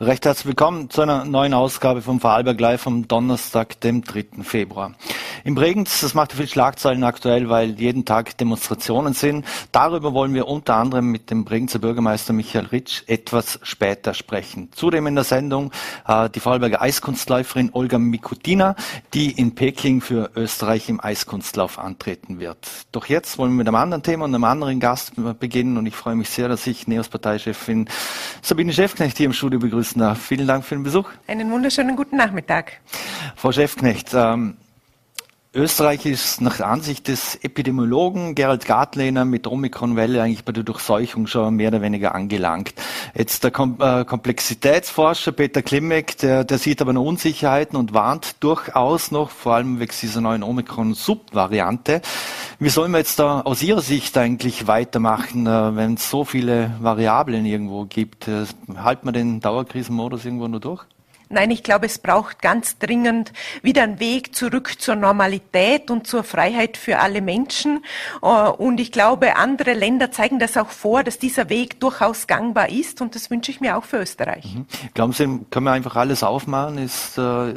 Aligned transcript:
Recht 0.00 0.24
herzlich 0.24 0.46
willkommen 0.46 0.88
zu 0.88 1.02
einer 1.02 1.24
neuen 1.24 1.52
Ausgabe 1.52 2.00
vom 2.00 2.20
Vorarlberg 2.20 2.58
Live 2.58 2.86
am 2.86 3.06
Donnerstag, 3.06 3.80
dem 3.82 4.02
3. 4.02 4.42
Februar. 4.42 4.94
In 5.44 5.54
Bregenz, 5.54 6.00
das 6.00 6.14
macht 6.14 6.32
viel 6.32 6.48
Schlagzeilen 6.48 7.04
aktuell, 7.04 7.48
weil 7.48 7.78
jeden 7.78 8.04
Tag 8.04 8.36
Demonstrationen 8.38 9.14
sind. 9.14 9.44
Darüber 9.72 10.12
wollen 10.12 10.34
wir 10.34 10.48
unter 10.48 10.76
anderem 10.76 11.06
mit 11.06 11.30
dem 11.30 11.44
Bregenzer 11.44 11.78
Bürgermeister 11.78 12.32
Michael 12.32 12.66
Ritsch 12.66 13.02
etwas 13.06 13.58
später 13.62 14.14
sprechen. 14.14 14.70
Zudem 14.72 15.06
in 15.06 15.14
der 15.14 15.24
Sendung 15.24 15.70
äh, 16.06 16.30
die 16.30 16.40
Vorarlberger 16.40 16.80
Eiskunstläuferin 16.80 17.70
Olga 17.72 17.98
Mikutina, 17.98 18.76
die 19.14 19.30
in 19.30 19.54
Peking 19.54 20.00
für 20.00 20.30
Österreich 20.34 20.88
im 20.88 21.02
Eiskunstlauf 21.02 21.78
antreten 21.78 22.38
wird. 22.38 22.68
Doch 22.92 23.06
jetzt 23.06 23.38
wollen 23.38 23.52
wir 23.52 23.56
mit 23.56 23.68
einem 23.68 23.76
anderen 23.76 24.02
Thema 24.02 24.26
und 24.26 24.34
einem 24.34 24.44
anderen 24.44 24.80
Gast 24.80 25.12
beginnen 25.38 25.76
und 25.76 25.86
ich 25.86 25.94
freue 25.94 26.16
mich 26.16 26.30
sehr, 26.30 26.48
dass 26.48 26.66
ich 26.66 26.86
Neos 26.86 27.08
Parteichefin 27.08 27.88
Sabine 28.42 28.72
Schäfknecht 28.72 29.16
hier 29.16 29.26
im 29.26 29.32
Studio 29.32 29.49
begrüße 29.58 29.90
Küstner. 29.90 30.14
Vielen 30.14 30.46
Dank 30.46 30.64
für 30.64 30.74
den 30.76 30.84
Besuch. 30.84 31.08
Einen 31.26 31.50
wunderschönen 31.50 31.96
guten 31.96 32.16
Nachmittag. 32.16 32.80
Frau 33.34 33.50
Schäfknecht, 33.50 34.10
ähm, 34.14 34.56
Österreich 35.52 36.06
ist 36.06 36.40
nach 36.40 36.60
Ansicht 36.60 37.08
des 37.08 37.34
Epidemiologen 37.34 38.36
Gerald 38.36 38.66
Gartlehner 38.66 39.24
mit 39.24 39.48
Omikron-Welle 39.48 40.22
eigentlich 40.22 40.44
bei 40.44 40.52
der 40.52 40.62
Durchseuchung 40.62 41.26
schon 41.26 41.56
mehr 41.56 41.70
oder 41.70 41.82
weniger 41.82 42.14
angelangt. 42.14 42.72
Jetzt 43.16 43.42
der 43.42 43.50
Kom 43.50 43.76
äh, 43.80 44.04
Komplexitätsforscher 44.04 45.32
Peter 45.32 45.60
Klimek, 45.62 46.18
der, 46.18 46.44
der 46.44 46.58
sieht 46.58 46.80
aber 46.80 46.92
noch 46.92 47.02
Unsicherheiten 47.02 47.76
und 47.76 47.92
warnt 47.92 48.36
durchaus 48.44 49.10
noch, 49.10 49.30
vor 49.30 49.54
allem 49.54 49.80
wegen 49.80 49.90
dieser 50.00 50.20
neuen 50.20 50.44
Omikron-Subvariante. 50.44 52.00
Wie 52.60 52.68
sollen 52.68 52.92
wir 52.92 52.98
jetzt 52.98 53.18
da 53.18 53.40
aus 53.40 53.60
Ihrer 53.60 53.82
Sicht 53.82 54.16
eigentlich 54.18 54.68
weitermachen, 54.68 55.48
äh, 55.48 55.74
wenn 55.74 55.94
es 55.94 56.08
so 56.08 56.24
viele 56.24 56.76
Variablen 56.78 57.44
irgendwo 57.44 57.86
gibt? 57.86 58.28
Äh, 58.28 58.44
halten 58.76 59.04
wir 59.08 59.12
den 59.12 59.40
Dauerkrisenmodus 59.40 60.24
irgendwo 60.24 60.46
nur 60.46 60.60
durch? 60.60 60.86
Nein, 61.32 61.52
ich 61.52 61.62
glaube, 61.62 61.86
es 61.86 62.00
braucht 62.00 62.42
ganz 62.42 62.78
dringend 62.78 63.32
wieder 63.62 63.84
einen 63.84 64.00
Weg 64.00 64.34
zurück 64.34 64.80
zur 64.80 64.96
Normalität 64.96 65.88
und 65.88 66.04
zur 66.04 66.24
Freiheit 66.24 66.76
für 66.76 66.98
alle 66.98 67.22
Menschen. 67.22 67.84
Äh, 68.20 68.26
und 68.26 68.80
ich 68.80 68.90
glaube, 68.90 69.36
andere 69.36 69.74
Länder 69.74 70.10
zeigen 70.10 70.40
das 70.40 70.56
auch 70.56 70.70
vor, 70.70 71.04
dass 71.04 71.18
dieser 71.18 71.48
Weg 71.48 71.78
durchaus 71.78 72.26
gangbar 72.26 72.68
ist. 72.68 73.00
Und 73.00 73.14
das 73.14 73.30
wünsche 73.30 73.52
ich 73.52 73.60
mir 73.60 73.78
auch 73.78 73.84
für 73.84 73.98
Österreich. 73.98 74.56
Mhm. 74.56 74.66
Glauben 74.94 75.12
Sie, 75.12 75.24
können 75.50 75.66
wir 75.66 75.70
einfach 75.70 75.94
alles 75.94 76.24
aufmachen? 76.24 76.78
Ist 76.78 77.16
äh, 77.16 77.54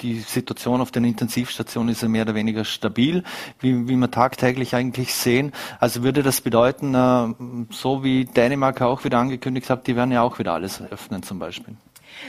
die 0.00 0.20
Situation 0.20 0.80
auf 0.80 0.92
den 0.92 1.02
Intensivstationen 1.02 1.90
ist 1.90 2.02
ja 2.02 2.08
mehr 2.08 2.22
oder 2.22 2.36
weniger 2.36 2.64
stabil, 2.64 3.24
wie, 3.58 3.88
wie 3.88 3.96
wir 3.96 4.10
tagtäglich 4.12 4.76
eigentlich 4.76 5.12
sehen. 5.14 5.50
Also 5.80 6.04
würde 6.04 6.22
das 6.22 6.42
bedeuten, 6.42 6.94
äh, 6.94 7.34
so 7.70 8.04
wie 8.04 8.24
Dänemark 8.24 8.82
auch 8.82 9.02
wieder 9.02 9.18
angekündigt 9.18 9.68
hat, 9.68 9.88
die 9.88 9.96
werden 9.96 10.12
ja 10.12 10.22
auch 10.22 10.38
wieder 10.38 10.52
alles 10.52 10.80
öffnen 10.80 11.24
zum 11.24 11.40
Beispiel? 11.40 11.74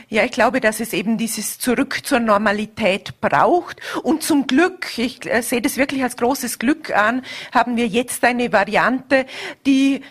Ja, 0.10 0.24
ich 0.24 0.32
glaube, 0.32 0.62
dass 0.62 0.80
es 0.80 0.94
eben 0.94 1.18
dieses 1.18 1.60
Zurück 1.60 2.06
zur 2.06 2.20
Normalität 2.20 3.20
braucht. 3.22 3.82
Und 4.04 4.24
zum 4.24 4.48
Glück, 4.48 4.98
ich 4.98 5.26
äh, 5.26 5.42
sehe 5.42 5.62
das 5.62 5.78
wirklich 5.78 6.04
als 6.04 6.18
großes 6.18 6.60
Glück 6.60 6.96
an, 6.96 7.24
haben 7.52 7.78
wir 7.78 7.88
jetzt 7.88 8.24
eine 8.24 8.52
Variante, 8.52 9.26
die 9.66 10.02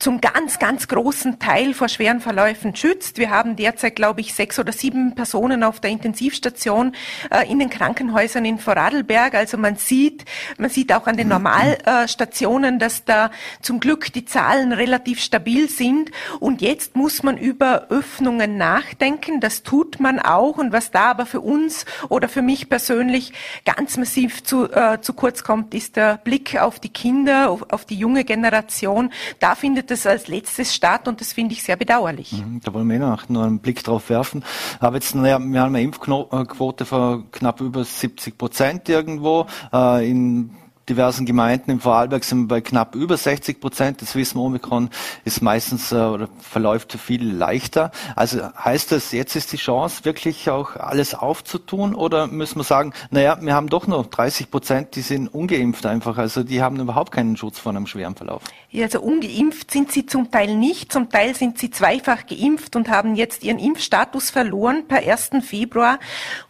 zum 0.00 0.22
ganz, 0.22 0.58
ganz 0.58 0.88
großen 0.88 1.38
Teil 1.38 1.74
vor 1.74 1.90
schweren 1.90 2.20
Verläufen 2.20 2.74
schützt. 2.74 3.18
Wir 3.18 3.28
haben 3.28 3.54
derzeit, 3.54 3.94
glaube 3.96 4.22
ich, 4.22 4.32
sechs 4.34 4.58
oder 4.58 4.72
sieben 4.72 5.14
Personen 5.14 5.62
auf 5.62 5.78
der 5.78 5.90
Intensivstation 5.90 6.94
äh, 7.30 7.46
in 7.50 7.58
den 7.58 7.68
Krankenhäusern 7.68 8.46
in 8.46 8.58
Vorarlberg. 8.58 9.34
Also 9.34 9.58
man 9.58 9.76
sieht, 9.76 10.24
man 10.56 10.70
sieht 10.70 10.92
auch 10.94 11.06
an 11.06 11.18
den 11.18 11.28
Normalstationen, 11.28 12.78
dass 12.78 13.04
da 13.04 13.30
zum 13.60 13.78
Glück 13.78 14.10
die 14.14 14.24
Zahlen 14.24 14.72
relativ 14.72 15.20
stabil 15.20 15.68
sind. 15.68 16.10
Und 16.40 16.62
jetzt 16.62 16.96
muss 16.96 17.22
man 17.22 17.36
über 17.36 17.88
Öffnungen 17.90 18.56
nachdenken. 18.56 19.40
Das 19.40 19.62
tut 19.62 20.00
man 20.00 20.18
auch. 20.18 20.56
Und 20.56 20.72
was 20.72 20.90
da 20.90 21.10
aber 21.10 21.26
für 21.26 21.42
uns 21.42 21.84
oder 22.08 22.30
für 22.30 22.42
mich 22.42 22.70
persönlich 22.70 23.34
ganz 23.66 23.98
massiv 23.98 24.42
zu, 24.44 24.72
äh, 24.72 25.02
zu 25.02 25.12
kurz 25.12 25.44
kommt, 25.44 25.74
ist 25.74 25.96
der 25.96 26.16
Blick 26.16 26.58
auf 26.58 26.80
die 26.80 26.88
Kinder, 26.88 27.50
auf, 27.50 27.70
auf 27.70 27.84
die 27.84 27.96
junge 27.96 28.24
Generation. 28.24 29.12
Da 29.40 29.54
findet 29.54 29.89
das 29.90 30.06
als 30.06 30.28
letztes 30.28 30.74
statt 30.74 31.08
und 31.08 31.20
das 31.20 31.32
finde 31.32 31.54
ich 31.54 31.62
sehr 31.62 31.76
bedauerlich. 31.76 32.32
Mhm, 32.32 32.60
da 32.62 32.72
wollen 32.72 32.88
wir 32.88 32.96
eh 32.96 32.98
noch 32.98 33.28
einen 33.28 33.58
Blick 33.58 33.82
drauf 33.82 34.10
werfen. 34.10 34.44
Aber 34.78 34.96
jetzt, 34.96 35.14
naja, 35.14 35.38
wir 35.38 35.60
haben 35.60 35.74
eine 35.74 35.82
Impfquote 35.82 36.84
von 36.84 37.30
knapp 37.30 37.60
über 37.60 37.84
70 37.84 38.38
Prozent 38.38 38.88
irgendwo. 38.88 39.46
Äh, 39.72 40.10
in 40.10 40.50
diversen 40.88 41.24
Gemeinden 41.24 41.70
im 41.70 41.80
Vorarlberg 41.80 42.24
sind 42.24 42.40
wir 42.42 42.48
bei 42.48 42.60
knapp 42.60 42.94
über 42.94 43.16
60 43.16 43.60
Prozent. 43.60 44.02
Das 44.02 44.14
wissen 44.14 44.38
wir, 44.38 44.42
Omikron 44.42 44.90
ist 45.24 45.40
meistens 45.40 45.92
äh, 45.92 45.96
oder 45.96 46.28
verläuft 46.40 46.92
viel 46.94 47.30
leichter. 47.30 47.92
Also 48.16 48.40
heißt 48.56 48.92
das, 48.92 49.12
jetzt 49.12 49.36
ist 49.36 49.52
die 49.52 49.56
Chance, 49.56 50.04
wirklich 50.04 50.50
auch 50.50 50.76
alles 50.76 51.14
aufzutun? 51.14 51.94
Oder 51.94 52.26
müssen 52.26 52.58
wir 52.58 52.64
sagen, 52.64 52.92
naja, 53.10 53.38
wir 53.40 53.54
haben 53.54 53.68
doch 53.68 53.86
noch 53.86 54.06
30 54.06 54.50
Prozent, 54.50 54.96
die 54.96 55.02
sind 55.02 55.28
ungeimpft 55.28 55.86
einfach. 55.86 56.18
Also 56.18 56.42
die 56.42 56.62
haben 56.62 56.80
überhaupt 56.80 57.12
keinen 57.12 57.36
Schutz 57.36 57.58
vor 57.58 57.70
einem 57.70 57.86
schweren 57.86 58.16
Verlauf. 58.16 58.42
Ja, 58.70 58.84
also 58.84 59.00
ungeimpft 59.00 59.70
sind 59.70 59.92
sie 59.92 60.06
zum 60.06 60.30
Teil 60.30 60.56
nicht. 60.56 60.92
Zum 60.92 61.10
Teil 61.10 61.34
sind 61.34 61.58
sie 61.58 61.70
zweifach 61.70 62.26
geimpft 62.26 62.74
und 62.74 62.88
haben 62.88 63.14
jetzt 63.14 63.44
ihren 63.44 63.58
Impfstatus 63.58 64.30
verloren 64.30 64.86
per 64.88 64.98
1. 64.98 65.30
Februar. 65.42 65.98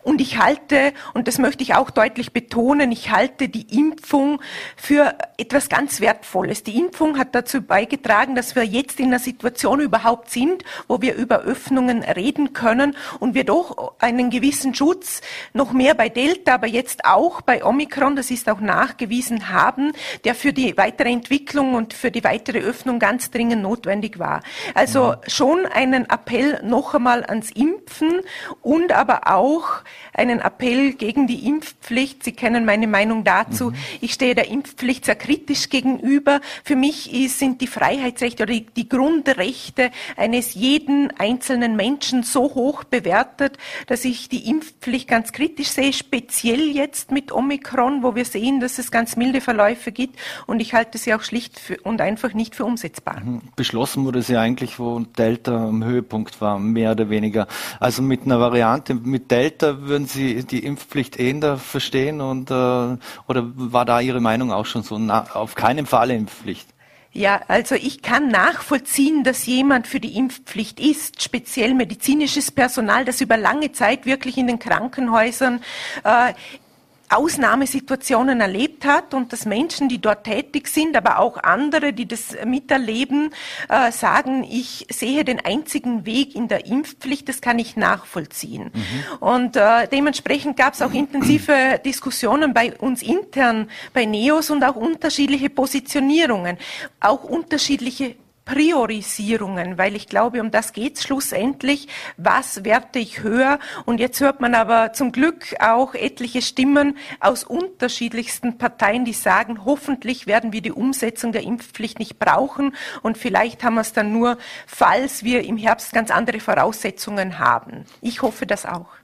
Und 0.02 0.20
ich 0.20 0.38
halte, 0.38 0.92
und 1.14 1.28
das 1.28 1.38
möchte 1.38 1.62
ich 1.62 1.74
auch 1.74 1.90
deutlich 1.90 2.32
betonen, 2.32 2.92
ich 2.92 3.10
halte 3.10 3.48
die 3.48 3.76
Impfung 3.76 4.19
Impfung 4.20 4.40
für 4.76 5.14
etwas 5.36 5.68
ganz 5.68 6.00
Wertvolles. 6.00 6.62
Die 6.62 6.78
Impfung 6.78 7.18
hat 7.18 7.34
dazu 7.34 7.62
beigetragen, 7.62 8.34
dass 8.34 8.54
wir 8.54 8.64
jetzt 8.64 9.00
in 9.00 9.06
einer 9.06 9.18
Situation 9.18 9.80
überhaupt 9.80 10.30
sind, 10.30 10.64
wo 10.88 11.00
wir 11.00 11.14
über 11.14 11.40
Öffnungen 11.40 12.02
reden 12.02 12.52
können 12.52 12.96
und 13.18 13.34
wir 13.34 13.44
doch 13.44 13.94
einen 13.98 14.30
gewissen 14.30 14.74
Schutz 14.74 15.22
noch 15.54 15.72
mehr 15.72 15.94
bei 15.94 16.08
Delta, 16.08 16.54
aber 16.54 16.66
jetzt 16.66 17.04
auch 17.04 17.40
bei 17.40 17.64
Omikron, 17.64 18.16
das 18.16 18.30
ist 18.30 18.48
auch 18.48 18.60
nachgewiesen 18.60 19.48
haben, 19.48 19.92
der 20.24 20.34
für 20.34 20.52
die 20.52 20.76
weitere 20.76 21.10
Entwicklung 21.10 21.74
und 21.74 21.94
für 21.94 22.10
die 22.10 22.24
weitere 22.24 22.58
Öffnung 22.58 22.98
ganz 22.98 23.30
dringend 23.30 23.62
notwendig 23.62 24.18
war. 24.18 24.42
Also 24.74 25.14
schon 25.26 25.66
einen 25.66 26.08
Appell 26.08 26.60
noch 26.62 26.94
einmal 26.94 27.24
ans 27.24 27.50
Impfen 27.50 28.20
und 28.60 28.92
aber 28.92 29.28
auch 29.28 29.82
einen 30.12 30.40
Appell 30.40 30.92
gegen 30.92 31.26
die 31.26 31.46
Impfpflicht. 31.46 32.22
Sie 32.24 32.32
kennen 32.32 32.64
meine 32.64 32.86
Meinung 32.86 33.24
dazu. 33.24 33.70
Mhm. 33.70 33.76
Ich 34.10 34.14
stehe 34.14 34.34
der 34.34 34.48
Impfpflicht 34.48 35.04
sehr 35.04 35.14
kritisch 35.14 35.68
gegenüber. 35.68 36.40
Für 36.64 36.74
mich 36.74 37.14
ist, 37.14 37.38
sind 37.38 37.60
die 37.60 37.68
Freiheitsrechte 37.68 38.42
oder 38.42 38.52
die, 38.52 38.66
die 38.66 38.88
Grundrechte 38.88 39.92
eines 40.16 40.54
jeden 40.54 41.12
einzelnen 41.16 41.76
Menschen 41.76 42.24
so 42.24 42.42
hoch 42.56 42.82
bewertet, 42.82 43.56
dass 43.86 44.04
ich 44.04 44.28
die 44.28 44.50
Impfpflicht 44.50 45.06
ganz 45.06 45.30
kritisch 45.30 45.68
sehe, 45.68 45.92
speziell 45.92 46.74
jetzt 46.74 47.12
mit 47.12 47.30
Omikron, 47.30 48.02
wo 48.02 48.16
wir 48.16 48.24
sehen, 48.24 48.58
dass 48.58 48.80
es 48.80 48.90
ganz 48.90 49.14
milde 49.14 49.40
Verläufe 49.40 49.92
gibt. 49.92 50.18
Und 50.48 50.58
ich 50.58 50.74
halte 50.74 50.98
sie 50.98 51.14
auch 51.14 51.22
schlicht 51.22 51.60
für, 51.60 51.80
und 51.82 52.00
einfach 52.00 52.34
nicht 52.34 52.56
für 52.56 52.64
umsetzbar. 52.64 53.20
Mhm. 53.20 53.42
Beschlossen 53.54 54.04
wurde 54.04 54.22
sie 54.22 54.36
eigentlich, 54.36 54.80
wo 54.80 54.98
Delta 54.98 55.68
am 55.68 55.84
Höhepunkt 55.84 56.40
war, 56.40 56.58
mehr 56.58 56.90
oder 56.90 57.10
weniger. 57.10 57.46
Also 57.78 58.02
mit 58.02 58.24
einer 58.24 58.40
Variante 58.40 58.92
mit 58.94 59.30
Delta 59.30 59.82
würden 59.82 60.06
Sie 60.06 60.44
die 60.44 60.64
Impfpflicht 60.64 61.16
eher 61.16 61.58
verstehen 61.58 62.20
und 62.20 62.50
äh, 62.50 62.54
oder 62.54 63.52
war 63.54 63.84
da 63.84 63.99
Ihre 64.02 64.20
Meinung 64.20 64.52
auch 64.52 64.66
schon 64.66 64.82
so, 64.82 64.98
na, 64.98 65.26
auf 65.34 65.54
keinen 65.54 65.86
Fall 65.86 66.10
Impfpflicht? 66.10 66.68
Ja, 67.12 67.40
also 67.48 67.74
ich 67.74 68.02
kann 68.02 68.28
nachvollziehen, 68.28 69.24
dass 69.24 69.44
jemand 69.46 69.88
für 69.88 69.98
die 69.98 70.16
Impfpflicht 70.16 70.78
ist, 70.78 71.20
speziell 71.20 71.74
medizinisches 71.74 72.52
Personal, 72.52 73.04
das 73.04 73.20
über 73.20 73.36
lange 73.36 73.72
Zeit 73.72 74.06
wirklich 74.06 74.38
in 74.38 74.46
den 74.46 74.60
Krankenhäusern 74.60 75.60
äh, 76.04 76.34
Ausnahmesituationen 77.10 78.40
erlebt 78.40 78.84
hat 78.84 79.14
und 79.14 79.32
dass 79.32 79.44
Menschen, 79.44 79.88
die 79.88 80.00
dort 80.00 80.24
tätig 80.24 80.68
sind, 80.68 80.96
aber 80.96 81.18
auch 81.18 81.36
andere, 81.42 81.92
die 81.92 82.06
das 82.06 82.36
miterleben, 82.44 83.34
äh, 83.68 83.90
sagen, 83.90 84.44
ich 84.44 84.86
sehe 84.90 85.24
den 85.24 85.44
einzigen 85.44 86.06
Weg 86.06 86.36
in 86.36 86.46
der 86.46 86.66
Impfpflicht, 86.66 87.28
das 87.28 87.40
kann 87.40 87.58
ich 87.58 87.76
nachvollziehen. 87.76 88.70
Mhm. 88.72 89.16
Und 89.18 89.56
äh, 89.56 89.88
dementsprechend 89.88 90.56
gab 90.56 90.74
es 90.74 90.82
auch 90.82 90.92
intensive 90.92 91.80
Diskussionen 91.84 92.54
bei 92.54 92.74
uns 92.78 93.02
intern, 93.02 93.68
bei 93.92 94.04
NEOS 94.04 94.50
und 94.50 94.62
auch 94.62 94.76
unterschiedliche 94.76 95.50
Positionierungen, 95.50 96.58
auch 97.00 97.24
unterschiedliche 97.24 98.14
Priorisierungen, 98.44 99.78
weil 99.78 99.94
ich 99.94 100.08
glaube, 100.08 100.40
um 100.40 100.50
das 100.50 100.72
geht 100.72 100.96
es 100.96 101.04
schlussendlich. 101.04 101.88
Was 102.16 102.64
werte 102.64 102.98
ich 102.98 103.22
höher? 103.22 103.58
Und 103.84 104.00
jetzt 104.00 104.20
hört 104.20 104.40
man 104.40 104.54
aber 104.54 104.92
zum 104.92 105.12
Glück 105.12 105.54
auch 105.60 105.94
etliche 105.94 106.42
Stimmen 106.42 106.96
aus 107.20 107.44
unterschiedlichsten 107.44 108.58
Parteien, 108.58 109.04
die 109.04 109.12
sagen, 109.12 109.64
hoffentlich 109.64 110.26
werden 110.26 110.52
wir 110.52 110.62
die 110.62 110.72
Umsetzung 110.72 111.32
der 111.32 111.42
Impfpflicht 111.42 111.98
nicht 111.98 112.18
brauchen 112.18 112.74
und 113.02 113.18
vielleicht 113.18 113.62
haben 113.62 113.74
wir 113.74 113.82
es 113.82 113.92
dann 113.92 114.12
nur, 114.12 114.38
falls 114.66 115.22
wir 115.24 115.44
im 115.44 115.56
Herbst 115.56 115.92
ganz 115.92 116.10
andere 116.10 116.40
Voraussetzungen 116.40 117.38
haben. 117.38 117.84
Ich 118.00 118.22
hoffe 118.22 118.46
das 118.46 118.66
auch. 118.66 118.99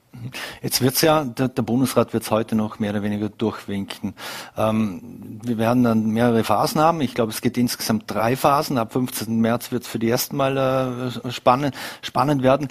Jetzt 0.62 0.82
wird's 0.82 1.00
ja, 1.00 1.24
der, 1.24 1.48
der 1.48 1.62
Bundesrat 1.62 2.12
wird 2.12 2.22
es 2.22 2.30
heute 2.30 2.54
noch 2.54 2.78
mehr 2.78 2.90
oder 2.90 3.02
weniger 3.02 3.28
durchwinken. 3.28 4.14
Ähm, 4.56 5.40
wir 5.42 5.58
werden 5.58 5.82
dann 5.82 6.06
mehrere 6.06 6.44
Phasen 6.44 6.80
haben. 6.80 7.00
Ich 7.00 7.14
glaube, 7.14 7.32
es 7.32 7.40
geht 7.40 7.56
insgesamt 7.58 8.04
drei 8.06 8.36
Phasen. 8.36 8.78
Ab 8.78 8.92
15. 8.92 9.40
März 9.40 9.72
wird 9.72 9.84
es 9.84 9.88
für 9.88 9.98
die 9.98 10.10
ersten 10.10 10.36
Mal 10.36 11.12
äh, 11.24 11.30
spannend, 11.30 11.74
spannend 12.02 12.42
werden. 12.42 12.68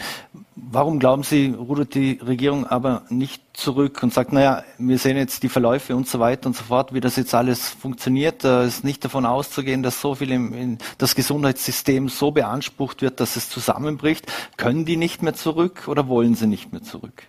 Warum 0.56 1.00
glauben 1.00 1.24
Sie, 1.24 1.50
rudert 1.50 1.96
die 1.96 2.20
Regierung 2.26 2.66
aber 2.66 3.04
nicht 3.10 3.42
zurück 3.54 4.02
und 4.04 4.14
sagt, 4.14 4.32
naja, 4.32 4.64
wir 4.78 4.98
sehen 4.98 5.18
jetzt 5.18 5.44
die 5.44 5.50
Verläufe 5.50 5.96
und 5.96 6.08
so 6.08 6.20
weiter 6.20 6.48
und 6.48 6.56
so 6.56 6.64
fort, 6.64 6.94
wie 6.94 7.02
das 7.02 7.18
jetzt 7.18 7.34
alles 7.36 7.70
funktioniert. 7.70 8.44
Es 8.44 8.78
ist 8.78 8.84
nicht 8.84 9.04
davon 9.04 9.26
auszugehen, 9.26 9.84
dass 9.84 10.00
so 10.00 10.16
viel 10.16 10.32
im, 10.32 10.54
in 10.54 10.78
das 10.98 11.16
Gesundheitssystem 11.16 12.10
so 12.10 12.32
beansprucht 12.32 13.02
wird, 13.02 13.20
dass 13.20 13.36
es 13.36 13.50
zusammenbricht. 13.50 14.32
Können 14.58 14.86
die 14.86 14.98
nicht 14.98 15.22
mehr 15.24 15.34
zurück 15.34 15.88
oder 15.88 16.08
wollen 16.08 16.36
sie 16.36 16.48
nicht 16.48 16.72
mehr 16.72 16.84
zurück? 16.84 17.24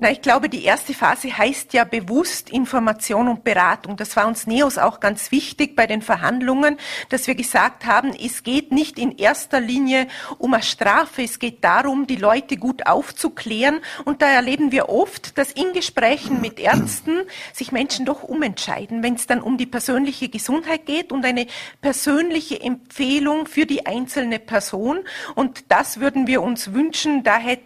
Na, 0.00 0.12
ich 0.12 0.22
glaube, 0.22 0.48
die 0.48 0.62
erste 0.62 0.94
Phase 0.94 1.36
heißt 1.36 1.72
ja 1.72 1.82
bewusst 1.82 2.50
Information 2.50 3.26
und 3.26 3.42
Beratung. 3.42 3.96
Das 3.96 4.14
war 4.14 4.28
uns 4.28 4.46
NEOS 4.46 4.78
auch 4.78 5.00
ganz 5.00 5.32
wichtig 5.32 5.74
bei 5.74 5.88
den 5.88 6.02
Verhandlungen, 6.02 6.76
dass 7.08 7.26
wir 7.26 7.34
gesagt 7.34 7.84
haben, 7.84 8.14
es 8.14 8.44
geht 8.44 8.70
nicht 8.70 8.96
in 8.96 9.18
erster 9.18 9.58
Linie 9.58 10.06
um 10.38 10.54
eine 10.54 10.62
Strafe, 10.62 11.24
es 11.24 11.40
geht 11.40 11.64
darum, 11.64 12.06
die 12.06 12.14
Leute 12.14 12.58
gut 12.58 12.86
aufzuklären. 12.86 13.80
Und 14.04 14.22
da 14.22 14.28
erleben 14.28 14.70
wir 14.70 14.88
oft, 14.88 15.36
dass 15.36 15.50
in 15.50 15.72
Gesprächen 15.72 16.40
mit 16.40 16.60
Ärzten 16.60 17.22
sich 17.52 17.72
Menschen 17.72 18.06
doch 18.06 18.22
umentscheiden, 18.22 19.02
wenn 19.02 19.14
es 19.14 19.26
dann 19.26 19.42
um 19.42 19.58
die 19.58 19.66
persönliche 19.66 20.28
Gesundheit 20.28 20.86
geht 20.86 21.10
und 21.10 21.24
eine 21.24 21.48
persönliche 21.80 22.60
Empfehlung 22.60 23.46
für 23.46 23.66
die 23.66 23.86
einzelne 23.86 24.38
Person. 24.38 25.00
Und 25.34 25.72
das 25.72 25.98
würden 25.98 26.28
wir 26.28 26.40
uns 26.40 26.72
wünschen. 26.72 27.24
Da 27.24 27.38
hätte 27.38 27.64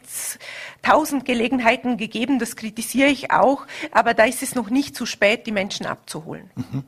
tausend 0.82 1.24
Gelegenheiten 1.24 1.96
gegeben, 1.96 2.38
das 2.38 2.56
kritisiere 2.56 3.08
ich 3.08 3.30
auch, 3.30 3.66
aber 3.92 4.14
da 4.14 4.24
ist 4.24 4.42
es 4.42 4.54
noch 4.54 4.70
nicht 4.70 4.96
zu 4.96 5.06
spät, 5.06 5.46
die 5.46 5.52
Menschen 5.52 5.86
abzuholen. 5.86 6.50
Mhm. 6.54 6.84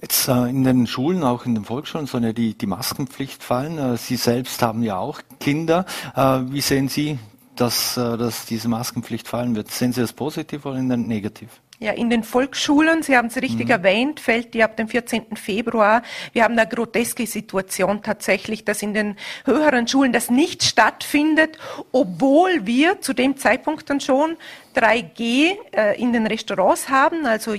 Jetzt 0.00 0.28
äh, 0.28 0.48
in 0.48 0.64
den 0.64 0.86
Schulen, 0.86 1.22
auch 1.22 1.44
in 1.44 1.54
den 1.54 1.64
Volksschulen, 1.64 2.06
soll 2.06 2.24
ja 2.24 2.32
die, 2.32 2.56
die 2.56 2.66
Maskenpflicht 2.66 3.42
fallen. 3.42 3.78
Äh, 3.78 3.96
Sie 3.96 4.16
selbst 4.16 4.62
haben 4.62 4.82
ja 4.82 4.98
auch 4.98 5.20
Kinder. 5.40 5.84
Äh, 6.14 6.40
wie 6.50 6.60
sehen 6.60 6.88
Sie, 6.88 7.18
dass, 7.56 7.96
äh, 7.96 8.16
dass 8.16 8.46
diese 8.46 8.68
Maskenpflicht 8.68 9.28
fallen 9.28 9.54
wird? 9.56 9.70
Sehen 9.70 9.92
Sie 9.92 10.00
das 10.00 10.12
positiv 10.12 10.64
oder 10.66 10.80
negativ? 10.80 11.60
Ja, 11.80 11.92
in 11.92 12.10
den 12.10 12.24
Volksschulen, 12.24 13.04
Sie 13.04 13.16
haben 13.16 13.28
es 13.28 13.36
richtig 13.36 13.66
mhm. 13.66 13.70
erwähnt, 13.70 14.18
fällt 14.18 14.52
die 14.52 14.64
ab 14.64 14.76
dem 14.76 14.88
14. 14.88 15.36
Februar. 15.36 16.02
Wir 16.32 16.42
haben 16.42 16.58
eine 16.58 16.68
groteske 16.68 17.24
Situation 17.24 18.02
tatsächlich, 18.02 18.64
dass 18.64 18.82
in 18.82 18.94
den 18.94 19.14
höheren 19.44 19.86
Schulen 19.86 20.12
das 20.12 20.28
nicht 20.28 20.64
stattfindet, 20.64 21.56
obwohl 21.92 22.66
wir 22.66 23.00
zu 23.00 23.12
dem 23.12 23.36
Zeitpunkt 23.36 23.88
dann 23.90 24.00
schon 24.00 24.36
3G 24.78 25.56
äh, 25.72 26.00
in 26.00 26.12
den 26.12 26.26
Restaurants 26.26 26.88
haben, 26.88 27.26
also 27.26 27.54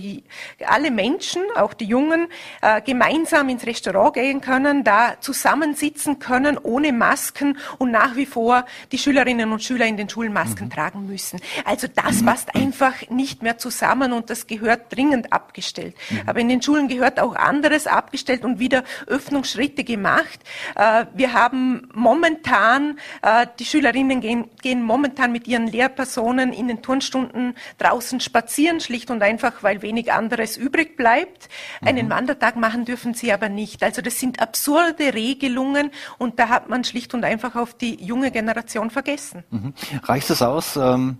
alle 0.66 0.89
Menschen, 0.89 1.42
auch 1.57 1.74
die 1.74 1.86
Jungen, 1.86 2.27
äh, 2.62 2.81
gemeinsam 2.81 3.50
ins 3.50 3.66
Restaurant 3.66 4.13
gehen 4.13 4.39
können, 4.39 4.86
da 4.86 5.19
zusammensitzen 5.19 6.19
können 6.19 6.57
ohne 6.57 6.94
Masken 6.94 7.57
und 7.77 7.92
nach 7.92 8.16
wie 8.16 8.25
vor 8.25 8.66
die 8.94 8.98
Schülerinnen 8.98 9.51
und 9.51 9.62
Schüler 9.62 9.86
in 9.86 9.98
den 9.98 10.07
Schulen 10.07 10.31
Masken 10.31 10.66
mhm. 10.66 10.69
tragen 10.69 11.07
müssen. 11.07 11.42
Also 11.66 11.88
das 11.94 12.24
passt 12.24 12.56
einfach 12.56 13.10
nicht 13.10 13.44
mehr 13.44 13.57
zusammen 13.57 14.13
und 14.13 14.30
das 14.30 14.48
gehört 14.48 14.95
dringend 14.95 15.33
abgestellt. 15.33 15.95
Mhm. 16.10 16.21
Aber 16.25 16.39
in 16.39 16.48
den 16.48 16.62
Schulen 16.62 16.88
gehört 16.88 17.19
auch 17.19 17.36
anderes 17.36 17.86
abgestellt 17.86 18.45
und 18.45 18.60
wieder 18.60 18.83
Öffnungsschritte 19.07 19.83
gemacht. 19.83 20.39
Äh, 20.75 21.06
wir 21.13 21.33
haben 21.33 21.89
momentan, 21.94 22.98
äh, 23.21 23.45
die 23.60 23.66
Schülerinnen 23.66 24.21
gehen, 24.21 24.50
gehen 24.62 24.83
momentan 24.83 25.33
mit 25.33 25.48
ihren 25.48 25.68
Lehrpersonen 25.68 26.54
in 26.54 26.69
den 26.69 26.81
Turnstunden 26.81 27.09
Stunden 27.10 27.56
draußen 27.78 28.20
spazieren, 28.22 28.80
schlicht 28.80 29.12
und 29.12 29.22
einfach, 29.22 29.64
weil 29.64 29.82
wenig 29.82 30.14
anderes 30.14 30.56
übrig 30.56 30.96
bleibt. 30.96 31.50
Einen 31.82 32.06
mhm. 32.06 32.12
Wandertag 32.12 32.56
machen 32.56 32.86
dürfen 32.86 33.14
sie 33.14 33.34
aber 33.34 33.50
nicht. 33.50 33.84
Also 33.84 34.02
das 34.02 34.20
sind 34.20 34.40
absurde 34.40 35.14
Regelungen 35.14 35.92
und 36.18 36.40
da 36.40 36.48
hat 36.48 36.70
man 36.70 36.84
schlicht 36.84 37.14
und 37.14 37.26
einfach 37.26 37.56
auf 37.56 37.74
die 37.74 37.96
junge 38.02 38.32
Generation 38.32 38.90
vergessen. 38.90 39.44
Mhm. 39.50 39.74
Reicht 40.04 40.30
das 40.30 40.42
aus? 40.42 40.78
Ähm 40.78 41.18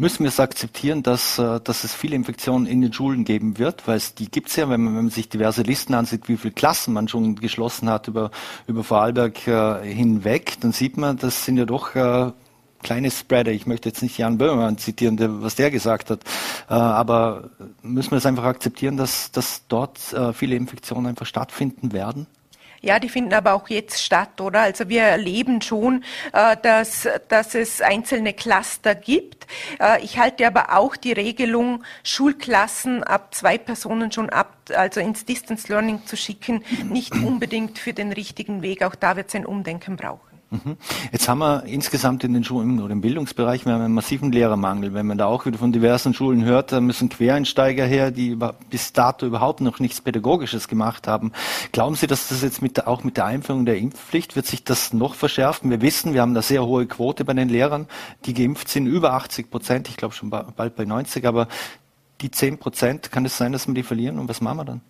müssen 0.00 0.20
wir 0.20 0.28
es 0.28 0.40
akzeptieren, 0.40 1.02
dass, 1.02 1.38
äh, 1.38 1.60
dass 1.60 1.84
es 1.84 1.94
viele 1.94 2.16
Infektionen 2.16 2.66
in 2.66 2.80
den 2.80 2.92
Schulen 2.92 3.24
geben 3.24 3.58
wird, 3.58 3.86
weil 3.86 3.98
es 3.98 4.14
die 4.14 4.30
gibt 4.30 4.48
es 4.48 4.56
ja, 4.56 4.68
wenn 4.70 4.82
man, 4.82 4.96
wenn 4.96 5.04
man 5.04 5.10
sich 5.10 5.28
diverse 5.28 5.62
Listen 5.62 5.94
ansieht, 5.94 6.28
wie 6.28 6.38
viele 6.38 6.54
Klassen 6.54 6.94
man 6.94 7.06
schon 7.06 7.36
geschlossen 7.36 7.90
hat 7.90 8.08
über, 8.08 8.30
über 8.66 8.82
Vorarlberg 8.82 9.46
äh, 9.46 9.84
hinweg, 9.84 10.56
dann 10.60 10.72
sieht 10.72 10.96
man, 10.96 11.18
das 11.18 11.44
sind 11.44 11.58
ja 11.58 11.66
doch 11.66 11.94
äh, 11.94 12.32
kleine 12.82 13.10
Spreader. 13.10 13.52
Ich 13.52 13.66
möchte 13.66 13.88
jetzt 13.88 14.02
nicht 14.02 14.18
Jan 14.18 14.38
Böhmermann 14.38 14.78
zitieren, 14.78 15.16
der, 15.16 15.42
was 15.42 15.54
der 15.54 15.70
gesagt 15.70 16.10
hat, 16.10 16.20
äh, 16.68 16.74
aber 16.74 17.50
müssen 17.82 18.10
wir 18.12 18.18
es 18.18 18.26
einfach 18.26 18.44
akzeptieren, 18.44 18.96
dass, 18.96 19.30
dass 19.32 19.62
dort 19.68 20.12
äh, 20.12 20.32
viele 20.32 20.56
Infektionen 20.56 21.06
einfach 21.06 21.26
stattfinden 21.26 21.92
werden? 21.92 22.26
Ja, 22.82 22.98
die 22.98 23.10
finden 23.10 23.34
aber 23.34 23.52
auch 23.52 23.68
jetzt 23.68 24.02
statt, 24.02 24.40
oder? 24.40 24.60
Also 24.60 24.88
wir 24.88 25.02
erleben 25.02 25.60
schon, 25.60 26.02
äh, 26.32 26.56
dass, 26.62 27.06
dass 27.28 27.54
es 27.54 27.82
einzelne 27.82 28.32
Cluster 28.32 28.94
gibt. 28.94 29.46
Äh, 29.78 30.02
ich 30.02 30.18
halte 30.18 30.46
aber 30.46 30.74
auch 30.74 30.96
die 30.96 31.12
Regelung, 31.12 31.84
Schulklassen 32.04 33.04
ab 33.04 33.34
zwei 33.34 33.58
Personen 33.58 34.12
schon 34.12 34.30
ab, 34.30 34.56
also 34.74 35.00
ins 35.00 35.26
Distance 35.26 35.68
Learning 35.68 36.06
zu 36.06 36.16
schicken, 36.16 36.64
nicht 36.84 37.12
unbedingt 37.24 37.78
für 37.78 37.92
den 37.92 38.12
richtigen 38.12 38.62
Weg. 38.62 38.82
Auch 38.82 38.94
da 38.94 39.14
wird 39.14 39.28
es 39.28 39.34
ein 39.34 39.44
Umdenken 39.44 39.96
brauchen. 39.96 40.29
Mhm. 40.52 40.76
Jetzt 41.12 41.28
haben 41.28 41.38
wir 41.38 41.62
insgesamt 41.64 42.24
in 42.24 42.34
den 42.34 42.42
Schulen 42.42 42.80
oder 42.80 42.92
im 42.92 43.00
Bildungsbereich 43.00 43.66
wir 43.66 43.72
haben 43.72 43.82
einen 43.82 43.94
massiven 43.94 44.32
Lehrermangel. 44.32 44.92
Wenn 44.94 45.06
man 45.06 45.16
da 45.16 45.26
auch 45.26 45.46
wieder 45.46 45.58
von 45.58 45.70
diversen 45.70 46.12
Schulen 46.12 46.44
hört, 46.44 46.72
da 46.72 46.80
müssen 46.80 47.08
Quereinsteiger 47.08 47.84
her, 47.84 48.10
die 48.10 48.36
bis 48.68 48.92
dato 48.92 49.26
überhaupt 49.26 49.60
noch 49.60 49.78
nichts 49.78 50.00
Pädagogisches 50.00 50.66
gemacht 50.66 51.06
haben. 51.06 51.30
Glauben 51.70 51.94
Sie, 51.94 52.08
dass 52.08 52.28
das 52.28 52.42
jetzt 52.42 52.62
mit 52.62 52.84
auch 52.86 53.04
mit 53.04 53.16
der 53.16 53.26
Einführung 53.26 53.64
der 53.64 53.78
Impfpflicht 53.78 54.34
wird 54.34 54.46
sich 54.46 54.64
das 54.64 54.92
noch 54.92 55.14
verschärfen? 55.14 55.70
Wir 55.70 55.82
wissen, 55.82 56.14
wir 56.14 56.20
haben 56.20 56.32
eine 56.32 56.42
sehr 56.42 56.66
hohe 56.66 56.86
Quote 56.86 57.24
bei 57.24 57.32
den 57.32 57.48
Lehrern, 57.48 57.86
die 58.24 58.34
geimpft 58.34 58.68
sind, 58.68 58.86
über 58.86 59.12
80 59.12 59.50
Prozent, 59.50 59.88
ich 59.88 59.96
glaube 59.96 60.14
schon 60.14 60.30
bald 60.30 60.74
bei 60.74 60.84
90, 60.84 61.26
aber 61.26 61.46
die 62.22 62.30
10 62.32 62.58
Prozent, 62.58 63.12
kann 63.12 63.24
es 63.24 63.36
sein, 63.36 63.52
dass 63.52 63.68
wir 63.68 63.74
die 63.74 63.84
verlieren? 63.84 64.18
Und 64.18 64.28
was 64.28 64.40
machen 64.40 64.58
wir 64.58 64.64
dann? 64.64 64.80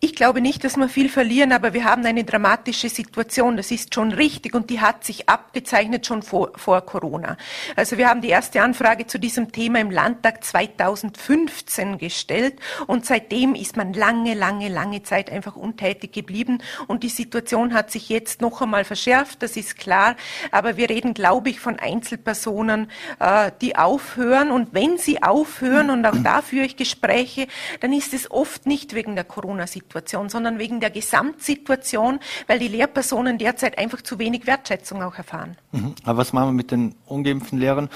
Ich 0.00 0.14
glaube 0.14 0.40
nicht, 0.40 0.62
dass 0.62 0.76
wir 0.76 0.88
viel 0.88 1.08
verlieren, 1.08 1.50
aber 1.50 1.74
wir 1.74 1.82
haben 1.82 2.06
eine 2.06 2.22
dramatische 2.22 2.88
Situation. 2.88 3.56
Das 3.56 3.72
ist 3.72 3.92
schon 3.92 4.12
richtig 4.12 4.54
und 4.54 4.70
die 4.70 4.80
hat 4.80 5.02
sich 5.02 5.28
abgezeichnet 5.28 6.06
schon 6.06 6.22
vor, 6.22 6.52
vor 6.54 6.82
Corona. 6.82 7.36
Also 7.74 7.98
wir 7.98 8.08
haben 8.08 8.20
die 8.20 8.28
erste 8.28 8.62
Anfrage 8.62 9.08
zu 9.08 9.18
diesem 9.18 9.50
Thema 9.50 9.80
im 9.80 9.90
Landtag 9.90 10.44
2015 10.44 11.98
gestellt 11.98 12.60
und 12.86 13.06
seitdem 13.06 13.56
ist 13.56 13.76
man 13.76 13.92
lange, 13.92 14.34
lange, 14.34 14.68
lange 14.68 15.02
Zeit 15.02 15.32
einfach 15.32 15.56
untätig 15.56 16.12
geblieben 16.12 16.62
und 16.86 17.02
die 17.02 17.08
Situation 17.08 17.74
hat 17.74 17.90
sich 17.90 18.08
jetzt 18.08 18.40
noch 18.40 18.62
einmal 18.62 18.84
verschärft, 18.84 19.42
das 19.42 19.56
ist 19.56 19.78
klar. 19.78 20.14
Aber 20.52 20.76
wir 20.76 20.90
reden, 20.90 21.12
glaube 21.12 21.50
ich, 21.50 21.58
von 21.58 21.76
Einzelpersonen, 21.76 22.88
äh, 23.18 23.50
die 23.60 23.74
aufhören 23.74 24.52
und 24.52 24.74
wenn 24.74 24.96
sie 24.96 25.24
aufhören 25.24 25.90
und 25.90 26.06
auch 26.06 26.22
da 26.22 26.40
führe 26.40 26.66
ich 26.66 26.76
Gespräche, 26.76 27.48
dann 27.80 27.92
ist 27.92 28.14
es 28.14 28.30
oft 28.30 28.64
nicht 28.64 28.94
wegen 28.94 29.16
der 29.16 29.24
Corona-Situation 29.24 29.87
Situation, 29.88 30.28
sondern 30.28 30.58
wegen 30.58 30.80
der 30.80 30.90
Gesamtsituation, 30.90 32.20
weil 32.46 32.58
die 32.58 32.68
Lehrpersonen 32.68 33.38
derzeit 33.38 33.78
einfach 33.78 34.02
zu 34.02 34.18
wenig 34.18 34.46
Wertschätzung 34.46 35.02
auch 35.02 35.16
erfahren. 35.16 35.56
Mhm. 35.72 35.94
Aber 36.04 36.18
was 36.18 36.32
machen 36.32 36.48
wir 36.48 36.52
mit 36.52 36.70
den 36.70 36.94
ungeimpften 37.06 37.58
Lehrern? 37.58 37.88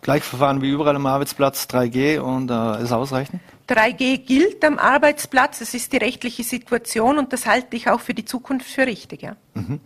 Gleichverfahren 0.00 0.62
wie 0.62 0.70
überall 0.70 0.96
am 0.96 1.06
Arbeitsplatz, 1.06 1.64
3G 1.64 2.20
und 2.20 2.50
äh, 2.50 2.82
ist 2.82 2.92
ausreichend? 2.92 3.40
3G 3.68 4.18
gilt 4.18 4.64
am 4.64 4.78
Arbeitsplatz, 4.78 5.58
das 5.58 5.74
ist 5.74 5.92
die 5.92 5.96
rechtliche 5.96 6.44
Situation 6.44 7.18
und 7.18 7.32
das 7.32 7.46
halte 7.46 7.76
ich 7.76 7.90
auch 7.90 8.00
für 8.00 8.14
die 8.14 8.24
Zukunft 8.24 8.66
für 8.66 8.86
richtig. 8.86 9.22
Ja. 9.22 9.36
Mhm 9.54 9.80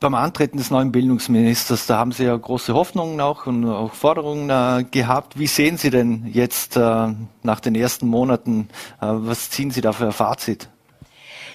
beim 0.00 0.14
Antreten 0.14 0.58
des 0.58 0.70
neuen 0.70 0.92
Bildungsministers, 0.92 1.86
da 1.86 1.98
haben 1.98 2.12
Sie 2.12 2.24
ja 2.24 2.36
große 2.36 2.74
Hoffnungen 2.74 3.20
auch 3.20 3.46
und 3.46 3.64
auch 3.66 3.92
Forderungen 3.92 4.50
äh, 4.50 4.84
gehabt. 4.84 5.38
Wie 5.38 5.46
sehen 5.46 5.76
Sie 5.76 5.90
denn 5.90 6.26
jetzt 6.32 6.76
äh, 6.76 7.08
nach 7.42 7.60
den 7.60 7.74
ersten 7.74 8.06
Monaten, 8.08 8.68
äh, 9.00 9.06
was 9.08 9.50
ziehen 9.50 9.70
Sie 9.70 9.80
da 9.80 9.92
für 9.92 10.06
ein 10.06 10.12
Fazit? 10.12 10.68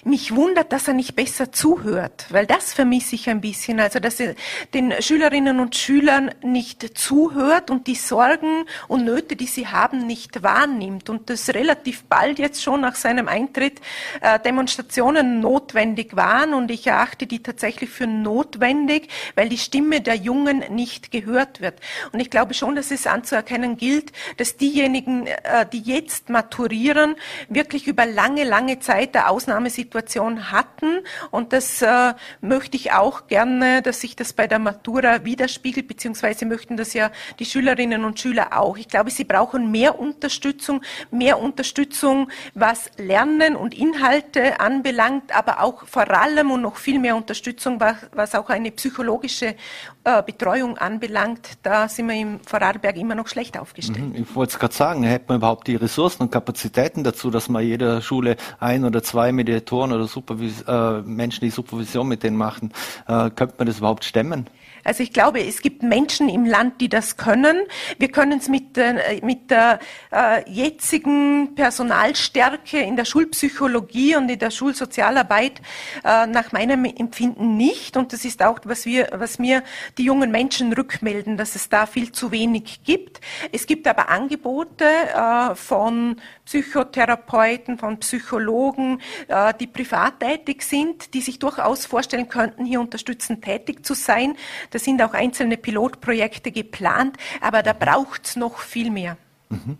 Mich 0.04 0.34
wundert, 0.34 0.72
dass 0.72 0.88
er 0.88 0.94
nicht 0.94 1.14
besser 1.14 1.52
zuhört, 1.52 2.24
weil 2.30 2.46
das 2.46 2.72
vermisse 2.72 3.16
ich 3.16 3.28
ein 3.28 3.42
bisschen. 3.42 3.80
Also, 3.80 4.00
dass 4.00 4.18
er 4.18 4.34
den 4.72 4.94
Schülerinnen 5.00 5.60
und 5.60 5.76
Schülern 5.76 6.30
nicht 6.42 6.96
zuhört 6.96 7.70
und 7.70 7.86
die 7.86 7.94
Sorgen 7.94 8.64
und 8.88 9.04
Nöte, 9.04 9.36
die 9.36 9.46
sie 9.46 9.66
haben, 9.66 10.06
nicht 10.06 10.42
wahrnimmt. 10.42 11.10
Und 11.10 11.28
das 11.28 11.50
relativ 11.50 12.04
bald 12.04 12.38
jetzt 12.38 12.62
schon 12.62 12.80
nach 12.80 12.94
seinem 12.94 13.28
Eintritt 13.28 13.82
äh, 14.22 14.38
Demonstrationen 14.40 15.40
notwendig 15.40 16.16
waren. 16.16 16.54
Und 16.54 16.70
ich 16.70 16.86
erachte 16.86 17.26
die 17.26 17.42
tatsächlich 17.42 17.90
für 17.90 18.06
notwendig, 18.06 19.08
weil 19.34 19.50
die 19.50 19.58
Stimme 19.58 20.00
der 20.00 20.14
Jungen 20.14 20.64
nicht 20.70 21.10
gehört 21.10 21.60
wird. 21.60 21.78
Und 22.12 22.20
ich 22.20 22.30
glaube 22.30 22.54
schon, 22.54 22.74
dass 22.74 22.90
es 22.90 23.06
anzuerkennen 23.06 23.76
gilt, 23.76 24.12
dass 24.38 24.56
diejenigen, 24.56 25.26
äh, 25.26 25.66
die 25.70 25.80
jetzt 25.82 26.30
maturieren, 26.30 27.16
wirklich 27.50 27.86
über 27.86 28.06
lange, 28.06 28.44
lange 28.44 28.78
Zeit 28.78 29.14
der 29.14 29.28
Ausnahmesituation 29.30 29.89
Krisensituation 29.90 30.52
hatten. 30.52 31.00
Und 31.30 31.52
das 31.52 31.82
äh, 31.82 32.14
möchte 32.40 32.76
ich 32.76 32.92
auch 32.92 33.26
gerne, 33.26 33.82
dass 33.82 34.00
sich 34.00 34.16
das 34.16 34.32
bei 34.32 34.46
der 34.46 34.58
Matura 34.58 35.24
widerspiegelt, 35.24 35.88
beziehungsweise 35.88 36.46
möchten 36.46 36.76
das 36.76 36.94
ja 36.94 37.10
die 37.38 37.44
Schülerinnen 37.44 38.04
und 38.04 38.18
Schüler 38.18 38.58
auch. 38.58 38.76
Ich 38.76 38.88
glaube, 38.88 39.10
sie 39.10 39.24
brauchen 39.24 39.70
mehr 39.70 39.98
Unterstützung, 39.98 40.82
mehr 41.10 41.38
Unterstützung, 41.38 42.30
was 42.54 42.90
Lernen 42.96 43.56
und 43.56 43.74
Inhalte 43.74 44.60
anbelangt, 44.60 45.36
aber 45.36 45.62
auch 45.62 45.86
vor 45.86 46.08
allem 46.10 46.50
und 46.50 46.62
noch 46.62 46.76
viel 46.76 46.98
mehr 46.98 47.16
Unterstützung, 47.16 47.80
was 47.80 48.34
auch 48.34 48.50
eine 48.50 48.70
psychologische 48.70 49.56
äh, 50.04 50.22
Betreuung 50.22 50.78
anbelangt. 50.78 51.58
Da 51.62 51.88
sind 51.88 52.08
wir 52.08 52.14
im 52.14 52.40
Vorarlberg 52.40 52.96
immer 52.96 53.14
noch 53.14 53.28
schlecht 53.28 53.58
aufgestellt. 53.58 54.14
Mhm, 54.14 54.22
ich 54.22 54.34
wollte 54.34 54.52
es 54.52 54.58
gerade 54.58 54.74
sagen, 54.74 55.02
hätte 55.02 55.26
man 55.28 55.38
überhaupt 55.38 55.66
die 55.66 55.76
Ressourcen 55.76 56.22
und 56.22 56.32
Kapazitäten 56.32 57.04
dazu, 57.04 57.30
dass 57.30 57.48
man 57.48 57.64
jeder 57.64 58.00
Schule 58.00 58.36
ein 58.58 58.84
oder 58.84 59.02
zwei 59.02 59.32
Mediatoren 59.32 59.92
oder 59.92 60.06
Supervis 60.06 60.62
äh, 60.62 61.02
Menschen, 61.02 61.44
die 61.44 61.50
Supervision 61.50 62.08
mit 62.08 62.22
denen 62.22 62.36
machen, 62.36 62.72
äh, 63.08 63.30
könnte 63.30 63.54
man 63.58 63.66
das 63.66 63.78
überhaupt 63.78 64.04
stemmen? 64.04 64.48
Also 64.84 65.02
ich 65.02 65.12
glaube, 65.12 65.40
es 65.44 65.62
gibt 65.62 65.82
Menschen 65.82 66.28
im 66.28 66.44
Land, 66.44 66.80
die 66.80 66.88
das 66.88 67.16
können. 67.16 67.62
Wir 67.98 68.10
können 68.10 68.38
es 68.38 68.48
mit, 68.48 68.76
äh, 68.78 69.20
mit 69.22 69.50
der 69.50 69.78
äh, 70.12 70.48
jetzigen 70.50 71.54
Personalstärke 71.54 72.80
in 72.80 72.96
der 72.96 73.04
Schulpsychologie 73.04 74.16
und 74.16 74.30
in 74.30 74.38
der 74.38 74.50
Schulsozialarbeit 74.50 75.60
äh, 76.04 76.26
nach 76.26 76.52
meinem 76.52 76.84
Empfinden 76.84 77.56
nicht. 77.56 77.96
Und 77.96 78.12
das 78.12 78.24
ist 78.24 78.42
auch, 78.42 78.58
was 78.64 78.86
wir, 78.86 79.08
was 79.12 79.38
mir 79.38 79.62
die 79.98 80.04
jungen 80.04 80.30
Menschen 80.30 80.72
rückmelden, 80.72 81.36
dass 81.36 81.54
es 81.54 81.68
da 81.68 81.86
viel 81.86 82.12
zu 82.12 82.30
wenig 82.30 82.82
gibt. 82.84 83.20
Es 83.52 83.66
gibt 83.66 83.86
aber 83.86 84.08
Angebote 84.08 84.84
äh, 84.84 85.54
von 85.54 86.16
Psychotherapeuten, 86.44 87.78
von 87.78 87.98
Psychologen, 88.00 89.00
äh, 89.28 89.54
die 89.58 89.66
privat 89.66 90.20
tätig 90.20 90.62
sind, 90.62 91.14
die 91.14 91.20
sich 91.20 91.38
durchaus 91.38 91.86
vorstellen 91.86 92.28
könnten, 92.28 92.64
hier 92.64 92.80
unterstützend 92.80 93.44
tätig 93.44 93.84
zu 93.84 93.94
sein. 93.94 94.36
Da 94.70 94.78
sind 94.78 95.02
auch 95.02 95.14
einzelne 95.14 95.56
Pilotprojekte 95.56 96.52
geplant, 96.52 97.16
aber 97.40 97.62
da 97.62 97.72
braucht 97.72 98.26
es 98.26 98.36
noch 98.36 98.58
viel 98.58 98.90
mehr. 98.90 99.16
Mhm. 99.48 99.78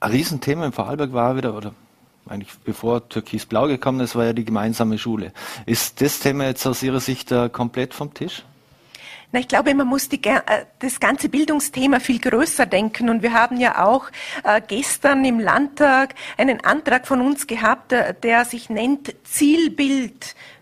Ein 0.00 0.10
Riesenthema 0.10 0.66
im 0.66 0.72
Vorarlberg 0.72 1.12
war 1.12 1.36
wieder, 1.36 1.54
oder 1.54 1.74
eigentlich 2.28 2.52
bevor 2.64 3.08
Türkis 3.08 3.46
Blau 3.46 3.66
gekommen 3.68 4.00
ist, 4.00 4.16
war 4.16 4.24
ja 4.24 4.32
die 4.32 4.44
gemeinsame 4.44 4.98
Schule. 4.98 5.32
Ist 5.64 6.00
das 6.00 6.18
Thema 6.18 6.44
jetzt 6.46 6.66
aus 6.66 6.82
Ihrer 6.82 7.00
Sicht 7.00 7.30
äh, 7.30 7.48
komplett 7.48 7.94
vom 7.94 8.12
Tisch? 8.12 8.42
Na, 9.32 9.40
ich 9.40 9.48
glaube, 9.48 9.74
man 9.74 9.86
muss 9.86 10.08
die, 10.08 10.22
äh, 10.24 10.40
das 10.78 11.00
ganze 11.00 11.28
Bildungsthema 11.28 12.00
viel 12.00 12.20
größer 12.20 12.66
denken. 12.66 13.08
Und 13.08 13.22
wir 13.22 13.32
haben 13.32 13.58
ja 13.58 13.84
auch 13.84 14.06
äh, 14.44 14.60
gestern 14.66 15.24
im 15.24 15.40
Landtag 15.40 16.14
einen 16.36 16.64
Antrag 16.64 17.06
von 17.06 17.20
uns 17.20 17.46
gehabt, 17.46 17.92
der, 17.92 18.12
der 18.12 18.44
sich 18.44 18.70
nennt 18.70 19.14
Zielbild 19.24 20.24
äh, 20.24 20.55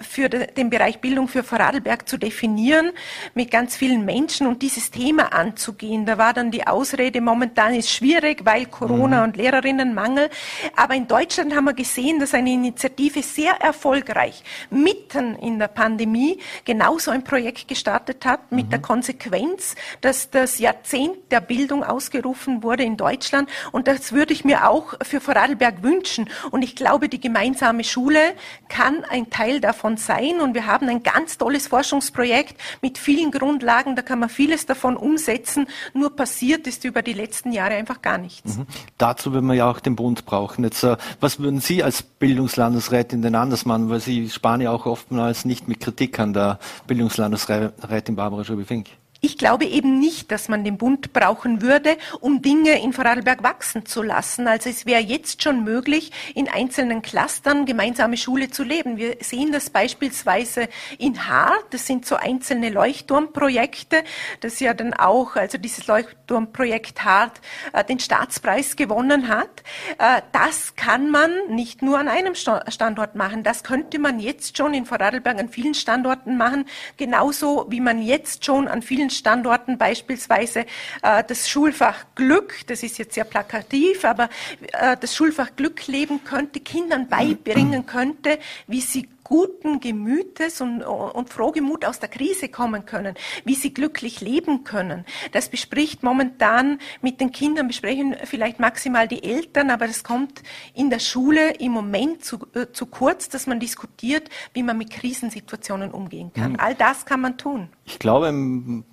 für 0.00 0.28
den 0.28 0.70
Bereich 0.70 1.00
Bildung 1.00 1.28
für 1.28 1.42
Vorarlberg 1.42 2.08
zu 2.08 2.16
definieren, 2.16 2.92
mit 3.34 3.50
ganz 3.50 3.76
vielen 3.76 4.04
Menschen 4.04 4.46
und 4.46 4.62
dieses 4.62 4.90
Thema 4.90 5.32
anzugehen. 5.34 6.06
Da 6.06 6.16
war 6.18 6.32
dann 6.32 6.50
die 6.50 6.66
Ausrede, 6.66 7.20
momentan 7.20 7.74
ist 7.74 7.90
schwierig, 7.90 8.44
weil 8.44 8.66
Corona 8.66 9.18
mhm. 9.18 9.24
und 9.24 9.36
Lehrerinnenmangel. 9.36 10.30
Aber 10.76 10.94
in 10.94 11.06
Deutschland 11.06 11.54
haben 11.54 11.64
wir 11.64 11.74
gesehen, 11.74 12.20
dass 12.20 12.32
eine 12.32 12.50
Initiative 12.50 13.22
sehr 13.22 13.52
erfolgreich 13.60 14.42
mitten 14.70 15.36
in 15.36 15.58
der 15.58 15.68
Pandemie 15.68 16.38
genauso 16.64 17.10
ein 17.10 17.24
Projekt 17.24 17.68
gestartet 17.68 18.24
hat, 18.24 18.52
mit 18.52 18.66
mhm. 18.66 18.70
der 18.70 18.78
Konsequenz, 18.80 19.74
dass 20.00 20.30
das 20.30 20.58
Jahrzehnt 20.58 21.30
der 21.30 21.40
Bildung 21.40 21.84
ausgerufen 21.84 22.62
wurde 22.62 22.84
in 22.84 22.96
Deutschland. 22.96 23.48
Und 23.72 23.88
das 23.88 24.12
würde 24.12 24.32
ich 24.32 24.44
mir 24.44 24.68
auch 24.68 24.94
für 25.02 25.20
Vorarlberg 25.20 25.82
wünschen. 25.82 26.28
Und 26.50 26.62
ich 26.62 26.76
glaube, 26.76 27.08
die 27.08 27.20
gemeinsame 27.20 27.84
Schule 27.84 28.20
kann 28.68 29.04
ein 29.04 29.30
Teil 29.30 29.49
Teil 29.50 29.60
davon 29.60 29.96
sein. 29.96 30.40
Und 30.40 30.54
wir 30.54 30.66
haben 30.66 30.88
ein 30.88 31.02
ganz 31.02 31.38
tolles 31.38 31.66
Forschungsprojekt 31.68 32.56
mit 32.82 32.98
vielen 32.98 33.30
Grundlagen. 33.30 33.96
Da 33.96 34.02
kann 34.02 34.18
man 34.18 34.28
vieles 34.28 34.66
davon 34.66 34.96
umsetzen. 34.96 35.66
Nur 35.94 36.14
passiert 36.14 36.66
ist 36.66 36.84
über 36.84 37.02
die 37.02 37.12
letzten 37.12 37.52
Jahre 37.52 37.74
einfach 37.74 38.02
gar 38.02 38.18
nichts. 38.18 38.56
Mhm. 38.56 38.66
Dazu 38.98 39.32
würden 39.32 39.46
wir 39.46 39.54
ja 39.54 39.70
auch 39.70 39.80
den 39.80 39.96
Bund 39.96 40.24
brauchen. 40.24 40.64
Jetzt, 40.64 40.82
äh, 40.84 40.96
was 41.20 41.38
würden 41.38 41.60
Sie 41.60 41.82
als 41.82 42.02
Bildungslandesrätin 42.02 43.22
denn 43.22 43.34
anders 43.34 43.64
machen? 43.64 43.90
Weil 43.90 44.00
Sie 44.00 44.28
sparen 44.30 44.60
ja 44.60 44.70
auch 44.70 44.86
oftmals 44.86 45.44
nicht 45.44 45.68
mit 45.68 45.80
Kritik 45.80 46.18
an 46.18 46.32
der 46.32 46.58
Bildungslandesrätin 46.86 48.16
Barbara 48.16 48.44
Schubifink. 48.44 48.88
Ich 49.22 49.36
glaube 49.36 49.66
eben 49.66 49.98
nicht, 49.98 50.32
dass 50.32 50.48
man 50.48 50.64
den 50.64 50.78
Bund 50.78 51.12
brauchen 51.12 51.60
würde, 51.60 51.98
um 52.20 52.40
Dinge 52.40 52.82
in 52.82 52.94
Vorarlberg 52.94 53.42
wachsen 53.42 53.84
zu 53.84 54.02
lassen. 54.02 54.48
Also 54.48 54.70
es 54.70 54.86
wäre 54.86 55.02
jetzt 55.02 55.42
schon 55.42 55.62
möglich, 55.62 56.10
in 56.34 56.48
einzelnen 56.48 57.02
Clustern 57.02 57.66
gemeinsame 57.66 58.16
Schule 58.16 58.50
zu 58.50 58.62
leben. 58.62 58.96
Wir 58.96 59.18
sehen 59.20 59.52
das 59.52 59.68
beispielsweise 59.68 60.68
in 60.96 61.28
Haar. 61.28 61.52
Das 61.68 61.86
sind 61.86 62.06
so 62.06 62.16
einzelne 62.16 62.70
Leuchtturmprojekte, 62.70 64.04
das 64.40 64.58
ja 64.58 64.72
dann 64.72 64.94
auch, 64.94 65.36
also 65.36 65.58
dieses 65.58 65.86
Leuchtturmprojekt 65.86 67.04
Hart, 67.04 67.42
äh, 67.74 67.84
den 67.84 67.98
Staatspreis 67.98 68.74
gewonnen 68.74 69.28
hat. 69.28 69.62
Äh, 69.98 70.22
das 70.32 70.76
kann 70.76 71.10
man 71.10 71.30
nicht 71.50 71.82
nur 71.82 71.98
an 71.98 72.08
einem 72.08 72.34
Standort 72.34 73.16
machen. 73.16 73.42
Das 73.42 73.64
könnte 73.64 73.98
man 73.98 74.18
jetzt 74.18 74.56
schon 74.56 74.72
in 74.72 74.86
Vorarlberg 74.86 75.38
an 75.38 75.50
vielen 75.50 75.74
Standorten 75.74 76.38
machen, 76.38 76.64
genauso 76.96 77.66
wie 77.68 77.80
man 77.80 78.00
jetzt 78.00 78.46
schon 78.46 78.66
an 78.66 78.80
vielen 78.80 79.09
Standorten 79.10 79.78
beispielsweise 79.78 80.66
äh, 81.02 81.24
das 81.26 81.48
Schulfach 81.48 82.04
Glück, 82.14 82.54
das 82.66 82.82
ist 82.82 82.98
jetzt 82.98 83.14
sehr 83.14 83.24
plakativ, 83.24 84.04
aber 84.04 84.28
äh, 84.72 84.96
das 85.00 85.14
Schulfach 85.14 85.56
Glück 85.56 85.86
leben 85.86 86.24
könnte, 86.24 86.60
Kindern 86.60 87.08
beibringen 87.08 87.86
könnte, 87.86 88.38
wie 88.66 88.80
sie 88.80 89.08
guten 89.30 89.78
Gemütes 89.78 90.60
und, 90.60 90.82
und 90.82 91.30
frohgemut 91.30 91.84
aus 91.84 92.00
der 92.00 92.08
Krise 92.08 92.48
kommen 92.48 92.84
können, 92.84 93.14
wie 93.44 93.54
sie 93.54 93.72
glücklich 93.72 94.20
leben 94.20 94.64
können. 94.64 95.06
Das 95.30 95.48
bespricht 95.48 96.02
momentan 96.02 96.80
mit 97.00 97.20
den 97.20 97.30
Kindern, 97.30 97.68
besprechen 97.68 98.16
vielleicht 98.24 98.58
maximal 98.58 99.06
die 99.06 99.22
Eltern, 99.22 99.70
aber 99.70 99.86
das 99.86 100.02
kommt 100.02 100.42
in 100.74 100.90
der 100.90 100.98
Schule 100.98 101.52
im 101.52 101.70
Moment 101.70 102.24
zu, 102.24 102.40
äh, 102.54 102.72
zu 102.72 102.86
kurz, 102.86 103.28
dass 103.28 103.46
man 103.46 103.60
diskutiert, 103.60 104.28
wie 104.52 104.64
man 104.64 104.76
mit 104.76 104.90
Krisensituationen 104.90 105.92
umgehen 105.92 106.32
kann. 106.34 106.52
Mhm. 106.52 106.60
All 106.60 106.74
das 106.74 107.06
kann 107.06 107.20
man 107.20 107.38
tun. 107.38 107.68
Ich 107.90 107.98
glaube, 107.98 108.28
im, 108.28 108.84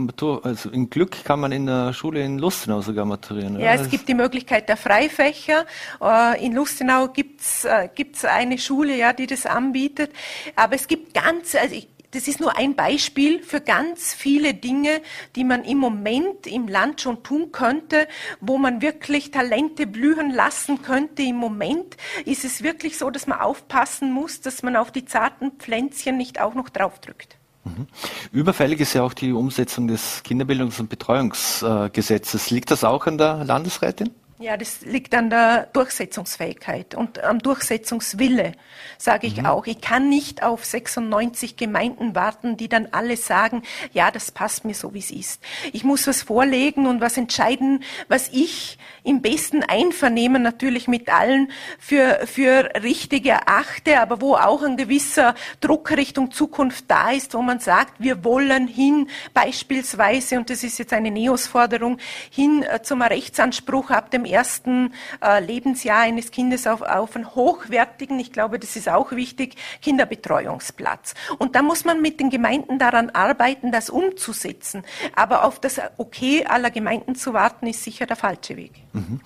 also 0.44 0.72
in 0.72 0.90
Glück 0.90 1.24
kann 1.24 1.40
man 1.40 1.52
in 1.52 1.68
der 1.68 1.94
Schule 1.94 2.24
in 2.24 2.40
Lustenau 2.40 2.82
sogar 2.82 3.06
maturieren. 3.06 3.60
Ja, 3.60 3.74
es 3.74 3.90
gibt 3.90 4.10
die 4.10 4.16
Möglichkeit 4.16 4.68
der 4.70 4.76
Freifächer. 4.76 5.66
Äh, 6.02 6.44
in 6.44 6.54
Lustenau 6.54 7.08
gibt's 7.10 7.64
äh, 7.64 7.90
gibt's 7.94 8.26
eine 8.26 8.58
Schule, 8.58 8.98
ja, 8.98 9.14
die 9.14 9.28
das 9.28 9.46
anbietet. 9.46 10.12
Aber 10.56 10.74
es 10.74 10.88
gibt 10.88 11.14
ganz, 11.14 11.54
also 11.54 11.76
ich, 11.76 11.88
das 12.12 12.28
ist 12.28 12.40
nur 12.40 12.58
ein 12.58 12.76
Beispiel 12.76 13.44
für 13.44 13.62
ganz 13.62 14.16
viele 14.16 14.56
Dinge, 14.56 15.02
die 15.36 15.44
man 15.44 15.64
im 15.64 15.78
Moment 15.78 16.48
im 16.48 16.68
Land 16.68 17.00
schon 17.00 17.22
tun 17.22 17.52
könnte, 17.52 18.08
wo 18.42 18.58
man 18.58 18.82
wirklich 18.82 19.30
Talente 19.30 19.86
blühen 19.86 20.32
lassen 20.32 20.82
könnte. 20.82 21.22
Im 21.22 21.36
Moment 21.36 21.98
ist 22.26 22.46
es 22.46 22.64
wirklich 22.64 22.98
so, 22.98 23.12
dass 23.12 23.28
man 23.28 23.42
aufpassen 23.42 24.12
muss, 24.12 24.42
dass 24.42 24.64
man 24.64 24.76
auf 24.76 24.92
die 24.92 25.06
zarten 25.06 25.52
Pflänzchen 25.60 26.18
nicht 26.18 26.42
auch 26.42 26.56
noch 26.56 26.70
draufdrückt. 26.70 27.37
Mhm. 27.68 27.88
Überfällig 28.32 28.80
ist 28.80 28.94
ja 28.94 29.04
auch 29.04 29.14
die 29.14 29.32
Umsetzung 29.32 29.88
des 29.88 30.24
Kinderbildungs- 30.24 30.80
und 30.80 30.90
Betreuungsgesetzes. 30.90 32.50
Liegt 32.50 32.72
das 32.72 32.84
auch 32.84 33.08
an 33.08 33.18
der 33.18 33.44
Landesrätin? 33.44 34.12
Ja, 34.40 34.56
das 34.56 34.82
liegt 34.82 35.16
an 35.16 35.32
der 35.32 35.66
Durchsetzungsfähigkeit 35.74 36.94
und 36.94 37.24
am 37.24 37.40
Durchsetzungswille, 37.40 38.52
sage 39.00 39.26
ich 39.26 39.38
mhm. 39.38 39.48
auch. 39.48 39.66
Ich 39.66 39.82
kann 39.82 40.10
nicht 40.10 40.44
auf 40.44 40.64
96 40.64 41.56
Gemeinden 41.58 42.14
warten, 42.14 42.56
die 42.56 42.70
dann 42.70 42.90
alle 42.92 43.18
sagen, 43.18 43.64
ja, 43.94 44.12
das 44.12 44.30
passt 44.30 44.64
mir 44.64 44.76
so, 44.76 44.94
wie 44.94 45.00
es 45.00 45.10
ist. 45.10 45.44
Ich 45.74 45.84
muss 45.84 46.06
was 46.06 46.22
vorlegen 46.22 46.86
und 46.86 47.02
was 47.02 47.18
entscheiden, 47.18 47.84
was 48.10 48.30
ich 48.32 48.78
im 49.04 49.24
besten 49.24 49.64
Einvernehmen 49.64 50.44
natürlich 50.44 50.88
mit 50.88 51.10
allen 51.10 51.52
für, 51.80 52.28
für 52.28 52.70
richtig 52.84 53.26
erachte, 53.26 54.00
aber 54.00 54.22
wo 54.22 54.36
auch 54.36 54.62
ein 54.62 54.78
gewisser 54.78 55.34
Druck 55.62 55.90
Richtung 55.90 56.30
Zukunft 56.30 56.86
da 56.90 57.10
ist, 57.10 57.34
wo 57.34 57.42
man 57.42 57.60
sagt, 57.60 57.94
wir 57.98 58.24
wollen 58.24 58.68
hin 58.68 59.10
beispielsweise, 59.34 60.38
und 60.38 60.52
das 60.52 60.64
ist 60.64 60.78
jetzt 60.78 60.94
eine 60.94 61.10
Neos-Forderung, 61.10 61.98
hin 62.30 62.62
äh, 62.62 62.84
zum 62.84 63.02
Rechtsanspruch 63.02 63.90
ab 63.90 64.12
dem 64.12 64.27
ersten 64.32 64.94
äh, 65.24 65.44
Lebensjahr 65.44 66.00
eines 66.00 66.32
Kindes 66.32 66.68
auf, 66.68 66.82
auf 66.82 67.16
einen 67.16 67.34
hochwertigen, 67.36 68.20
ich 68.20 68.32
glaube, 68.32 68.60
das 68.60 68.76
ist 68.76 68.90
auch 68.90 69.12
wichtig, 69.12 69.56
Kinderbetreuungsplatz. 69.82 71.14
Und 71.38 71.56
da 71.56 71.62
muss 71.62 71.86
man 71.86 72.02
mit 72.02 72.20
den 72.20 72.30
Gemeinden 72.30 72.80
daran 72.80 73.10
arbeiten, 73.10 73.72
das 73.72 73.90
umzusetzen. 73.90 74.84
Aber 75.16 75.44
auf 75.44 75.60
das 75.60 75.80
Okay 75.98 76.46
aller 76.46 76.72
Gemeinden 76.72 77.16
zu 77.16 77.34
warten, 77.34 77.68
ist 77.68 77.84
sicher 77.84 78.06
der 78.06 78.16
falsche 78.16 78.56
Weg. 78.58 78.72
Mhm. 78.94 79.22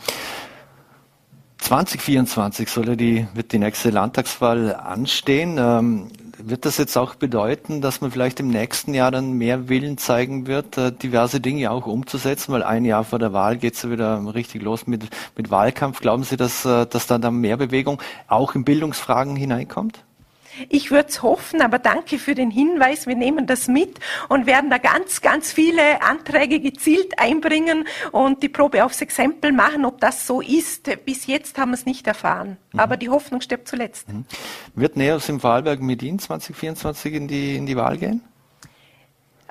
2024 1.61 2.69
soll 2.69 2.97
die, 2.97 3.27
wird 3.33 3.51
die 3.51 3.59
nächste 3.59 3.91
Landtagswahl 3.91 4.75
anstehen. 4.75 5.57
Ähm, 5.57 6.07
wird 6.49 6.65
das 6.65 6.77
jetzt 6.77 6.97
auch 6.97 7.15
bedeuten, 7.15 7.81
dass 7.81 8.01
man 8.01 8.11
vielleicht 8.11 8.39
im 8.39 8.47
nächsten 8.47 8.93
Jahr 8.93 9.11
dann 9.11 9.33
mehr 9.33 9.69
Willen 9.69 9.97
zeigen 9.97 10.47
wird, 10.47 10.77
äh, 10.77 10.91
diverse 10.91 11.39
Dinge 11.39 11.71
auch 11.71 11.87
umzusetzen? 11.87 12.53
Weil 12.53 12.63
ein 12.63 12.85
Jahr 12.85 13.03
vor 13.03 13.19
der 13.19 13.33
Wahl 13.33 13.57
geht 13.57 13.75
es 13.75 13.83
ja 13.83 13.91
wieder 13.91 14.33
richtig 14.33 14.61
los 14.61 14.87
mit, 14.87 15.03
mit 15.35 15.51
Wahlkampf. 15.51 15.99
Glauben 15.99 16.23
Sie, 16.23 16.37
dass, 16.37 16.65
äh, 16.65 16.85
dass 16.85 17.07
da 17.07 17.17
dann 17.17 17.35
mehr 17.35 17.57
Bewegung 17.57 18.01
auch 18.27 18.55
in 18.55 18.63
Bildungsfragen 18.63 19.35
hineinkommt? 19.35 20.03
Ich 20.69 20.91
würde 20.91 21.09
es 21.09 21.21
hoffen, 21.21 21.61
aber 21.61 21.79
danke 21.79 22.19
für 22.19 22.35
den 22.35 22.51
Hinweis. 22.51 23.07
Wir 23.07 23.15
nehmen 23.15 23.47
das 23.47 23.67
mit 23.67 23.99
und 24.29 24.45
werden 24.45 24.69
da 24.69 24.77
ganz, 24.77 25.21
ganz 25.21 25.51
viele 25.51 26.01
Anträge 26.01 26.59
gezielt 26.59 27.19
einbringen 27.19 27.85
und 28.11 28.43
die 28.43 28.49
Probe 28.49 28.83
aufs 28.83 29.01
Exempel 29.01 29.51
machen, 29.51 29.85
ob 29.85 29.99
das 29.99 30.27
so 30.27 30.41
ist. 30.41 30.89
Bis 31.05 31.27
jetzt 31.27 31.57
haben 31.57 31.71
wir 31.71 31.75
es 31.75 31.85
nicht 31.85 32.07
erfahren. 32.07 32.57
Mhm. 32.73 32.79
Aber 32.79 32.97
die 32.97 33.09
Hoffnung 33.09 33.41
stirbt 33.41 33.67
zuletzt. 33.67 34.09
Mhm. 34.09 34.25
Wird 34.75 34.97
Neos 34.97 35.29
im 35.29 35.41
Wahlberg 35.43 35.81
mit 35.81 36.03
Ihnen 36.03 36.19
2024 36.19 37.13
in 37.13 37.27
die, 37.27 37.55
in 37.55 37.65
die 37.65 37.75
Wahl 37.75 37.97
gehen? 37.97 38.21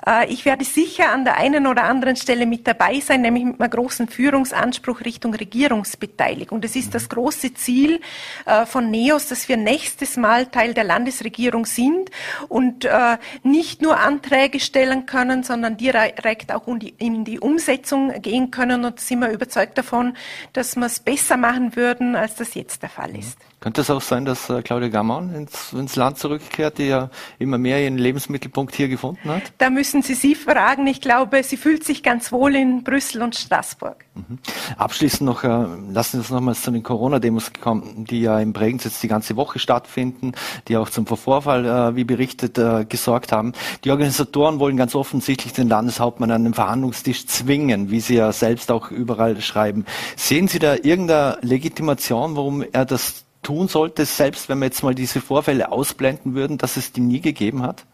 Äh, 0.05 0.31
ich 0.31 0.45
werde 0.45 0.65
sicher 0.65 1.11
an 1.11 1.25
der 1.25 1.37
einen 1.37 1.67
oder 1.67 1.83
anderen 1.83 2.15
Stelle 2.15 2.45
mit 2.45 2.67
dabei 2.67 2.99
sein, 2.99 3.21
nämlich 3.21 3.45
mit 3.45 3.61
einem 3.61 3.69
großen 3.69 4.07
Führungsanspruch 4.07 5.01
Richtung 5.01 5.33
Regierungsbeteiligung. 5.33 6.61
Das 6.61 6.75
ist 6.75 6.93
das 6.95 7.09
große 7.09 7.53
Ziel 7.53 8.01
äh, 8.45 8.65
von 8.65 8.89
NEOS, 8.91 9.27
dass 9.27 9.49
wir 9.49 9.57
nächstes 9.57 10.17
Mal 10.17 10.47
Teil 10.47 10.73
der 10.73 10.83
Landesregierung 10.83 11.65
sind 11.65 12.09
und 12.47 12.85
äh, 12.85 13.17
nicht 13.43 13.81
nur 13.81 13.99
Anträge 13.99 14.59
stellen 14.59 15.05
können, 15.05 15.43
sondern 15.43 15.77
direkt 15.77 16.51
auch 16.51 16.67
in 16.67 17.25
die 17.25 17.39
Umsetzung 17.39 18.21
gehen 18.21 18.51
können. 18.51 18.85
Und 18.85 18.99
sind 18.99 19.19
wir 19.19 19.29
überzeugt 19.29 19.77
davon, 19.77 20.15
dass 20.53 20.75
wir 20.75 20.85
es 20.85 20.99
besser 20.99 21.37
machen 21.37 21.75
würden, 21.75 22.15
als 22.15 22.35
das 22.35 22.53
jetzt 22.53 22.81
der 22.81 22.89
Fall 22.89 23.15
ist. 23.15 23.37
Könnte 23.61 23.81
es 23.81 23.91
auch 23.91 24.01
sein, 24.01 24.25
dass 24.25 24.49
äh, 24.49 24.63
Claudia 24.63 24.89
Gammann 24.89 25.35
ins, 25.35 25.71
ins, 25.71 25.95
Land 25.95 26.17
zurückkehrt, 26.17 26.79
die 26.79 26.87
ja 26.87 27.11
immer 27.37 27.59
mehr 27.59 27.79
ihren 27.79 27.99
Lebensmittelpunkt 27.99 28.73
hier 28.73 28.87
gefunden 28.87 29.29
hat? 29.29 29.53
Da 29.59 29.69
müssen 29.69 30.01
Sie 30.01 30.15
sie 30.15 30.33
fragen. 30.33 30.87
Ich 30.87 30.99
glaube, 30.99 31.43
sie 31.43 31.57
fühlt 31.57 31.83
sich 31.83 32.01
ganz 32.01 32.31
wohl 32.31 32.55
in 32.55 32.83
Brüssel 32.83 33.21
und 33.21 33.35
Straßburg. 33.35 34.03
Mhm. 34.15 34.39
Abschließend 34.77 35.21
noch, 35.21 35.43
äh, 35.43 35.47
lassen 35.47 36.13
Sie 36.13 36.17
uns 36.17 36.31
nochmals 36.31 36.63
zu 36.63 36.71
den 36.71 36.81
Corona-Demos 36.81 37.51
kommen, 37.61 38.03
die 38.05 38.21
ja 38.21 38.39
in 38.39 38.51
Bregenz 38.51 38.83
jetzt 38.85 39.03
die 39.03 39.07
ganze 39.07 39.35
Woche 39.35 39.59
stattfinden, 39.59 40.31
die 40.67 40.75
auch 40.75 40.89
zum 40.89 41.05
Vorfall, 41.05 41.63
äh, 41.63 41.95
wie 41.95 42.03
berichtet, 42.03 42.57
äh, 42.57 42.85
gesorgt 42.85 43.31
haben. 43.31 43.53
Die 43.83 43.91
Organisatoren 43.91 44.59
wollen 44.59 44.75
ganz 44.75 44.95
offensichtlich 44.95 45.53
den 45.53 45.69
Landeshauptmann 45.69 46.31
an 46.31 46.45
den 46.45 46.55
Verhandlungstisch 46.55 47.27
zwingen, 47.27 47.91
wie 47.91 47.99
sie 47.99 48.15
ja 48.15 48.31
selbst 48.31 48.71
auch 48.71 48.89
überall 48.89 49.39
schreiben. 49.39 49.85
Sehen 50.15 50.47
Sie 50.47 50.57
da 50.57 50.73
irgendeine 50.73 51.37
Legitimation, 51.43 52.35
warum 52.35 52.63
er 52.63 52.85
das 52.85 53.25
tun 53.41 53.67
sollte, 53.67 54.05
selbst 54.05 54.49
wenn 54.49 54.59
wir 54.59 54.65
jetzt 54.65 54.83
mal 54.83 54.95
diese 54.95 55.21
Vorfälle 55.21 55.71
ausblenden 55.71 56.35
würden, 56.35 56.57
dass 56.57 56.77
es 56.77 56.91
die 56.91 57.01
nie 57.01 57.21
gegeben 57.21 57.63
hat? 57.63 57.85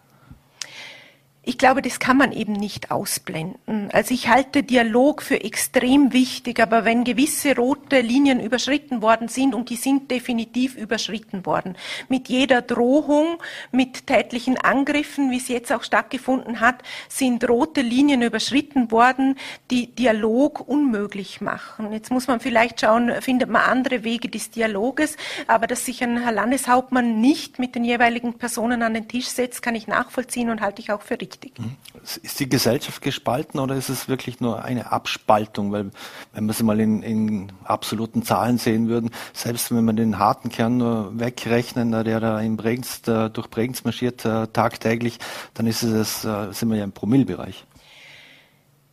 Ich 1.48 1.58
glaube, 1.58 1.82
das 1.82 2.00
kann 2.00 2.18
man 2.18 2.34
eben 2.34 2.52
nicht 2.52 2.92
ausblenden. 2.92 3.90
Also 3.94 4.14
ich 4.14 4.28
halte 4.28 4.64
Dialog 4.64 5.22
für 5.22 5.42
extrem 5.46 6.12
wichtig, 6.12 6.60
aber 6.60 6.84
wenn 6.84 7.06
gewisse 7.06 7.56
rote 7.56 8.02
Linien 8.02 8.42
überschritten 8.42 9.02
worden 9.02 9.30
sind, 9.30 9.56
und 9.56 9.70
die 9.70 9.78
sind 9.78 10.12
definitiv 10.12 10.76
überschritten 10.76 11.46
worden, 11.46 11.78
mit 12.10 12.28
jeder 12.28 12.62
Drohung, 12.62 13.38
mit 13.72 14.08
tätlichen 14.08 14.58
Angriffen, 14.58 15.32
wie 15.32 15.38
es 15.38 15.48
jetzt 15.48 15.72
auch 15.72 15.84
stattgefunden 15.84 16.60
hat, 16.60 16.84
sind 17.08 17.48
rote 17.48 17.80
Linien 17.80 18.24
überschritten 18.24 18.92
worden, 18.92 19.38
die 19.72 19.88
Dialog 19.88 20.68
unmöglich 20.68 21.40
machen. 21.40 21.94
Jetzt 21.94 22.12
muss 22.12 22.28
man 22.28 22.42
vielleicht 22.42 22.82
schauen, 22.82 23.22
findet 23.22 23.50
man 23.50 23.62
andere 23.62 24.04
Wege 24.04 24.28
des 24.28 24.52
Dialoges, 24.52 25.16
aber 25.48 25.66
dass 25.66 25.86
sich 25.86 26.04
ein 26.04 26.22
Herr 26.22 26.34
Landeshauptmann 26.34 27.22
nicht 27.22 27.58
mit 27.58 27.74
den 27.74 27.86
jeweiligen 27.86 28.34
Personen 28.34 28.84
an 28.84 28.94
den 28.94 29.08
Tisch 29.08 29.28
setzt, 29.28 29.62
kann 29.62 29.76
ich 29.76 29.88
nachvollziehen 29.88 30.50
und 30.50 30.60
halte 30.60 30.82
ich 30.82 30.92
auch 30.92 31.04
für 31.04 31.22
richtig 31.22 31.37
wichtig. 31.42 31.60
Mhm. 31.60 31.76
Ist 32.24 32.40
die 32.40 32.50
Gesellschaft 32.50 33.02
gespalten 33.02 33.60
oder 33.60 33.76
ist 33.76 33.90
es 33.90 34.08
wirklich 34.08 34.40
nur 34.40 34.64
eine 34.64 34.92
Abspaltung? 34.92 35.72
Weil 35.72 35.92
wenn 36.34 36.46
wir 36.46 36.52
es 36.52 36.64
mal 36.64 36.80
in, 36.80 37.04
in 37.04 37.52
absoluten 37.64 38.24
Zahlen 38.24 38.58
sehen 38.58 38.88
würden, 38.88 39.12
selbst 39.34 39.74
wenn 39.74 39.84
wir 39.86 39.94
den 39.94 40.20
harten 40.20 40.50
Kern 40.50 40.78
nur 40.78 41.20
wegrechnen, 41.20 41.92
der 41.92 42.20
da 42.20 42.40
in 42.40 42.58
Bregenz, 42.58 43.02
durch 43.02 43.50
Bregenz 43.50 43.84
marschiert 43.84 44.26
äh, 44.26 44.48
tagtäglich, 44.48 45.20
dann 45.54 45.68
ist 45.68 45.84
es, 45.84 46.24
äh, 46.24 46.52
sind 46.52 46.70
wir 46.70 46.78
ja 46.78 46.84
im 46.84 46.92
Promillbereich. 46.92 47.66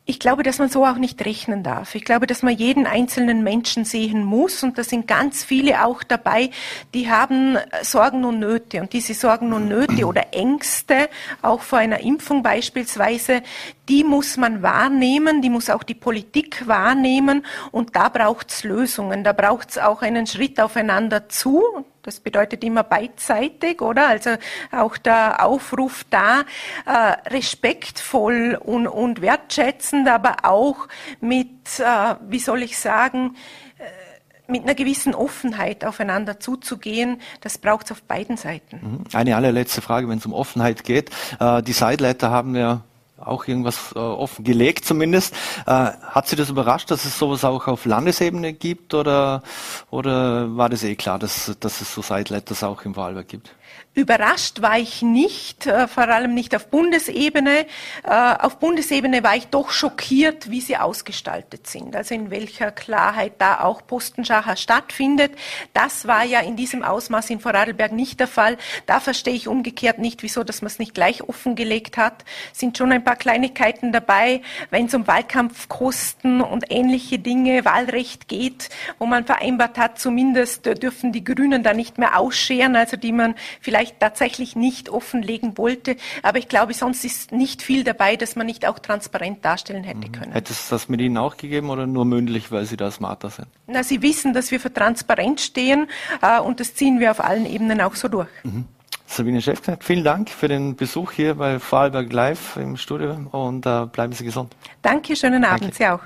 Ich 0.07 0.19
glaube, 0.19 0.43
dass 0.43 0.59
man 0.59 0.69
so 0.69 0.85
auch 0.85 0.99
nicht 0.99 1.25
rechnen 1.25 1.63
darf. 1.63 1.95
Ich 1.95 2.05
glaube, 2.05 2.27
dass 2.27 2.43
man 2.43 2.55
jeden 2.55 2.87
einzelnen 2.87 3.43
Menschen 3.43 3.87
sehen 3.87 4.23
muss. 4.23 4.63
Und 4.63 4.77
da 4.77 4.85
sind 4.85 5.09
ganz 5.09 5.45
viele 5.45 5.83
auch 5.83 6.03
dabei, 6.03 6.51
die 6.93 7.09
haben 7.09 7.57
Sorgen 7.81 8.27
und 8.27 8.39
Nöte. 8.39 8.83
Und 8.83 8.93
diese 8.93 9.15
Sorgen 9.15 9.55
und 9.55 9.67
Nöte 9.67 10.05
oder 10.05 10.35
Ängste, 10.35 11.09
auch 11.41 11.63
vor 11.63 11.79
einer 11.79 12.01
Impfung 12.01 12.43
beispielsweise, 12.43 13.43
die 13.89 14.05
muss 14.05 14.37
man 14.37 14.61
wahrnehmen, 14.63 15.41
die 15.41 15.49
muss 15.49 15.71
auch 15.71 15.83
die 15.83 15.95
Politik 15.95 16.69
wahrnehmen. 16.69 17.47
Und 17.71 17.97
da 17.97 18.11
braucht 18.11 18.51
es 18.51 18.63
Lösungen. 18.63 19.25
Da 19.25 19.33
braucht 19.33 19.71
es 19.71 19.79
auch 19.79 20.03
einen 20.03 20.27
Schritt 20.27 20.61
aufeinander 20.61 21.31
zu. 21.31 21.63
Das 22.05 22.21
bedeutet 22.21 22.63
immer 22.63 22.83
beidseitig, 22.83 23.81
oder? 23.81 24.09
Also 24.09 24.31
auch 24.71 24.99
der 24.99 25.45
Aufruf 25.45 26.05
da, 26.11 26.43
äh, 26.85 27.31
respektvoll 27.31 28.59
und, 28.63 28.87
und 28.87 29.23
wertschätzend, 29.23 30.07
aber 30.07 30.37
auch 30.43 30.87
mit, 31.21 31.49
äh, 31.79 32.15
wie 32.29 32.39
soll 32.39 32.63
ich 32.63 32.79
sagen, 32.79 33.37
äh, 33.79 34.53
mit 34.53 34.65
einer 34.65 34.75
gewissen 34.75 35.15
Offenheit 35.15 35.83
aufeinander 35.87 36.39
zuzugehen, 36.39 37.23
das 37.41 37.57
braucht 37.57 37.87
es 37.87 37.93
auf 37.93 38.03
beiden 38.03 38.37
Seiten. 38.37 38.81
Mhm. 38.83 39.05
Eine 39.15 39.37
allerletzte 39.37 39.81
Frage, 39.81 40.07
wenn 40.11 40.19
es 40.19 40.27
um 40.27 40.35
Offenheit 40.35 40.85
geht. 40.85 41.11
Äh, 41.41 41.63
die 41.63 41.73
Sideleiter 41.73 42.31
haben 42.31 42.55
ja 42.55 42.83
auch 43.25 43.47
irgendwas 43.47 43.93
äh, 43.95 43.99
offen 43.99 44.45
gelegt 44.45 44.85
zumindest. 44.85 45.35
Äh, 45.67 45.71
hat 45.71 46.29
Sie 46.29 46.37
das 46.37 46.51
überrascht, 46.51 46.91
dass 46.91 47.05
es 47.05 47.19
sowas 47.19 47.45
auch 47.45 47.67
auf 47.67 47.85
Landesebene 47.85 48.53
gibt 48.53 48.95
oder, 48.95 49.43
oder 49.91 50.57
war 50.57 50.69
das 50.69 50.85
eh 50.85 50.95
klar, 50.95 51.19
dass, 51.19 51.57
dass 51.61 51.81
es 51.81 51.95
so 51.95 52.03
Sideletters 52.03 52.63
auch 52.63 52.85
im 52.85 52.97
Wahlwerk 52.97 53.29
gibt? 53.29 53.55
Überrascht 53.97 54.61
war 54.61 54.77
ich 54.77 55.03
nicht, 55.03 55.67
äh, 55.67 55.87
vor 55.87 56.09
allem 56.09 56.35
nicht 56.35 56.57
auf 56.57 56.67
Bundesebene. 56.67 57.67
Äh, 58.03 58.11
auf 58.11 58.59
Bundesebene 58.59 59.23
war 59.23 59.37
ich 59.37 59.47
doch 59.47 59.71
schockiert, 59.71 60.51
wie 60.51 60.61
sie 60.61 60.77
ausgestaltet 60.77 61.69
sind, 61.69 61.95
also 61.95 62.13
in 62.13 62.29
welcher 62.33 62.73
Klarheit 62.73 63.35
da 63.39 63.61
auch 63.61 63.87
Postenschacher 63.87 64.57
stattfindet. 64.57 65.31
Das 65.75 66.09
war 66.09 66.25
ja 66.25 66.41
in 66.41 66.57
diesem 66.57 66.83
Ausmaß 66.83 67.31
in 67.31 67.39
Vorarlberg 67.39 67.93
nicht 67.93 68.19
der 68.19 68.27
Fall. 68.27 68.57
Da 68.87 68.99
verstehe 68.99 69.35
ich 69.35 69.47
umgekehrt 69.47 70.01
nicht, 70.01 70.25
wieso, 70.25 70.43
dass 70.43 70.61
man 70.61 70.67
es 70.67 70.81
nicht 70.81 70.95
gleich 70.95 71.23
offengelegt 71.23 71.97
hat. 71.97 72.25
Sind 72.53 72.77
schon 72.77 72.91
ein 72.91 73.05
paar 73.05 73.14
Kleinigkeiten 73.15 73.93
dabei, 73.93 74.43
wenn 74.71 74.87
es 74.87 74.95
um 74.95 75.07
Wahlkampfkosten 75.07 76.41
und 76.41 76.65
ähnliche 76.71 77.19
Dinge, 77.19 77.65
Wahlrecht 77.65 78.29
geht, 78.29 78.71
wo 78.99 79.07
man 79.07 79.25
vereinbart 79.25 79.79
hat, 79.79 79.99
zumindest 79.99 80.67
dürfen 80.67 81.13
die 81.13 81.25
Grünen 81.25 81.63
da 81.63 81.73
nicht 81.73 81.99
mehr 81.99 82.19
ausscheren, 82.19 82.77
also 82.77 82.97
die 82.97 83.13
man 83.13 83.35
vielleicht 83.61 84.01
tatsächlich 84.01 84.57
nicht 84.57 84.89
offenlegen 84.89 85.59
wollte. 85.59 85.97
Aber 86.23 86.39
ich 86.39 86.49
glaube, 86.49 86.75
sonst 86.75 87.05
ist 87.05 87.33
nicht 87.33 87.63
viel 87.63 87.85
dabei, 87.85 88.17
dass 88.17 88.37
man 88.37 88.47
nicht 88.47 88.67
auch 88.67 88.79
transparent 88.79 89.45
darstellen 89.45 89.85
hätte 89.85 90.09
mhm. 90.09 90.13
können. 90.13 90.33
Hätte 90.33 90.53
es 90.53 90.69
das 90.69 90.89
mit 90.89 91.01
Ihnen 91.01 91.17
auch 91.19 91.37
gegeben 91.37 91.71
oder 91.71 91.87
nur 91.87 92.05
mündlich, 92.05 92.51
weil 92.51 92.65
Sie 92.65 92.77
da 92.77 92.91
smarter 92.91 93.31
sind? 93.31 93.49
Na, 93.67 93.83
Sie 93.83 94.03
wissen, 94.03 94.33
dass 94.33 94.51
wir 94.51 94.61
für 94.61 94.73
Transparenz 94.73 95.45
stehen 95.45 95.89
äh, 96.23 96.41
und 96.41 96.61
das 96.61 96.75
ziehen 96.75 97.01
wir 97.01 97.11
auf 97.11 97.23
allen 97.23 97.47
Ebenen 97.47 97.81
auch 97.81 97.95
so 97.95 98.09
durch. 98.09 98.29
Mhm. 98.43 98.67
Sabine 99.07 99.41
Schäfknecht, 99.41 99.85
vielen 99.85 100.03
Dank 100.03 100.31
für 100.31 100.49
den 100.49 100.77
Besuch 100.77 101.13
hier 101.13 101.35
bei 101.35 101.59
Vorarlberg 101.59 102.13
Live 102.13 102.57
im 102.57 102.77
Studio 102.77 103.17
und 103.33 103.67
äh, 103.67 103.87
bleiben 103.87 104.13
Sie 104.13 104.25
gesund. 104.25 104.57
Danke, 104.83 105.15
schönen 105.15 105.45
Abend, 105.45 105.65
Danke. 105.65 105.77
Sie 105.77 105.87
auch. 105.87 106.01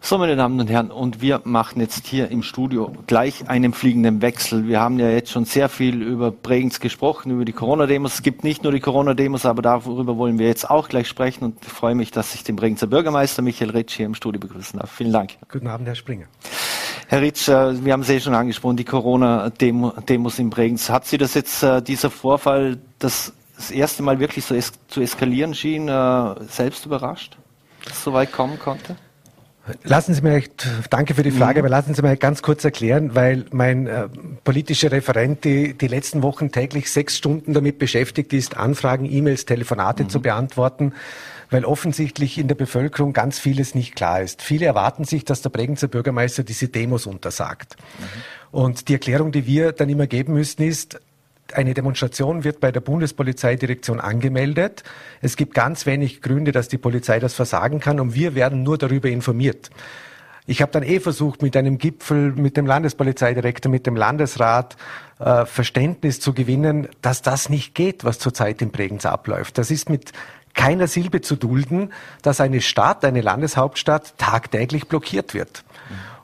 So, 0.00 0.18
meine 0.18 0.36
Damen 0.36 0.60
und 0.60 0.70
Herren, 0.70 0.92
und 0.92 1.20
wir 1.20 1.40
machen 1.42 1.80
jetzt 1.80 2.06
hier 2.06 2.30
im 2.30 2.44
Studio 2.44 2.92
gleich 3.08 3.48
einen 3.48 3.72
fliegenden 3.72 4.22
Wechsel. 4.22 4.68
Wir 4.68 4.80
haben 4.80 5.00
ja 5.00 5.10
jetzt 5.10 5.32
schon 5.32 5.46
sehr 5.46 5.68
viel 5.68 6.00
über 6.00 6.30
Bregenz 6.30 6.78
gesprochen, 6.78 7.32
über 7.32 7.44
die 7.44 7.52
Corona-Demos. 7.52 8.14
Es 8.14 8.22
gibt 8.22 8.44
nicht 8.44 8.62
nur 8.62 8.70
die 8.70 8.78
Corona-Demos, 8.78 9.44
aber 9.46 9.62
darüber 9.62 10.16
wollen 10.16 10.38
wir 10.38 10.46
jetzt 10.46 10.70
auch 10.70 10.88
gleich 10.88 11.08
sprechen 11.08 11.44
und 11.44 11.58
ich 11.60 11.72
freue 11.72 11.96
mich, 11.96 12.12
dass 12.12 12.36
ich 12.36 12.44
den 12.44 12.54
Bregenzer 12.54 12.86
Bürgermeister 12.86 13.42
Michael 13.42 13.70
Ritsch 13.70 13.96
hier 13.96 14.06
im 14.06 14.14
Studio 14.14 14.40
begrüßen 14.40 14.78
darf. 14.78 14.92
Vielen 14.92 15.12
Dank. 15.12 15.32
Guten 15.50 15.66
Abend, 15.66 15.88
Herr 15.88 15.96
Springer. 15.96 16.26
Herr 17.08 17.22
Ritsch, 17.22 17.48
äh, 17.48 17.84
wir 17.84 17.92
haben 17.92 18.00
es 18.00 18.08
eh 18.08 18.18
schon 18.18 18.34
angesprochen, 18.34 18.76
die 18.76 18.84
Corona-Demos 18.84 20.38
in 20.38 20.50
Bregenz. 20.50 20.90
Hat 20.90 21.06
Sie 21.06 21.18
das 21.18 21.34
jetzt, 21.34 21.62
äh, 21.62 21.80
dieser 21.80 22.10
Vorfall, 22.10 22.78
das 22.98 23.32
das 23.56 23.70
erste 23.70 24.02
Mal 24.02 24.20
wirklich 24.20 24.44
so 24.44 24.54
es 24.54 24.72
zu 24.88 25.00
eskalieren 25.00 25.54
schien, 25.54 25.88
äh, 25.88 26.34
selbst 26.46 26.86
überrascht, 26.86 27.36
dass 27.84 27.94
es 27.94 28.04
so 28.04 28.12
weit 28.12 28.32
kommen 28.32 28.58
konnte? 28.58 28.96
Lassen 29.82 30.14
Sie 30.14 30.22
mir, 30.22 30.42
danke 30.90 31.14
für 31.14 31.22
die 31.22 31.30
Frage, 31.30 31.58
mhm. 31.60 31.66
aber 31.66 31.68
lassen 31.68 31.94
Sie 31.94 32.02
mir 32.02 32.16
ganz 32.16 32.42
kurz 32.42 32.64
erklären, 32.64 33.14
weil 33.14 33.46
mein 33.50 33.86
äh, 33.86 34.08
politischer 34.44 34.92
Referent 34.92 35.44
die, 35.44 35.74
die 35.74 35.88
letzten 35.88 36.22
Wochen 36.22 36.52
täglich 36.52 36.90
sechs 36.90 37.16
Stunden 37.16 37.52
damit 37.52 37.78
beschäftigt 37.78 38.32
ist, 38.32 38.56
Anfragen, 38.56 39.10
E-Mails, 39.10 39.44
Telefonate 39.44 40.04
mhm. 40.04 40.08
zu 40.08 40.20
beantworten, 40.20 40.92
weil 41.50 41.64
offensichtlich 41.64 42.38
in 42.38 42.48
der 42.48 42.54
Bevölkerung 42.54 43.12
ganz 43.12 43.38
vieles 43.38 43.74
nicht 43.74 43.96
klar 43.96 44.20
ist. 44.20 44.42
Viele 44.42 44.66
erwarten 44.66 45.04
sich, 45.04 45.24
dass 45.24 45.42
der 45.42 45.50
Bregenzer 45.50 45.88
Bürgermeister 45.88 46.44
diese 46.44 46.68
Demos 46.68 47.06
untersagt. 47.06 47.76
Mhm. 47.98 48.58
Und 48.58 48.88
die 48.88 48.94
Erklärung, 48.94 49.32
die 49.32 49.46
wir 49.46 49.72
dann 49.72 49.88
immer 49.88 50.06
geben 50.06 50.34
müssen, 50.34 50.62
ist, 50.62 51.00
eine 51.54 51.74
Demonstration 51.74 52.44
wird 52.44 52.60
bei 52.60 52.72
der 52.72 52.80
Bundespolizeidirektion 52.80 54.00
angemeldet. 54.00 54.82
Es 55.20 55.36
gibt 55.36 55.54
ganz 55.54 55.86
wenig 55.86 56.22
Gründe, 56.22 56.52
dass 56.52 56.68
die 56.68 56.78
Polizei 56.78 57.18
das 57.18 57.34
versagen 57.34 57.80
kann 57.80 58.00
und 58.00 58.14
wir 58.14 58.34
werden 58.34 58.62
nur 58.62 58.78
darüber 58.78 59.08
informiert. 59.08 59.70
Ich 60.46 60.62
habe 60.62 60.70
dann 60.70 60.84
eh 60.84 61.00
versucht, 61.00 61.42
mit 61.42 61.56
einem 61.56 61.78
Gipfel, 61.78 62.32
mit 62.32 62.56
dem 62.56 62.66
Landespolizeidirektor, 62.66 63.70
mit 63.70 63.86
dem 63.86 63.96
Landesrat 63.96 64.76
äh, 65.18 65.44
Verständnis 65.44 66.20
zu 66.20 66.32
gewinnen, 66.34 66.88
dass 67.02 67.22
das 67.22 67.48
nicht 67.48 67.74
geht, 67.74 68.04
was 68.04 68.20
zurzeit 68.20 68.62
in 68.62 68.70
Bregenz 68.70 69.06
abläuft. 69.06 69.58
Das 69.58 69.72
ist 69.72 69.90
mit 69.90 70.12
keiner 70.54 70.86
Silbe 70.86 71.20
zu 71.20 71.36
dulden, 71.36 71.92
dass 72.22 72.40
eine 72.40 72.60
Stadt, 72.60 73.04
eine 73.04 73.20
Landeshauptstadt 73.20 74.16
tagtäglich 74.18 74.86
blockiert 74.86 75.34
wird. 75.34 75.64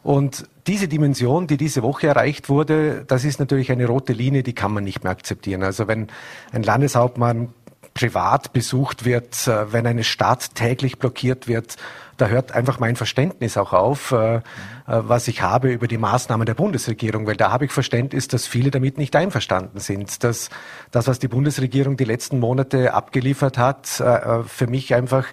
Und 0.03 0.47
diese 0.66 0.88
Dimension, 0.88 1.46
die 1.46 1.57
diese 1.57 1.83
Woche 1.83 2.07
erreicht 2.07 2.48
wurde, 2.48 3.05
das 3.07 3.25
ist 3.25 3.40
natürlich 3.40 3.72
eine 3.72 3.87
rote 3.87 4.12
Linie, 4.12 4.42
die 4.42 4.55
kann 4.55 4.72
man 4.72 4.85
nicht 4.85 5.03
mehr 5.03 5.12
akzeptieren. 5.12 5.62
Also 5.62 5.88
wenn 5.88 6.09
ein 6.53 6.62
Landeshauptmann 6.62 7.48
privat 7.94 8.53
besucht 8.53 9.05
wird, 9.05 9.46
äh, 9.46 9.72
wenn 9.72 9.87
eine 9.87 10.05
Stadt 10.05 10.55
täglich 10.55 10.98
blockiert 10.98 11.48
wird, 11.48 11.77
da 12.16 12.29
hört 12.29 12.53
einfach 12.53 12.79
mein 12.79 12.94
Verständnis 12.94 13.57
auch 13.57 13.72
auf, 13.72 14.12
äh, 14.12 14.37
äh, 14.37 14.40
was 14.87 15.29
ich 15.29 15.42
habe 15.42 15.72
über 15.72 15.88
die 15.88 15.98
Maßnahmen 15.98 16.46
der 16.46 16.55
Bundesregierung, 16.55 17.27
weil 17.27 17.37
da 17.37 17.51
habe 17.51 17.64
ich 17.64 17.72
Verständnis, 17.72 18.29
dass 18.29 18.46
viele 18.46 18.70
damit 18.70 18.98
nicht 18.98 19.16
einverstanden 19.16 19.81
sind, 19.81 20.22
dass 20.22 20.48
das, 20.90 21.07
was 21.07 21.18
die 21.18 21.29
Bundesregierung 21.29 21.96
die 21.96 22.05
letzten 22.05 22.38
Monate 22.38 22.94
abgeliefert 22.94 23.59
hat, 23.59 23.87
für 23.87 24.66
mich 24.68 24.94
einfach 24.94 25.27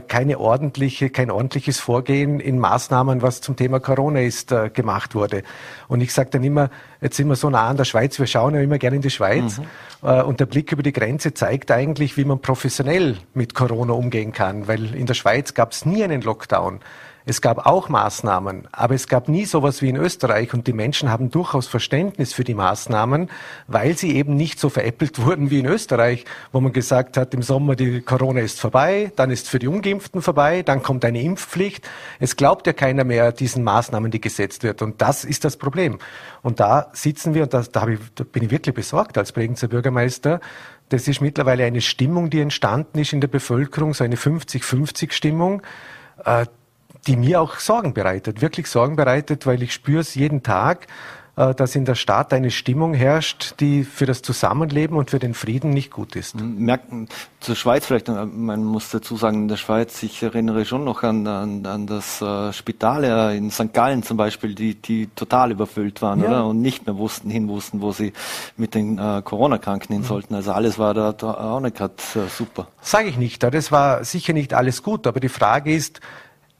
keine 0.00 0.38
ordentliche, 0.38 1.10
kein 1.10 1.30
ordentliches 1.30 1.80
Vorgehen 1.80 2.40
in 2.40 2.58
Maßnahmen, 2.58 3.20
was 3.20 3.40
zum 3.40 3.56
Thema 3.56 3.80
Corona 3.80 4.20
ist, 4.20 4.52
äh, 4.52 4.70
gemacht 4.70 5.14
wurde. 5.14 5.42
Und 5.88 6.00
ich 6.00 6.12
sage 6.12 6.30
dann 6.30 6.44
immer, 6.44 6.70
jetzt 7.00 7.16
sind 7.16 7.28
wir 7.28 7.36
so 7.36 7.50
nah 7.50 7.68
an 7.68 7.76
der 7.76 7.84
Schweiz, 7.84 8.18
wir 8.18 8.26
schauen 8.26 8.54
ja 8.54 8.60
immer 8.60 8.78
gerne 8.78 8.96
in 8.96 9.02
die 9.02 9.10
Schweiz. 9.10 9.58
Mhm. 9.58 10.08
Äh, 10.08 10.22
und 10.22 10.40
der 10.40 10.46
Blick 10.46 10.72
über 10.72 10.82
die 10.82 10.92
Grenze 10.92 11.34
zeigt 11.34 11.70
eigentlich, 11.70 12.16
wie 12.16 12.24
man 12.24 12.40
professionell 12.40 13.16
mit 13.34 13.54
Corona 13.54 13.92
umgehen 13.92 14.32
kann, 14.32 14.68
weil 14.68 14.94
in 14.94 15.06
der 15.06 15.14
Schweiz 15.14 15.54
gab 15.54 15.72
es 15.72 15.84
nie 15.84 16.04
einen 16.04 16.22
Lockdown. 16.22 16.80
Es 17.24 17.40
gab 17.40 17.66
auch 17.66 17.88
Maßnahmen, 17.88 18.68
aber 18.72 18.94
es 18.94 19.06
gab 19.06 19.28
nie 19.28 19.44
sowas 19.44 19.80
wie 19.82 19.88
in 19.88 19.96
Österreich 19.96 20.52
und 20.54 20.66
die 20.66 20.72
Menschen 20.72 21.10
haben 21.10 21.30
durchaus 21.30 21.68
Verständnis 21.68 22.32
für 22.32 22.44
die 22.44 22.54
Maßnahmen, 22.54 23.30
weil 23.68 23.96
sie 23.96 24.16
eben 24.16 24.36
nicht 24.36 24.58
so 24.58 24.68
veräppelt 24.68 25.18
wurden 25.24 25.50
wie 25.50 25.60
in 25.60 25.66
Österreich, 25.66 26.24
wo 26.50 26.60
man 26.60 26.72
gesagt 26.72 27.16
hat, 27.16 27.34
im 27.34 27.42
Sommer 27.42 27.76
die 27.76 28.00
Corona 28.00 28.40
ist 28.40 28.60
vorbei, 28.60 29.12
dann 29.16 29.30
ist 29.30 29.48
für 29.48 29.58
die 29.58 29.68
Ungeimpften 29.68 30.22
vorbei, 30.22 30.62
dann 30.62 30.82
kommt 30.82 31.04
eine 31.04 31.22
Impfpflicht. 31.22 31.88
Es 32.18 32.36
glaubt 32.36 32.66
ja 32.66 32.72
keiner 32.72 33.04
mehr 33.04 33.32
diesen 33.32 33.62
Maßnahmen, 33.62 34.10
die 34.10 34.20
gesetzt 34.20 34.62
wird 34.62 34.82
und 34.82 35.00
das 35.00 35.24
ist 35.24 35.44
das 35.44 35.56
Problem. 35.56 35.98
Und 36.42 36.58
da 36.58 36.90
sitzen 36.92 37.34
wir 37.34 37.44
und 37.44 37.54
das, 37.54 37.70
da, 37.70 37.86
ich, 37.86 38.00
da 38.14 38.24
bin 38.24 38.44
ich 38.44 38.50
wirklich 38.50 38.74
besorgt 38.74 39.16
als 39.16 39.32
Bregenzer 39.32 39.68
Bürgermeister, 39.68 40.40
das 40.92 41.08
ist 41.08 41.22
mittlerweile 41.22 41.64
eine 41.64 41.80
Stimmung, 41.80 42.28
die 42.28 42.40
entstanden 42.40 42.98
ist 42.98 43.14
in 43.14 43.22
der 43.22 43.28
Bevölkerung, 43.28 43.94
so 43.94 44.04
eine 44.04 44.16
50-50-Stimmung. 44.16 45.62
Die 47.06 47.16
mir 47.16 47.40
auch 47.40 47.56
Sorgen 47.56 47.94
bereitet, 47.94 48.40
wirklich 48.40 48.68
Sorgen 48.68 48.96
bereitet, 48.96 49.46
weil 49.46 49.62
ich 49.62 49.72
spüre 49.72 50.00
es 50.00 50.14
jeden 50.14 50.42
Tag, 50.42 50.86
äh, 51.34 51.54
dass 51.54 51.74
in 51.74 51.86
der 51.86 51.94
Stadt 51.94 52.34
eine 52.34 52.50
Stimmung 52.50 52.92
herrscht, 52.92 53.54
die 53.60 53.84
für 53.84 54.04
das 54.04 54.20
Zusammenleben 54.20 54.98
und 54.98 55.08
für 55.08 55.18
den 55.18 55.32
Frieden 55.32 55.70
nicht 55.70 55.90
gut 55.90 56.14
ist. 56.14 56.38
Merken 56.38 57.08
zur 57.40 57.56
Schweiz 57.56 57.86
vielleicht, 57.86 58.10
äh, 58.10 58.26
man 58.26 58.62
muss 58.64 58.90
dazu 58.90 59.16
sagen, 59.16 59.42
in 59.42 59.48
der 59.48 59.56
Schweiz, 59.56 60.02
ich 60.02 60.22
erinnere 60.22 60.66
schon 60.66 60.84
noch 60.84 61.02
an, 61.02 61.26
an, 61.26 61.64
an 61.64 61.86
das 61.86 62.20
äh, 62.20 62.52
Spital 62.52 63.34
in 63.34 63.50
St. 63.50 63.72
Gallen 63.72 64.02
zum 64.02 64.18
Beispiel, 64.18 64.54
die, 64.54 64.74
die 64.74 65.06
total 65.06 65.52
überfüllt 65.52 66.02
waren, 66.02 66.20
ja. 66.20 66.28
oder? 66.28 66.46
Und 66.46 66.60
nicht 66.60 66.84
mehr 66.84 66.98
wussten, 66.98 67.30
hin 67.30 67.48
wussten, 67.48 67.80
wo 67.80 67.92
sie 67.92 68.12
mit 68.58 68.74
den 68.74 68.98
äh, 68.98 69.22
Corona-Kranken 69.24 69.90
hin 69.94 70.02
mhm. 70.02 70.06
sollten. 70.06 70.34
Also 70.34 70.52
alles 70.52 70.78
war 70.78 70.92
da, 70.92 71.12
da 71.12 71.32
auch 71.32 71.60
nicht 71.60 71.76
gerade 71.76 71.94
äh, 72.14 72.28
super. 72.28 72.68
Sage 72.82 73.08
ich 73.08 73.16
nicht, 73.16 73.42
das 73.42 73.72
war 73.72 74.04
sicher 74.04 74.34
nicht 74.34 74.52
alles 74.52 74.82
gut, 74.82 75.06
aber 75.06 75.18
die 75.18 75.30
Frage 75.30 75.74
ist, 75.74 76.02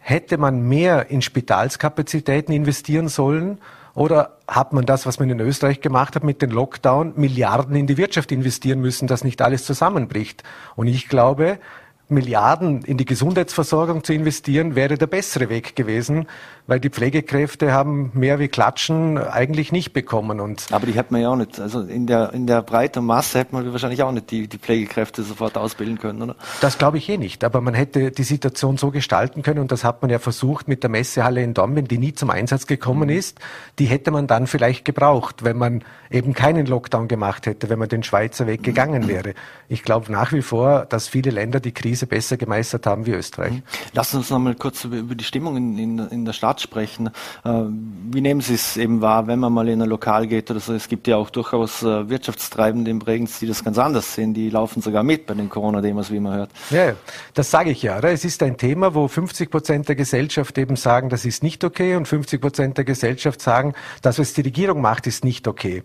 Hätte 0.05 0.37
man 0.37 0.69
mehr 0.69 1.11
in 1.11 1.23
Spitalskapazitäten 1.23 2.53
investieren 2.53 3.07
sollen? 3.07 3.59
Oder 3.95 4.39
hat 4.49 4.73
man 4.73 4.85
das, 4.85 5.07
was 5.07 5.21
man 5.21 5.31
in 5.31 5.39
Österreich 5.39 5.81
gemacht 5.81 6.17
hat 6.17 6.25
mit 6.25 6.43
den 6.43 6.51
Lockdown, 6.51 7.13
Milliarden 7.15 7.77
in 7.77 7.87
die 7.87 7.97
Wirtschaft 7.99 8.33
investieren 8.33 8.81
müssen, 8.81 9.07
dass 9.07 9.23
nicht 9.23 9.41
alles 9.41 9.65
zusammenbricht? 9.65 10.43
Und 10.75 10.89
ich 10.89 11.09
glaube, 11.09 11.61
Milliarden 12.09 12.83
in 12.83 12.97
die 12.97 13.05
Gesundheitsversorgung 13.05 14.03
zu 14.03 14.13
investieren, 14.13 14.75
wäre 14.75 14.99
der 14.99 15.07
bessere 15.07 15.49
Weg 15.49 15.77
gewesen, 15.77 16.27
weil 16.67 16.81
die 16.81 16.91
Pflegekräfte 16.91 17.73
haben 17.73 18.11
mehr 18.15 18.39
wie 18.39 18.49
Klatschen 18.49 19.19
eigentlich 19.19 19.73
nicht 19.73 19.93
bekommen. 19.93 20.41
Und 20.41 20.67
Aber 20.71 20.87
die 20.87 20.93
hätte 20.93 21.13
man 21.13 21.23
ja 21.23 21.31
auch 21.31 21.37
nicht, 21.37 21.59
also 21.59 21.81
in 21.81 22.07
der, 22.07 22.33
in 22.33 22.47
der 22.47 22.63
breiten 22.63 23.05
Masse 23.05 23.41
hätte 23.41 23.55
man 23.55 23.71
wahrscheinlich 23.73 24.03
auch 24.03 24.13
nicht 24.13 24.31
die, 24.31 24.47
die 24.47 24.59
Pflegekräfte 24.59 25.23
sofort 25.23 25.59
ausbilden 25.59 25.99
können, 25.99 26.23
oder? 26.23 26.37
Das 26.61 26.79
glaube 26.79 26.99
ich 26.99 27.09
eh 27.09 27.19
nicht. 27.19 27.43
Aber 27.43 27.61
man 27.61 27.75
hätte 27.75 28.13
die 28.13 28.23
Situation 28.23 28.77
so 28.77 28.91
gestalten 28.91 29.43
können 29.43 29.59
und 29.59 29.73
das 29.73 29.83
hat 29.83 30.03
man 30.03 30.11
ja 30.11 30.19
versucht 30.19 30.69
mit 30.69 30.83
der 30.83 30.91
Messehalle 30.91 31.43
in 31.43 31.55
Dornbirn, 31.55 31.89
die 31.89 31.99
nie 31.99 32.13
zum 32.13 32.31
Einsatz 32.31 32.67
gekommen 32.67 33.09
mhm. 33.09 33.17
ist. 33.17 33.41
Die 33.79 33.87
hätte 33.87 34.11
man 34.11 34.27
dann 34.27 34.47
vielleicht 34.47 34.85
gebraucht, 34.85 35.43
wenn 35.43 35.59
man 35.59 35.83
eben 36.11 36.33
keinen 36.33 36.67
Lockdown 36.67 37.09
gemacht 37.09 37.47
hätte, 37.47 37.71
wenn 37.71 37.79
man 37.79 37.89
den 37.89 38.03
Schweizer 38.03 38.47
Weg 38.47 38.63
gegangen 38.63 39.09
wäre. 39.09 39.35
Ich 39.69 39.83
glaube 39.83 40.13
nach 40.13 40.33
wie 40.33 40.43
vor, 40.43 40.87
dass 40.87 41.09
viele 41.09 41.31
Länder 41.31 41.59
die 41.59 41.73
Krise 41.73 42.07
besser 42.07 42.37
gemeistert 42.37 42.87
haben 42.87 43.07
wie 43.07 43.13
Österreich. 43.13 43.53
Mhm. 43.53 43.63
Sie 44.03 44.17
uns 44.17 44.31
noch 44.31 44.39
mal 44.39 44.55
kurz 44.55 44.85
über 44.85 45.15
die 45.15 45.25
Stimmung 45.25 45.57
in, 45.57 45.79
in, 45.79 45.99
in 45.99 46.25
der 46.25 46.33
Stadt 46.33 46.52
Staat 46.53 46.61
sprechen. 46.61 47.07
Äh, 47.45 47.51
wie 48.11 48.21
nehmen 48.21 48.41
Sie 48.41 48.55
es 48.55 48.77
eben 48.77 49.01
wahr, 49.01 49.27
wenn 49.27 49.39
man 49.39 49.53
mal 49.53 49.69
in 49.69 49.81
ein 49.81 49.89
Lokal 49.89 50.27
geht 50.27 50.51
oder 50.51 50.61
so? 50.61 50.75
Es 50.75 50.89
gibt 50.89 51.07
ja 51.07 51.17
auch 51.17 51.31
durchaus 51.31 51.83
äh, 51.83 52.09
Wirtschaftstreibende 52.09 52.91
in 52.91 52.99
Bregenz, 52.99 53.39
die 53.39 53.47
das 53.47 53.65
ganz 53.65 53.79
anders 53.79 54.15
sehen. 54.15 54.35
Die 54.35 54.51
laufen 54.51 54.83
sogar 54.83 55.03
mit 55.03 55.27
bei 55.27 55.35
den 55.35 55.49
Corona-Demos, 55.49 56.11
wie 56.11 56.21
man 56.21 56.35
hört. 56.35 56.51
Ja, 56.71 56.93
das 57.35 57.51
sage 57.51 57.71
ich 57.71 57.83
ja. 57.83 57.99
Es 58.01 58.25
ist 58.25 58.43
ein 58.43 58.57
Thema, 58.59 58.95
wo 58.95 59.09
50 59.09 59.51
Prozent 59.51 59.89
der 59.89 59.97
Gesellschaft 59.97 60.59
eben 60.59 60.77
sagen, 60.77 61.09
das 61.09 61.25
ist 61.25 61.43
nicht 61.43 61.65
okay 61.65 61.97
und 61.97 62.07
50 62.07 62.41
Prozent 62.41 62.77
der 62.77 62.85
Gesellschaft 62.85 63.41
sagen, 63.41 63.75
das, 64.03 64.19
was 64.19 64.35
die 64.35 64.43
Regierung 64.43 64.81
macht, 64.81 65.07
ist 65.07 65.25
nicht 65.25 65.49
okay. 65.49 65.83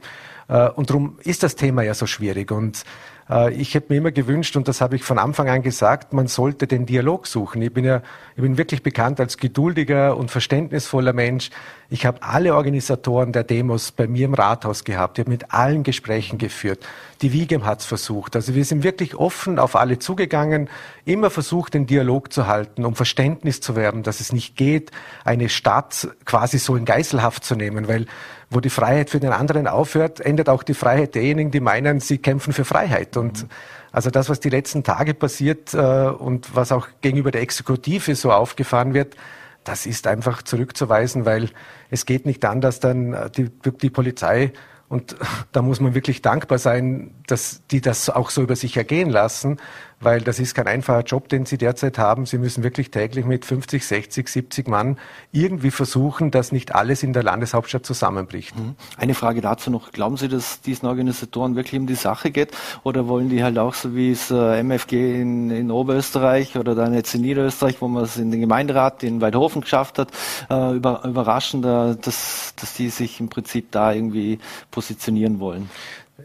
Äh, 0.48 0.70
und 0.70 0.90
darum 0.90 1.18
ist 1.24 1.44
das 1.44 1.56
Thema 1.56 1.84
ja 1.84 1.94
so 1.94 2.06
schwierig. 2.06 2.52
Und 2.52 2.84
äh, 3.30 3.54
ich 3.54 3.74
hätte 3.74 3.92
mir 3.92 3.98
immer 3.98 4.12
gewünscht, 4.12 4.56
und 4.56 4.68
das 4.68 4.82
habe 4.82 4.96
ich 4.96 5.04
von 5.04 5.20
Anfang 5.20 5.50
an 5.50 5.62
gesagt, 5.62 6.14
man 6.14 6.28
sollte 6.28 6.68
den 6.68 6.86
Dialog 6.86 7.28
suchen. 7.28 7.62
Ich 7.62 7.74
bin 7.74 7.86
ja, 7.86 8.02
ich 8.36 8.42
bin 8.42 8.58
wirklich 8.58 8.84
bekannt 8.84 9.20
als 9.20 9.38
geduldiger 9.38 10.18
und 10.18 10.32
verständnisvoller 10.32 11.14
Mensch. 11.14 11.50
Ich 11.90 12.06
habe 12.06 12.22
alle 12.22 12.56
Organisatoren 12.56 13.32
der 13.32 13.44
Demos 13.44 13.92
bei 13.92 14.08
mir 14.08 14.26
im 14.26 14.34
Rathaus 14.34 14.84
gehabt. 14.84 15.18
Ich 15.18 15.24
habe 15.24 15.32
mit 15.32 15.54
allen 15.54 15.84
Gesprächen 15.84 16.38
geführt. 16.38 16.86
Die 17.22 17.34
Wiegem 17.34 17.66
hat 17.66 17.80
es 17.80 17.86
versucht. 17.86 18.36
Also 18.36 18.56
wir 18.56 18.66
sind 18.66 18.84
wirklich 18.84 19.16
offen 19.16 19.58
auf 19.58 19.76
alle 19.76 19.98
zugegangen, 19.98 20.70
immer 21.06 21.30
versucht, 21.30 21.74
den 21.74 21.88
Dialog 21.88 22.32
zu 22.32 22.48
halten, 22.48 22.86
um 22.86 22.96
Verständnis 22.96 23.62
zu 23.62 23.76
werden, 23.76 24.04
dass 24.04 24.20
es 24.20 24.34
nicht 24.34 24.56
geht, 24.56 24.92
eine 25.24 25.50
Stadt 25.50 26.10
quasi 26.26 26.60
so 26.60 26.76
in 26.76 26.86
Geiselhaft 26.86 27.44
zu 27.44 27.56
nehmen, 27.56 27.88
weil 27.88 28.06
wo 28.50 28.60
die 28.60 28.70
Freiheit 28.70 29.10
für 29.10 29.20
den 29.20 29.32
anderen 29.32 29.68
aufhört, 29.68 30.20
endet 30.22 30.50
auch 30.50 30.64
die 30.64 30.74
Freiheit 30.74 31.16
derjenigen, 31.16 31.52
die 31.52 31.60
meinen, 31.60 32.00
sie 32.00 32.18
kämpfen 32.18 32.54
für 32.54 32.66
Freiheit. 32.66 33.18
Und 33.18 33.44
mhm. 33.44 33.50
also 33.92 34.10
das, 34.10 34.30
was 34.30 34.40
die 34.40 34.50
letzten 34.50 34.84
Tage 34.84 35.14
passiert 35.14 35.74
äh, 35.74 35.78
und 35.78 36.56
was 36.56 36.72
auch 36.72 36.88
gegenüber 37.02 37.32
der 37.32 37.42
Exekutive 37.42 38.16
so 38.16 38.32
aufgefahren 38.32 38.94
wird, 38.94 39.16
das 39.64 39.86
ist 39.86 40.08
einfach 40.08 40.42
zurückzuweisen, 40.44 41.26
weil 41.26 41.50
es 41.90 42.06
geht 42.06 42.26
nicht 42.26 42.46
anders, 42.46 42.80
dann 42.80 43.14
äh, 43.14 43.30
die, 43.30 43.50
die 43.50 43.90
Polizei 43.90 44.54
und 44.90 45.18
da 45.52 45.62
muss 45.62 45.80
man 45.80 45.94
wirklich 45.94 46.22
dankbar 46.22 46.58
sein, 46.58 47.12
dass 47.28 47.62
die 47.70 47.82
das 47.82 48.10
auch 48.10 48.30
so 48.30 48.42
über 48.42 48.56
sich 48.56 48.78
ergehen 48.78 49.10
lassen, 49.10 49.58
weil 50.00 50.22
das 50.22 50.40
ist 50.40 50.54
kein 50.54 50.68
einfacher 50.68 51.02
Job, 51.02 51.28
den 51.30 51.46
Sie 51.46 51.58
derzeit 51.58 51.98
haben. 51.98 52.26
Sie 52.26 52.38
müssen 52.38 52.64
wirklich 52.64 52.92
täglich 52.92 53.26
mit 53.26 53.46
50, 53.46 53.86
60, 53.86 54.28
70 54.28 54.68
Mann 54.68 54.98
irgendwie 55.32 55.72
versuchen, 55.72 56.30
dass 56.30 56.52
nicht 56.52 56.76
alles 56.76 57.02
in 57.02 57.14
der 57.14 57.24
Landeshauptstadt 57.24 57.86
zusammenbricht. 57.86 58.56
Mhm. 58.56 58.76
Eine 58.98 59.16
Frage 59.16 59.42
dazu 59.42 59.72
noch. 59.72 59.92
Glauben 59.92 60.18
Sie, 60.18 60.28
dass 60.28 60.62
diesen 60.62 60.88
Organisatoren 60.88 61.56
wirklich 61.56 61.80
um 61.80 61.88
die 61.88 61.96
Sache 61.96 62.30
geht 62.30 62.52
oder 62.84 63.08
wollen 63.08 63.30
die 63.30 63.44
halt 63.44 63.58
auch 63.58 63.74
so 63.74 63.96
wie 63.96 64.12
es 64.12 64.30
äh, 64.30 64.60
MFG 64.60 65.22
in, 65.22 65.50
in, 65.50 65.72
Oberösterreich 65.72 66.58
oder 66.58 66.76
dann 66.76 66.94
jetzt 66.94 67.16
in 67.16 67.22
Niederösterreich, 67.22 67.82
wo 67.82 67.88
man 67.88 68.04
es 68.04 68.18
in 68.18 68.30
den 68.30 68.42
Gemeinderat 68.42 69.04
in 69.04 69.20
Weidhofen 69.22 69.62
geschafft 69.62 69.98
hat, 69.98 70.10
äh, 70.50 70.76
über, 70.76 71.04
überraschen, 71.06 71.62
dass, 71.62 72.54
dass 72.56 72.74
die 72.76 72.90
sich 72.90 73.20
im 73.20 73.30
Prinzip 73.30 73.72
da 73.72 73.92
irgendwie 73.92 74.40
positionieren 74.70 75.40
wollen? 75.40 75.70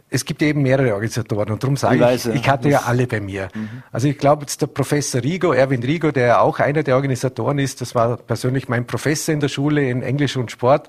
Es 0.08 0.24
gibt 0.24 0.42
eben 0.42 0.62
mehrere 0.62 0.94
Organisatoren 0.94 1.50
und 1.50 1.62
darum 1.62 1.76
sage 1.76 1.96
ich, 1.96 2.00
weiß, 2.00 2.26
ich, 2.26 2.34
ich 2.36 2.48
hatte 2.48 2.68
ja 2.68 2.82
alle 2.86 3.06
bei 3.06 3.20
mir. 3.20 3.48
Mhm. 3.54 3.82
Also 3.90 4.08
ich 4.08 4.18
glaube 4.18 4.42
jetzt 4.42 4.62
der 4.62 4.66
Professor 4.66 5.22
Rigo, 5.22 5.52
Erwin 5.52 5.82
Rigo, 5.82 6.10
der 6.10 6.40
auch 6.42 6.60
einer 6.60 6.82
der 6.82 6.96
Organisatoren 6.96 7.58
ist, 7.58 7.80
das 7.80 7.94
war 7.94 8.16
persönlich 8.16 8.68
mein 8.68 8.86
Professor 8.86 9.34
in 9.34 9.40
der 9.40 9.48
Schule 9.48 9.88
in 9.88 10.02
Englisch 10.02 10.36
und 10.36 10.50
Sport, 10.50 10.88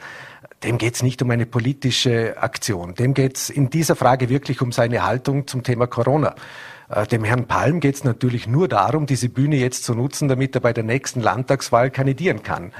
dem 0.64 0.78
geht 0.78 0.96
es 0.96 1.04
nicht 1.04 1.22
um 1.22 1.32
eine 1.32 1.46
politische 1.46 2.38
Aktion. 2.38 2.96
Dem 2.96 3.14
geht 3.14 3.38
es 3.38 3.50
in 3.50 3.70
dieser 3.70 3.96
Frage 3.96 4.30
wirklich 4.30 4.62
um 4.62 4.72
seine 4.72 5.06
Haltung 5.06 5.48
zum 5.48 5.64
Thema 5.64 5.88
Corona. 5.88 6.36
Äh, 6.90 7.08
dem 7.08 7.24
Herrn 7.24 7.46
Palm 7.46 7.80
geht 7.80 7.96
es 7.96 8.04
natürlich 8.04 8.48
nur 8.48 8.68
darum, 8.68 9.06
diese 9.06 9.30
Bühne 9.30 9.58
jetzt 9.58 9.84
zu 9.84 9.94
nutzen, 9.94 10.28
damit 10.28 10.56
er 10.56 10.62
bei 10.62 10.74
der 10.74 10.84
nächsten 10.84 11.22
Landtagswahl 11.22 11.90
kandidieren 11.90 12.44
kann. 12.44 12.72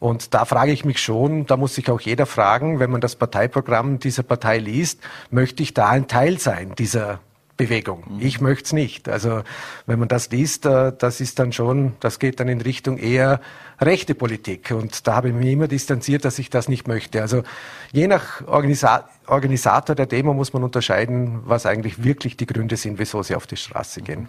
Und 0.00 0.34
da 0.34 0.46
frage 0.46 0.72
ich 0.72 0.84
mich 0.84 0.98
schon, 0.98 1.46
da 1.46 1.56
muss 1.56 1.74
sich 1.74 1.90
auch 1.90 2.00
jeder 2.00 2.26
fragen, 2.26 2.80
wenn 2.80 2.90
man 2.90 3.02
das 3.02 3.16
Parteiprogramm 3.16 3.98
dieser 3.98 4.22
Partei 4.22 4.58
liest, 4.58 5.00
möchte 5.30 5.62
ich 5.62 5.74
da 5.74 5.90
ein 5.90 6.08
Teil 6.08 6.38
sein 6.38 6.74
dieser 6.76 7.20
Bewegung. 7.60 8.04
Mhm. 8.08 8.20
Ich 8.22 8.40
möchte 8.40 8.64
es 8.64 8.72
nicht. 8.72 9.10
Also 9.10 9.42
wenn 9.84 9.98
man 9.98 10.08
das 10.08 10.30
liest, 10.30 10.64
äh, 10.64 10.92
das 10.96 11.20
ist 11.20 11.38
dann 11.38 11.52
schon, 11.52 11.92
das 12.00 12.18
geht 12.18 12.40
dann 12.40 12.48
in 12.48 12.62
Richtung 12.62 12.96
eher 12.96 13.42
rechte 13.78 14.14
Politik. 14.14 14.70
Und 14.70 15.06
da 15.06 15.16
habe 15.16 15.28
ich 15.28 15.34
mich 15.34 15.48
immer 15.48 15.68
distanziert, 15.68 16.24
dass 16.24 16.38
ich 16.38 16.48
das 16.48 16.68
nicht 16.68 16.88
möchte. 16.88 17.20
Also 17.20 17.42
je 17.92 18.06
nach 18.06 18.46
Organisa 18.46 19.10
Organisator 19.30 19.94
der 19.94 20.06
Demo 20.06 20.34
muss 20.34 20.52
man 20.52 20.62
unterscheiden, 20.64 21.40
was 21.44 21.66
eigentlich 21.66 22.04
wirklich 22.04 22.36
die 22.36 22.46
Gründe 22.46 22.76
sind, 22.76 22.98
wieso 22.98 23.22
sie 23.22 23.34
auf 23.34 23.46
die 23.46 23.56
Straße 23.56 24.02
gehen. 24.02 24.28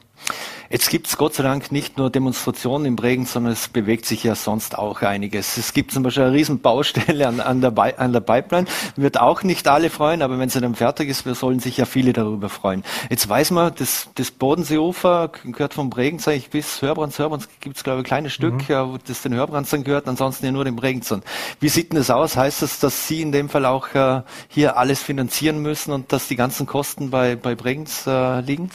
Jetzt 0.69 0.89
gibt 0.89 1.07
es 1.07 1.17
Gott 1.17 1.33
sei 1.33 1.43
Dank 1.43 1.71
nicht 1.71 1.97
nur 1.97 2.09
Demonstrationen 2.09 2.85
im 2.85 2.95
Regen, 2.97 3.25
sondern 3.25 3.53
es 3.53 3.67
bewegt 3.67 4.05
sich 4.05 4.23
ja 4.23 4.35
sonst 4.35 4.77
auch 4.77 5.01
einiges. 5.01 5.57
Es 5.57 5.73
gibt 5.73 5.91
zum 5.91 6.03
Beispiel 6.03 6.23
eine 6.23 6.33
riesen 6.33 6.61
Baustelle 6.61 7.27
an, 7.27 7.41
an, 7.41 7.59
der, 7.59 7.99
an 7.99 8.13
der 8.13 8.21
Pipeline. 8.21 8.67
Wird 8.95 9.19
auch 9.19 9.43
nicht 9.43 9.67
alle 9.67 9.89
freuen, 9.89 10.21
aber 10.21 10.39
wenn 10.39 10.47
sie 10.47 10.61
dann 10.61 10.75
fertig 10.75 11.09
ist, 11.09 11.25
wir 11.25 11.35
sollen 11.35 11.59
sich 11.59 11.75
ja 11.75 11.85
viele 11.85 12.13
darüber 12.13 12.47
freuen. 12.47 12.83
Jetzt 13.09 13.27
weiß 13.27 13.51
man, 13.51 13.73
das, 13.77 14.09
das 14.15 14.31
Bodenseeufer 14.31 15.31
gehört 15.43 15.73
vom 15.73 15.89
Bregenz 15.89 16.27
eigentlich 16.27 16.49
bis 16.49 16.81
Hörbrands. 16.81 17.19
Hörbrands 17.19 17.49
gibt 17.59 17.75
es, 17.75 17.83
glaube 17.83 17.99
ich, 17.99 18.05
ein 18.05 18.07
kleines 18.07 18.33
Stück, 18.33 18.69
mhm. 18.69 18.93
wo 18.93 18.97
das 19.05 19.23
den 19.23 19.33
Hörbrands 19.33 19.71
dann 19.71 19.83
gehört, 19.83 20.07
ansonsten 20.07 20.45
ja 20.45 20.51
nur 20.53 20.63
dem 20.63 20.77
Bregenz. 20.77 21.13
Wie 21.59 21.69
sieht 21.69 21.91
denn 21.91 21.97
das 21.97 22.09
aus? 22.09 22.37
Heißt 22.37 22.61
das, 22.61 22.79
dass 22.79 23.07
Sie 23.07 23.21
in 23.21 23.31
dem 23.31 23.49
Fall 23.49 23.65
auch 23.65 23.93
äh, 23.93 24.21
hier 24.47 24.77
alles 24.91 25.01
finanzieren 25.01 25.62
müssen 25.62 25.93
und 25.93 26.12
dass 26.12 26.27
die 26.27 26.36
ganzen 26.36 26.65
Kosten 26.65 27.12
bei, 27.12 27.38
bei 27.38 27.56
Bregenz 27.56 28.06
äh, 28.08 28.41
liegen? 28.41 28.69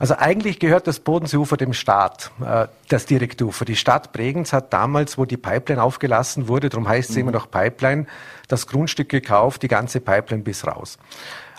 Also 0.00 0.16
eigentlich 0.16 0.58
gehört 0.58 0.88
das 0.88 0.98
Bodenseeufer 0.98 1.56
dem 1.56 1.72
Staat, 1.72 2.32
äh, 2.44 2.66
das 2.88 3.06
Direktufer. 3.06 3.64
Die 3.64 3.76
Stadt 3.76 4.12
Bregenz 4.12 4.52
hat 4.52 4.72
damals, 4.72 5.18
wo 5.18 5.24
die 5.24 5.36
Pipeline 5.36 5.80
aufgelassen 5.80 6.48
wurde, 6.48 6.68
darum 6.68 6.88
heißt 6.88 7.10
es 7.10 7.16
mhm. 7.16 7.22
immer 7.22 7.30
noch 7.30 7.48
Pipeline, 7.48 8.06
das 8.48 8.66
Grundstück 8.66 9.08
gekauft, 9.08 9.62
die 9.62 9.68
ganze 9.68 10.00
Pipeline 10.00 10.42
bis 10.42 10.66
raus. 10.66 10.98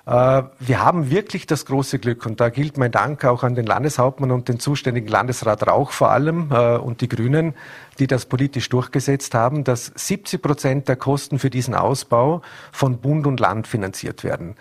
Äh, 0.06 0.44
wir 0.60 0.84
haben 0.84 1.10
wirklich 1.10 1.48
das 1.48 1.66
große 1.66 2.00
Glück 2.00 2.26
und 2.26 2.40
da 2.40 2.50
gilt 2.50 2.78
mein 2.78 2.92
Dank 2.92 3.24
auch 3.24 3.44
an 3.44 3.56
den 3.56 3.66
Landeshauptmann 3.66 4.32
und 4.32 4.50
den 4.50 4.60
zuständigen 4.60 5.08
Landesrat 5.08 5.66
Rauch 5.66 5.92
vor 5.92 6.12
allem 6.12 6.52
äh, 6.52 6.76
und 6.76 7.02
die 7.02 7.08
Grünen, 7.08 7.54
die 8.00 8.08
das 8.08 8.26
politisch 8.26 8.68
durchgesetzt 8.70 9.34
haben, 9.34 9.64
dass 9.64 9.92
70 9.96 10.42
Prozent 10.42 10.88
der 10.88 10.98
Kosten 10.98 11.40
für 11.40 11.50
diesen 11.50 11.74
Ausbau 11.74 12.42
von 12.72 12.98
Bund 12.98 13.28
und 13.28 13.40
Land 13.40 13.68
finanziert 13.68 14.24
werden. 14.24 14.56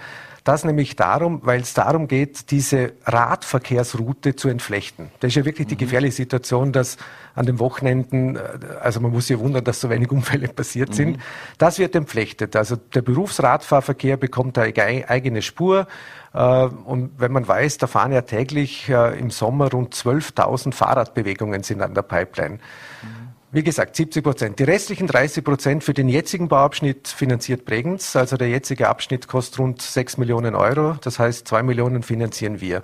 Das 0.44 0.64
nämlich 0.64 0.96
darum, 0.96 1.40
weil 1.44 1.60
es 1.60 1.72
darum 1.72 2.08
geht, 2.08 2.50
diese 2.50 2.94
Radverkehrsroute 3.04 4.34
zu 4.34 4.48
entflechten. 4.48 5.10
Das 5.20 5.28
ist 5.28 5.36
ja 5.36 5.44
wirklich 5.44 5.68
die 5.68 5.76
mhm. 5.76 5.80
gefährliche 5.80 6.16
Situation, 6.16 6.72
dass 6.72 6.96
an 7.36 7.46
den 7.46 7.60
Wochenenden, 7.60 8.36
äh, 8.36 8.40
also 8.80 9.00
man 9.00 9.12
muss 9.12 9.28
sich 9.28 9.38
wundern, 9.38 9.62
dass 9.62 9.80
so 9.80 9.88
wenig 9.88 10.10
Unfälle 10.10 10.48
passiert 10.48 10.90
mhm. 10.90 10.94
sind. 10.94 11.18
Das 11.58 11.78
wird 11.78 11.94
entflechtet. 11.94 12.56
Also 12.56 12.74
der 12.76 13.02
Berufsradfahrverkehr 13.02 14.16
bekommt 14.16 14.58
eine 14.58 15.08
eigene 15.08 15.42
Spur. 15.42 15.86
Äh, 16.34 16.38
und 16.38 17.12
wenn 17.18 17.30
man 17.30 17.46
weiß, 17.46 17.78
da 17.78 17.86
fahren 17.86 18.10
ja 18.10 18.22
täglich 18.22 18.88
äh, 18.88 19.18
im 19.18 19.30
Sommer 19.30 19.70
rund 19.70 19.94
12.000 19.94 20.72
Fahrradbewegungen 20.72 21.62
sind 21.62 21.82
an 21.82 21.94
der 21.94 22.02
Pipeline. 22.02 22.54
Mhm. 22.54 23.21
Wie 23.54 23.62
gesagt, 23.62 23.96
70 23.96 24.24
Prozent. 24.24 24.58
Die 24.58 24.64
restlichen 24.64 25.06
30 25.06 25.44
Prozent 25.44 25.84
für 25.84 25.92
den 25.92 26.08
jetzigen 26.08 26.48
Bauabschnitt 26.48 27.06
finanziert 27.08 27.66
Bregenz. 27.66 28.16
Also 28.16 28.38
der 28.38 28.48
jetzige 28.48 28.88
Abschnitt 28.88 29.28
kostet 29.28 29.58
rund 29.58 29.82
6 29.82 30.16
Millionen 30.16 30.54
Euro. 30.54 30.96
Das 31.02 31.18
heißt, 31.18 31.46
2 31.48 31.62
Millionen 31.62 32.02
finanzieren 32.02 32.62
wir. 32.62 32.80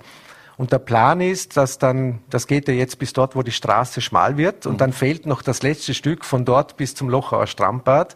Und 0.57 0.71
der 0.71 0.77
Plan 0.77 1.21
ist, 1.21 1.57
dass 1.57 1.79
dann, 1.79 2.19
das 2.29 2.45
geht 2.45 2.67
ja 2.67 2.75
jetzt 2.75 2.99
bis 2.99 3.13
dort, 3.13 3.35
wo 3.35 3.41
die 3.41 3.51
Straße 3.51 3.99
schmal 3.99 4.37
wird. 4.37 4.67
Und 4.67 4.79
dann 4.79 4.93
fehlt 4.93 5.25
noch 5.25 5.41
das 5.41 5.63
letzte 5.63 5.95
Stück 5.95 6.23
von 6.23 6.45
dort 6.45 6.77
bis 6.77 6.93
zum 6.93 7.09
Lochauer 7.09 7.47
Strandbad. 7.47 8.13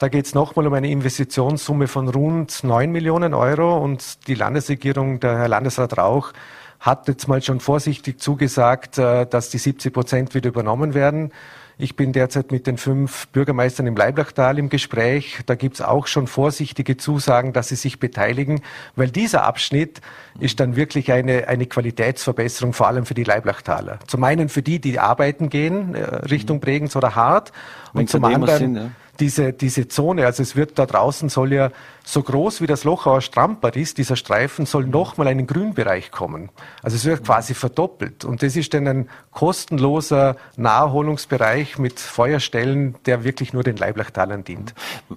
Da 0.00 0.08
geht 0.08 0.26
es 0.26 0.34
nochmal 0.34 0.66
um 0.66 0.72
eine 0.72 0.90
Investitionssumme 0.90 1.86
von 1.86 2.08
rund 2.08 2.64
9 2.64 2.90
Millionen 2.90 3.34
Euro. 3.34 3.78
Und 3.78 4.26
die 4.26 4.34
Landesregierung, 4.34 5.20
der 5.20 5.38
Herr 5.38 5.48
Landesrat 5.48 5.96
Rauch, 5.96 6.32
hat 6.80 7.06
jetzt 7.06 7.28
mal 7.28 7.40
schon 7.40 7.60
vorsichtig 7.60 8.20
zugesagt, 8.20 8.98
äh, 8.98 9.26
dass 9.26 9.50
die 9.50 9.58
70 9.58 9.92
Prozent 9.92 10.34
wieder 10.34 10.48
übernommen 10.48 10.94
werden. 10.94 11.32
Ich 11.80 11.94
bin 11.94 12.12
derzeit 12.12 12.50
mit 12.50 12.66
den 12.66 12.76
fünf 12.76 13.28
Bürgermeistern 13.28 13.86
im 13.86 13.94
Leiblachtal 13.94 14.58
im 14.58 14.68
Gespräch. 14.68 15.38
Da 15.46 15.54
gibt's 15.54 15.80
auch 15.80 16.08
schon 16.08 16.26
vorsichtige 16.26 16.96
Zusagen, 16.96 17.52
dass 17.52 17.68
sie 17.68 17.76
sich 17.76 18.00
beteiligen, 18.00 18.62
weil 18.96 19.10
dieser 19.10 19.44
Abschnitt 19.44 20.00
ist 20.40 20.58
dann 20.58 20.74
wirklich 20.74 21.12
eine, 21.12 21.46
eine 21.46 21.66
Qualitätsverbesserung, 21.66 22.72
vor 22.72 22.88
allem 22.88 23.06
für 23.06 23.14
die 23.14 23.22
Leiblachtaler. 23.22 24.00
Zum 24.08 24.24
einen 24.24 24.48
für 24.48 24.62
die, 24.62 24.80
die 24.80 24.98
arbeiten 24.98 25.50
gehen, 25.50 25.94
äh, 25.94 26.02
Richtung 26.02 26.58
Bregenz 26.58 26.96
oder 26.96 27.14
Hart, 27.14 27.52
und 27.92 28.10
zum 28.10 28.24
anderen... 28.24 28.58
Sind, 28.58 28.74
ja 28.74 28.90
diese, 29.20 29.52
diese 29.52 29.88
Zone, 29.88 30.24
also 30.26 30.42
es 30.42 30.56
wird 30.56 30.78
da 30.78 30.86
draußen 30.86 31.28
soll 31.28 31.52
ja 31.52 31.70
so 32.04 32.22
groß 32.22 32.62
wie 32.62 32.66
das 32.66 32.84
Lochauer 32.84 33.20
Strampbad 33.20 33.76
ist, 33.76 33.98
dieser 33.98 34.16
Streifen 34.16 34.64
soll 34.64 34.86
nochmal 34.86 35.28
einen 35.28 35.46
Grünbereich 35.46 36.10
kommen. 36.10 36.48
Also 36.82 36.96
es 36.96 37.04
wird 37.04 37.24
quasi 37.24 37.52
verdoppelt. 37.52 38.24
Und 38.24 38.42
das 38.42 38.56
ist 38.56 38.72
dann 38.72 38.88
ein 38.88 39.08
kostenloser 39.30 40.36
Naherholungsbereich 40.56 41.78
mit 41.78 42.00
Feuerstellen, 42.00 42.94
der 43.04 43.24
wirklich 43.24 43.52
nur 43.52 43.62
den 43.62 43.76
Leiblachtalern 43.76 44.42
dient. 44.44 44.74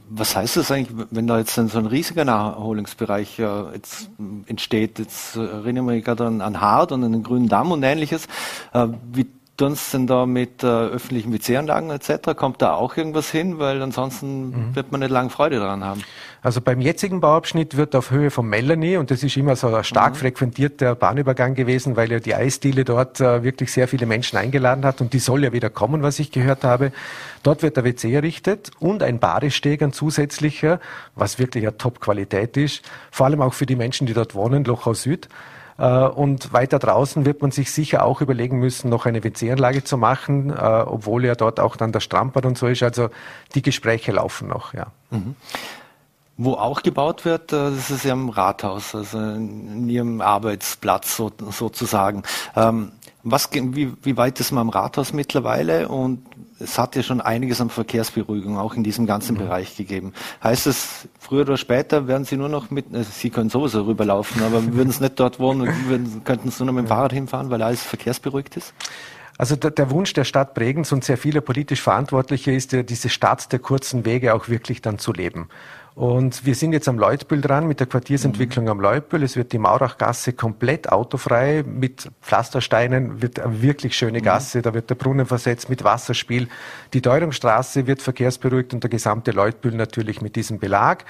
Was 0.09 0.35
heißt 0.35 0.57
das 0.57 0.71
eigentlich, 0.71 1.07
wenn 1.11 1.27
da 1.27 1.39
jetzt 1.39 1.55
so 1.55 1.61
ein 1.61 1.85
riesiger 1.85 2.25
Naherholungsbereich 2.25 3.39
äh, 3.39 3.73
jetzt 3.73 4.09
entsteht? 4.47 4.99
Jetzt 4.99 5.37
erinnern 5.37 5.85
wir 5.87 6.01
gerade 6.01 6.25
an, 6.25 6.41
an 6.41 6.59
Hart 6.59 6.91
und 6.91 7.03
an 7.03 7.13
den 7.13 7.23
Grünen 7.23 7.47
Damm 7.47 7.71
und 7.71 7.83
ähnliches. 7.83 8.27
Äh, 8.73 8.87
wie 9.13 9.27
tun 9.57 9.75
Sie 9.75 9.91
denn 9.97 10.07
da 10.07 10.25
mit 10.25 10.63
äh, 10.63 10.67
öffentlichen 10.67 11.33
WC-Anlagen 11.33 11.89
etc.? 11.89 12.35
Kommt 12.35 12.61
da 12.61 12.73
auch 12.73 12.97
irgendwas 12.97 13.29
hin? 13.29 13.59
Weil 13.59 13.81
ansonsten 13.81 14.49
mhm. 14.49 14.75
wird 14.75 14.91
man 14.91 15.01
nicht 15.01 15.11
lange 15.11 15.29
Freude 15.29 15.59
daran 15.59 15.83
haben. 15.83 16.01
Also 16.41 16.59
beim 16.59 16.81
jetzigen 16.81 17.21
Bauabschnitt 17.21 17.77
wird 17.77 17.95
auf 17.95 18.09
Höhe 18.09 18.31
von 18.31 18.47
Melanie, 18.47 18.97
und 18.97 19.11
das 19.11 19.21
ist 19.21 19.37
immer 19.37 19.55
so 19.55 19.67
ein 19.73 19.83
stark 19.83 20.13
mhm. 20.13 20.17
frequentierter 20.17 20.95
Bahnübergang 20.95 21.53
gewesen, 21.53 21.95
weil 21.95 22.11
ja 22.11 22.19
die 22.19 22.33
Eisdiele 22.33 22.83
dort 22.83 23.19
äh, 23.21 23.43
wirklich 23.43 23.71
sehr 23.71 23.87
viele 23.87 24.07
Menschen 24.07 24.37
eingeladen 24.37 24.83
hat 24.83 25.01
und 25.01 25.13
die 25.13 25.19
soll 25.19 25.43
ja 25.43 25.53
wieder 25.53 25.69
kommen, 25.69 26.01
was 26.01 26.17
ich 26.17 26.31
gehört 26.31 26.63
habe. 26.63 26.91
Dort 27.43 27.61
wird 27.61 27.77
der 27.77 27.83
WC 27.83 28.11
errichtet 28.13 28.71
und 28.79 29.03
ein 29.03 29.19
Badesteg, 29.19 29.83
ein 29.83 29.93
zusätzlicher, 29.93 30.79
was 31.15 31.37
wirklich 31.37 31.65
eine 31.65 31.77
Top-Qualität 31.77 32.57
ist, 32.57 32.83
vor 33.11 33.27
allem 33.27 33.41
auch 33.41 33.53
für 33.53 33.67
die 33.67 33.75
Menschen, 33.75 34.07
die 34.07 34.13
dort 34.13 34.33
wohnen, 34.33 34.63
Lochau 34.63 34.95
Süd. 34.95 35.29
Äh, 35.81 36.05
und 36.07 36.53
weiter 36.53 36.77
draußen 36.77 37.25
wird 37.25 37.41
man 37.41 37.49
sich 37.49 37.71
sicher 37.71 38.05
auch 38.05 38.21
überlegen 38.21 38.59
müssen, 38.59 38.89
noch 38.89 39.07
eine 39.07 39.23
WC-Anlage 39.23 39.83
zu 39.83 39.97
machen, 39.97 40.51
äh, 40.51 40.53
obwohl 40.53 41.25
ja 41.25 41.33
dort 41.33 41.59
auch 41.59 41.75
dann 41.75 41.91
der 41.91 42.01
Strandbad 42.01 42.45
und 42.45 42.55
so 42.55 42.67
ist. 42.67 42.83
Also 42.83 43.09
die 43.55 43.63
Gespräche 43.63 44.11
laufen 44.11 44.47
noch, 44.47 44.75
ja. 44.75 44.87
Mhm. 45.09 45.35
Wo 46.37 46.53
auch 46.53 46.83
gebaut 46.83 47.25
wird, 47.25 47.51
äh, 47.51 47.71
das 47.71 47.89
ist 47.89 48.05
ja 48.05 48.13
im 48.13 48.29
Rathaus, 48.29 48.93
also 48.93 49.17
in 49.17 49.89
Ihrem 49.89 50.21
Arbeitsplatz 50.21 51.17
so, 51.17 51.31
sozusagen. 51.49 52.21
Ähm, 52.55 52.91
was, 53.23 53.49
wie, 53.51 53.91
wie 54.03 54.17
weit 54.17 54.39
ist 54.39 54.51
man 54.51 54.61
am 54.61 54.69
Rathaus 54.69 55.13
mittlerweile 55.13 55.87
und 55.89 56.23
es 56.63 56.77
hat 56.77 56.95
ja 56.95 57.03
schon 57.03 57.21
einiges 57.21 57.59
an 57.61 57.69
Verkehrsberuhigung 57.69 58.57
auch 58.57 58.75
in 58.75 58.83
diesem 58.83 59.05
ganzen 59.05 59.35
mhm. 59.35 59.39
Bereich 59.39 59.75
gegeben. 59.75 60.13
Heißt 60.43 60.67
es, 60.67 61.07
früher 61.19 61.41
oder 61.41 61.57
später 61.57 62.07
werden 62.07 62.25
Sie 62.25 62.37
nur 62.37 62.49
noch 62.49 62.71
mit, 62.71 62.93
äh, 62.93 63.03
Sie 63.03 63.29
können 63.29 63.49
sowieso 63.49 63.83
rüberlaufen, 63.83 64.43
aber 64.43 64.63
würden 64.73 64.89
es 64.89 64.99
nicht 64.99 65.19
dort 65.19 65.39
wohnen 65.39 65.61
und 65.61 65.89
würden, 65.89 66.23
könnten 66.23 66.49
Sie 66.49 66.63
nur 66.63 66.67
noch 66.67 66.81
mit 66.81 66.85
dem 66.85 66.87
Fahrrad 66.87 67.13
hinfahren, 67.13 67.49
weil 67.49 67.61
alles 67.61 67.83
verkehrsberuhigt 67.83 68.57
ist? 68.57 68.73
Also 69.37 69.55
der, 69.55 69.71
der, 69.71 69.89
Wunsch 69.89 70.13
der 70.13 70.23
Stadt 70.23 70.53
Bregenz 70.53 70.91
und 70.91 71.03
sehr 71.03 71.17
vieler 71.17 71.41
politisch 71.41 71.81
Verantwortlicher 71.81 72.51
ist 72.51 72.73
ja, 72.73 72.83
diese 72.83 73.09
Stadt 73.09 73.51
der 73.51 73.59
kurzen 73.59 74.05
Wege 74.05 74.35
auch 74.35 74.49
wirklich 74.49 74.81
dann 74.81 74.99
zu 74.99 75.13
leben. 75.13 75.49
Und 76.01 76.47
wir 76.47 76.55
sind 76.55 76.73
jetzt 76.73 76.87
am 76.89 76.97
Leutbühl 76.97 77.41
dran 77.41 77.67
mit 77.67 77.79
der 77.79 77.85
Quartiersentwicklung 77.85 78.65
mhm. 78.65 78.71
am 78.71 78.79
Leutbühl. 78.79 79.21
Es 79.21 79.35
wird 79.35 79.53
die 79.53 79.59
Maurachgasse 79.59 80.33
komplett 80.33 80.91
autofrei 80.91 81.63
mit 81.63 82.09
Pflastersteinen, 82.23 83.21
wird 83.21 83.39
eine 83.39 83.61
wirklich 83.61 83.95
schöne 83.95 84.17
mhm. 84.17 84.23
Gasse. 84.23 84.63
Da 84.63 84.73
wird 84.73 84.89
der 84.89 84.95
Brunnen 84.95 85.27
versetzt 85.27 85.69
mit 85.69 85.83
Wasserspiel. 85.83 86.47
Die 86.95 87.03
Deurungsstraße 87.03 87.85
wird 87.85 88.01
verkehrsberuhigt 88.01 88.73
und 88.73 88.81
der 88.81 88.89
gesamte 88.89 89.29
Leutbühl 89.29 89.75
natürlich 89.75 90.23
mit 90.23 90.35
diesem 90.35 90.57
Belag. 90.57 91.05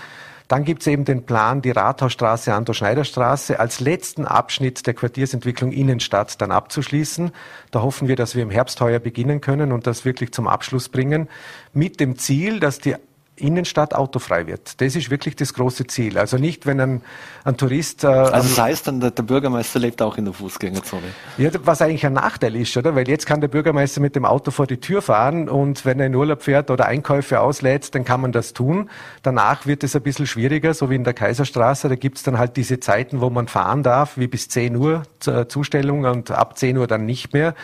Dann 0.49 0.65
gibt 0.65 0.81
es 0.81 0.87
eben 0.87 1.05
den 1.05 1.25
Plan, 1.25 1.61
die 1.61 1.71
Rathausstraße, 1.71 2.53
Anto-Schneider-Straße 2.53 3.61
als 3.61 3.79
letzten 3.79 4.25
Abschnitt 4.25 4.85
der 4.85 4.93
Quartiersentwicklung 4.93 5.71
Innenstadt 5.71 6.41
dann 6.41 6.51
abzuschließen. 6.51 7.31
Da 7.71 7.81
hoffen 7.81 8.09
wir, 8.09 8.17
dass 8.17 8.35
wir 8.35 8.43
im 8.43 8.49
Herbst 8.49 8.81
heuer 8.81 8.99
beginnen 8.99 9.39
können 9.39 9.71
und 9.71 9.87
das 9.87 10.03
wirklich 10.03 10.33
zum 10.33 10.49
Abschluss 10.49 10.89
bringen. 10.89 11.29
Mit 11.71 12.01
dem 12.01 12.17
Ziel, 12.17 12.59
dass 12.59 12.79
die 12.79 12.97
Innenstadt 13.41 13.93
autofrei 13.93 14.47
wird. 14.47 14.79
Das 14.81 14.95
ist 14.95 15.09
wirklich 15.09 15.35
das 15.35 15.53
große 15.53 15.87
Ziel. 15.87 16.17
Also 16.17 16.37
nicht, 16.37 16.65
wenn 16.65 16.79
ein, 16.79 17.01
ein 17.43 17.57
Tourist. 17.57 18.03
Äh, 18.03 18.07
also 18.07 18.47
das 18.47 18.59
heißt 18.59 18.87
dann, 18.87 18.99
der, 18.99 19.11
der, 19.11 19.23
Bürgermeister 19.23 19.79
lebt 19.79 20.01
auch 20.01 20.17
in 20.17 20.25
der 20.25 20.33
Fußgängerzone. 20.33 21.03
Ja, 21.37 21.49
was 21.63 21.81
eigentlich 21.81 22.05
ein 22.05 22.13
Nachteil 22.13 22.55
ist, 22.55 22.75
oder? 22.77 22.95
Weil 22.95 23.07
jetzt 23.07 23.25
kann 23.25 23.41
der 23.41 23.47
Bürgermeister 23.47 24.01
mit 24.01 24.15
dem 24.15 24.25
Auto 24.25 24.51
vor 24.51 24.67
die 24.67 24.77
Tür 24.77 25.01
fahren 25.01 25.49
und 25.49 25.85
wenn 25.85 25.99
er 25.99 26.07
in 26.07 26.15
Urlaub 26.15 26.43
fährt 26.43 26.69
oder 26.69 26.85
Einkäufe 26.85 27.39
auslädt, 27.39 27.93
dann 27.95 28.05
kann 28.05 28.21
man 28.21 28.31
das 28.31 28.53
tun. 28.53 28.89
Danach 29.23 29.65
wird 29.65 29.83
es 29.83 29.95
ein 29.95 30.01
bisschen 30.01 30.27
schwieriger, 30.27 30.73
so 30.73 30.89
wie 30.89 30.95
in 30.95 31.03
der 31.03 31.13
Kaiserstraße. 31.13 31.89
Da 31.89 31.95
gibt 31.95 32.17
es 32.17 32.23
dann 32.23 32.37
halt 32.37 32.57
diese 32.57 32.79
Zeiten, 32.79 33.21
wo 33.21 33.29
man 33.29 33.47
fahren 33.47 33.83
darf, 33.83 34.17
wie 34.17 34.27
bis 34.27 34.49
10 34.49 34.75
Uhr 34.75 35.03
äh, 35.25 35.47
Zustellung 35.47 36.05
und 36.05 36.31
ab 36.31 36.57
10 36.57 36.77
Uhr 36.77 36.87
dann 36.87 37.05
nicht 37.05 37.33
mehr. 37.33 37.55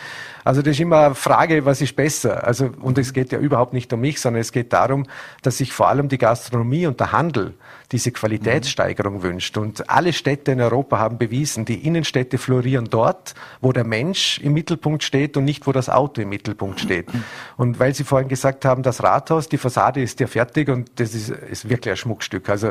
Also 0.48 0.62
das 0.62 0.76
ist 0.76 0.80
immer 0.80 1.00
eine 1.00 1.14
Frage, 1.14 1.66
was 1.66 1.82
ist 1.82 1.94
besser. 1.94 2.42
Also, 2.46 2.70
und 2.80 2.96
es 2.96 3.12
geht 3.12 3.32
ja 3.32 3.38
überhaupt 3.38 3.74
nicht 3.74 3.92
um 3.92 4.00
mich, 4.00 4.18
sondern 4.18 4.40
es 4.40 4.50
geht 4.50 4.72
darum, 4.72 5.04
dass 5.42 5.58
sich 5.58 5.74
vor 5.74 5.88
allem 5.88 6.08
die 6.08 6.16
Gastronomie 6.16 6.86
und 6.86 6.98
der 7.00 7.12
Handel 7.12 7.52
diese 7.92 8.12
Qualitätssteigerung 8.12 9.16
mhm. 9.16 9.22
wünscht. 9.24 9.58
Und 9.58 9.90
alle 9.90 10.14
Städte 10.14 10.52
in 10.52 10.62
Europa 10.62 10.98
haben 10.98 11.18
bewiesen, 11.18 11.66
die 11.66 11.86
Innenstädte 11.86 12.38
florieren 12.38 12.88
dort, 12.88 13.34
wo 13.60 13.72
der 13.72 13.84
Mensch 13.84 14.38
im 14.38 14.54
Mittelpunkt 14.54 15.02
steht 15.02 15.36
und 15.36 15.44
nicht, 15.44 15.66
wo 15.66 15.72
das 15.72 15.90
Auto 15.90 16.22
im 16.22 16.30
Mittelpunkt 16.30 16.80
steht. 16.80 17.12
Mhm. 17.12 17.24
Und 17.58 17.78
weil 17.78 17.94
Sie 17.94 18.04
vorhin 18.04 18.28
gesagt 18.28 18.64
haben, 18.64 18.82
das 18.82 19.02
Rathaus, 19.02 19.50
die 19.50 19.58
Fassade 19.58 20.00
ist 20.00 20.18
ja 20.18 20.26
fertig 20.26 20.70
und 20.70 20.92
das 20.96 21.14
ist, 21.14 21.28
ist 21.28 21.68
wirklich 21.68 21.92
ein 21.92 21.98
Schmuckstück. 21.98 22.48
Also 22.48 22.70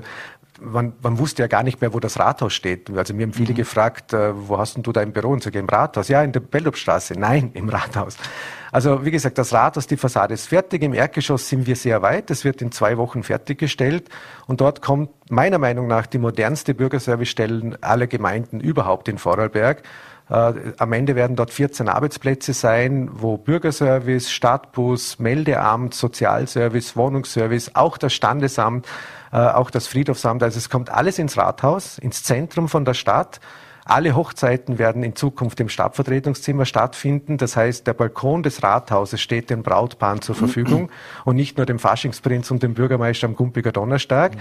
man, 0.61 0.93
man 1.01 1.19
wusste 1.19 1.43
ja 1.43 1.47
gar 1.47 1.63
nicht 1.63 1.81
mehr, 1.81 1.93
wo 1.93 1.99
das 1.99 2.19
Rathaus 2.19 2.53
steht. 2.53 2.89
Also 2.95 3.13
mir 3.13 3.23
haben 3.23 3.33
viele 3.33 3.51
mhm. 3.53 3.57
gefragt, 3.57 4.13
äh, 4.13 4.31
wo 4.35 4.57
hast 4.57 4.75
denn 4.75 4.83
du 4.83 4.91
dein 4.91 5.13
Büro? 5.13 5.29
Und 5.29 5.43
sage, 5.43 5.59
im 5.59 5.67
Rathaus. 5.67 6.07
Ja, 6.07 6.23
in 6.23 6.31
der 6.31 6.39
Bellupstraße. 6.39 7.13
Nein, 7.13 7.51
im 7.55 7.69
Rathaus. 7.69 8.17
Also 8.71 9.05
wie 9.05 9.11
gesagt, 9.11 9.37
das 9.37 9.53
Rathaus, 9.53 9.87
die 9.87 9.97
Fassade 9.97 10.33
ist 10.33 10.47
fertig. 10.47 10.83
Im 10.83 10.93
Erdgeschoss 10.93 11.47
sind 11.47 11.67
wir 11.67 11.75
sehr 11.75 12.01
weit. 12.01 12.29
Das 12.29 12.43
wird 12.43 12.61
in 12.61 12.71
zwei 12.71 12.97
Wochen 12.97 13.23
fertiggestellt. 13.23 14.09
Und 14.45 14.61
dort 14.61 14.81
kommt 14.81 15.09
meiner 15.29 15.57
Meinung 15.57 15.87
nach 15.87 16.05
die 16.05 16.17
modernste 16.17 16.73
Bürgerservicestellen 16.73 17.81
aller 17.81 18.07
Gemeinden 18.07 18.59
überhaupt 18.59 19.07
in 19.07 19.17
Vorarlberg. 19.17 19.83
Äh, 20.29 20.53
am 20.77 20.93
Ende 20.93 21.15
werden 21.15 21.35
dort 21.35 21.51
14 21.51 21.87
Arbeitsplätze 21.87 22.53
sein, 22.53 23.09
wo 23.13 23.37
Bürgerservice, 23.37 24.29
Stadtbus, 24.29 25.19
Meldeamt, 25.19 25.93
Sozialservice, 25.93 26.95
Wohnungsservice, 26.97 27.71
auch 27.75 27.97
das 27.97 28.13
Standesamt, 28.13 28.87
äh, 29.31 29.37
auch 29.37 29.69
das 29.69 29.87
Friedhofsamt. 29.87 30.43
Also 30.43 30.57
es 30.57 30.69
kommt 30.69 30.89
alles 30.89 31.19
ins 31.19 31.37
Rathaus, 31.37 31.97
ins 31.97 32.23
Zentrum 32.23 32.69
von 32.69 32.85
der 32.85 32.93
Stadt. 32.93 33.39
Alle 33.87 34.15
Hochzeiten 34.15 34.79
werden 34.79 35.01
in 35.01 35.15
Zukunft 35.15 35.61
im 35.61 35.69
Stadtvertretungszimmer 35.69 36.65
stattfinden. 36.65 37.37
Das 37.37 37.55
heißt, 37.55 37.87
der 37.87 37.93
Balkon 37.93 38.43
des 38.43 38.61
Rathauses 38.61 39.21
steht 39.21 39.49
den 39.49 39.63
Brautpaaren 39.63 40.21
zur 40.21 40.35
Verfügung 40.35 40.89
und 41.25 41.37
nicht 41.37 41.55
nur 41.55 41.65
dem 41.65 41.79
Faschingsprinz 41.79 42.51
und 42.51 42.63
dem 42.63 42.73
Bürgermeister 42.73 43.27
am 43.27 43.35
Gumpiger 43.35 43.71
Donnerstag. 43.71 44.35
Mhm. 44.35 44.39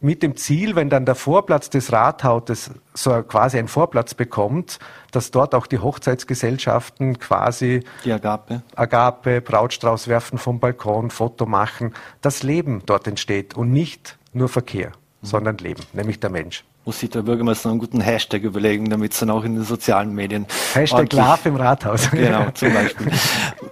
Mit 0.00 0.22
dem 0.24 0.36
Ziel, 0.36 0.74
wenn 0.74 0.90
dann 0.90 1.04
der 1.04 1.14
Vorplatz 1.14 1.70
des 1.70 1.92
Rathauses 1.92 2.72
so 2.92 3.22
quasi 3.22 3.58
einen 3.58 3.68
Vorplatz 3.68 4.14
bekommt, 4.14 4.80
dass 5.12 5.30
dort 5.30 5.54
auch 5.54 5.68
die 5.68 5.78
Hochzeitsgesellschaften 5.78 7.20
quasi 7.20 7.84
die 8.04 8.12
Agape, 8.12 8.62
Agape 8.74 9.40
Brautstrauß 9.40 10.08
werfen 10.08 10.38
vom 10.38 10.58
Balkon, 10.58 11.10
Foto 11.10 11.46
machen, 11.46 11.94
das 12.20 12.42
Leben 12.42 12.82
dort 12.84 13.06
entsteht 13.06 13.56
und 13.56 13.70
nicht 13.70 14.17
nur 14.32 14.48
Verkehr, 14.48 14.90
mhm. 15.22 15.26
sondern 15.26 15.58
Leben, 15.58 15.82
nämlich 15.92 16.20
der 16.20 16.30
Mensch 16.30 16.64
muss 16.88 17.00
sich 17.00 17.10
der 17.10 17.20
Bürgermeister 17.20 17.68
einen 17.68 17.80
guten 17.80 18.00
Hashtag 18.00 18.44
überlegen, 18.44 18.88
damit 18.88 19.12
es 19.12 19.18
dann 19.20 19.28
auch 19.28 19.44
in 19.44 19.56
den 19.56 19.64
sozialen 19.64 20.14
Medien. 20.14 20.46
Hashtag 20.72 21.12
Love 21.12 21.40
im 21.44 21.56
Rathaus. 21.56 22.10
Genau, 22.18 22.50
zum 22.54 22.72
Beispiel. 22.72 23.08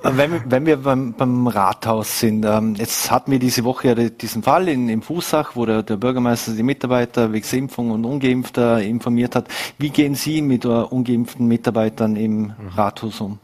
wenn, 0.02 0.42
wenn, 0.44 0.66
wir 0.66 0.76
beim, 0.76 1.14
beim 1.14 1.46
Rathaus 1.46 2.20
sind, 2.20 2.44
ähm, 2.44 2.74
jetzt 2.74 3.10
hatten 3.10 3.30
wir 3.30 3.38
diese 3.38 3.64
Woche 3.64 3.88
ja 3.88 3.94
diesen 3.94 4.42
Fall 4.42 4.68
in, 4.68 4.90
im 4.90 5.00
Fußach, 5.00 5.56
wo 5.56 5.64
der, 5.64 5.82
der 5.82 5.96
Bürgermeister 5.96 6.52
die 6.52 6.62
Mitarbeiter 6.62 7.32
wegen 7.32 7.56
Impfung 7.56 7.90
und 7.90 8.04
Ungeimpfter 8.04 8.82
informiert 8.82 9.34
hat. 9.34 9.48
Wie 9.78 9.88
gehen 9.88 10.14
Sie 10.14 10.42
mit 10.42 10.66
ungeimpften 10.66 11.48
Mitarbeitern 11.48 12.16
im 12.16 12.48
mhm. 12.48 12.54
Rathaus 12.76 13.18
um? 13.22 13.38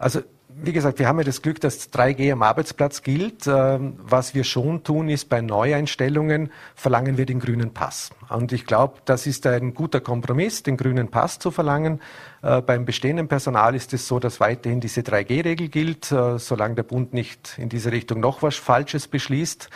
Also 0.00 0.22
wie 0.62 0.72
gesagt, 0.72 0.98
wir 0.98 1.08
haben 1.08 1.18
ja 1.18 1.24
das 1.24 1.42
Glück, 1.42 1.60
dass 1.60 1.92
3G 1.92 2.32
am 2.32 2.42
Arbeitsplatz 2.42 3.02
gilt. 3.02 3.46
Ähm, 3.46 3.94
was 3.98 4.34
wir 4.34 4.44
schon 4.44 4.82
tun, 4.84 5.08
ist 5.08 5.28
bei 5.28 5.40
Neueinstellungen 5.40 6.50
verlangen 6.74 7.18
wir 7.18 7.26
den 7.26 7.40
grünen 7.40 7.72
Pass. 7.72 8.10
Und 8.28 8.52
ich 8.52 8.66
glaube, 8.66 8.98
das 9.04 9.26
ist 9.26 9.46
ein 9.46 9.74
guter 9.74 10.00
Kompromiss, 10.00 10.62
den 10.62 10.76
grünen 10.76 11.08
Pass 11.08 11.38
zu 11.38 11.50
verlangen. 11.50 12.00
Äh, 12.42 12.62
beim 12.62 12.84
bestehenden 12.84 13.28
Personal 13.28 13.74
ist 13.74 13.92
es 13.92 14.06
so, 14.06 14.18
dass 14.18 14.40
weiterhin 14.40 14.80
diese 14.80 15.00
3G-Regel 15.00 15.68
gilt, 15.68 16.12
äh, 16.12 16.38
solange 16.38 16.76
der 16.76 16.84
Bund 16.84 17.12
nicht 17.12 17.56
in 17.58 17.68
diese 17.68 17.92
Richtung 17.92 18.20
noch 18.20 18.42
was 18.42 18.56
Falsches 18.56 19.08
beschließt. 19.08 19.70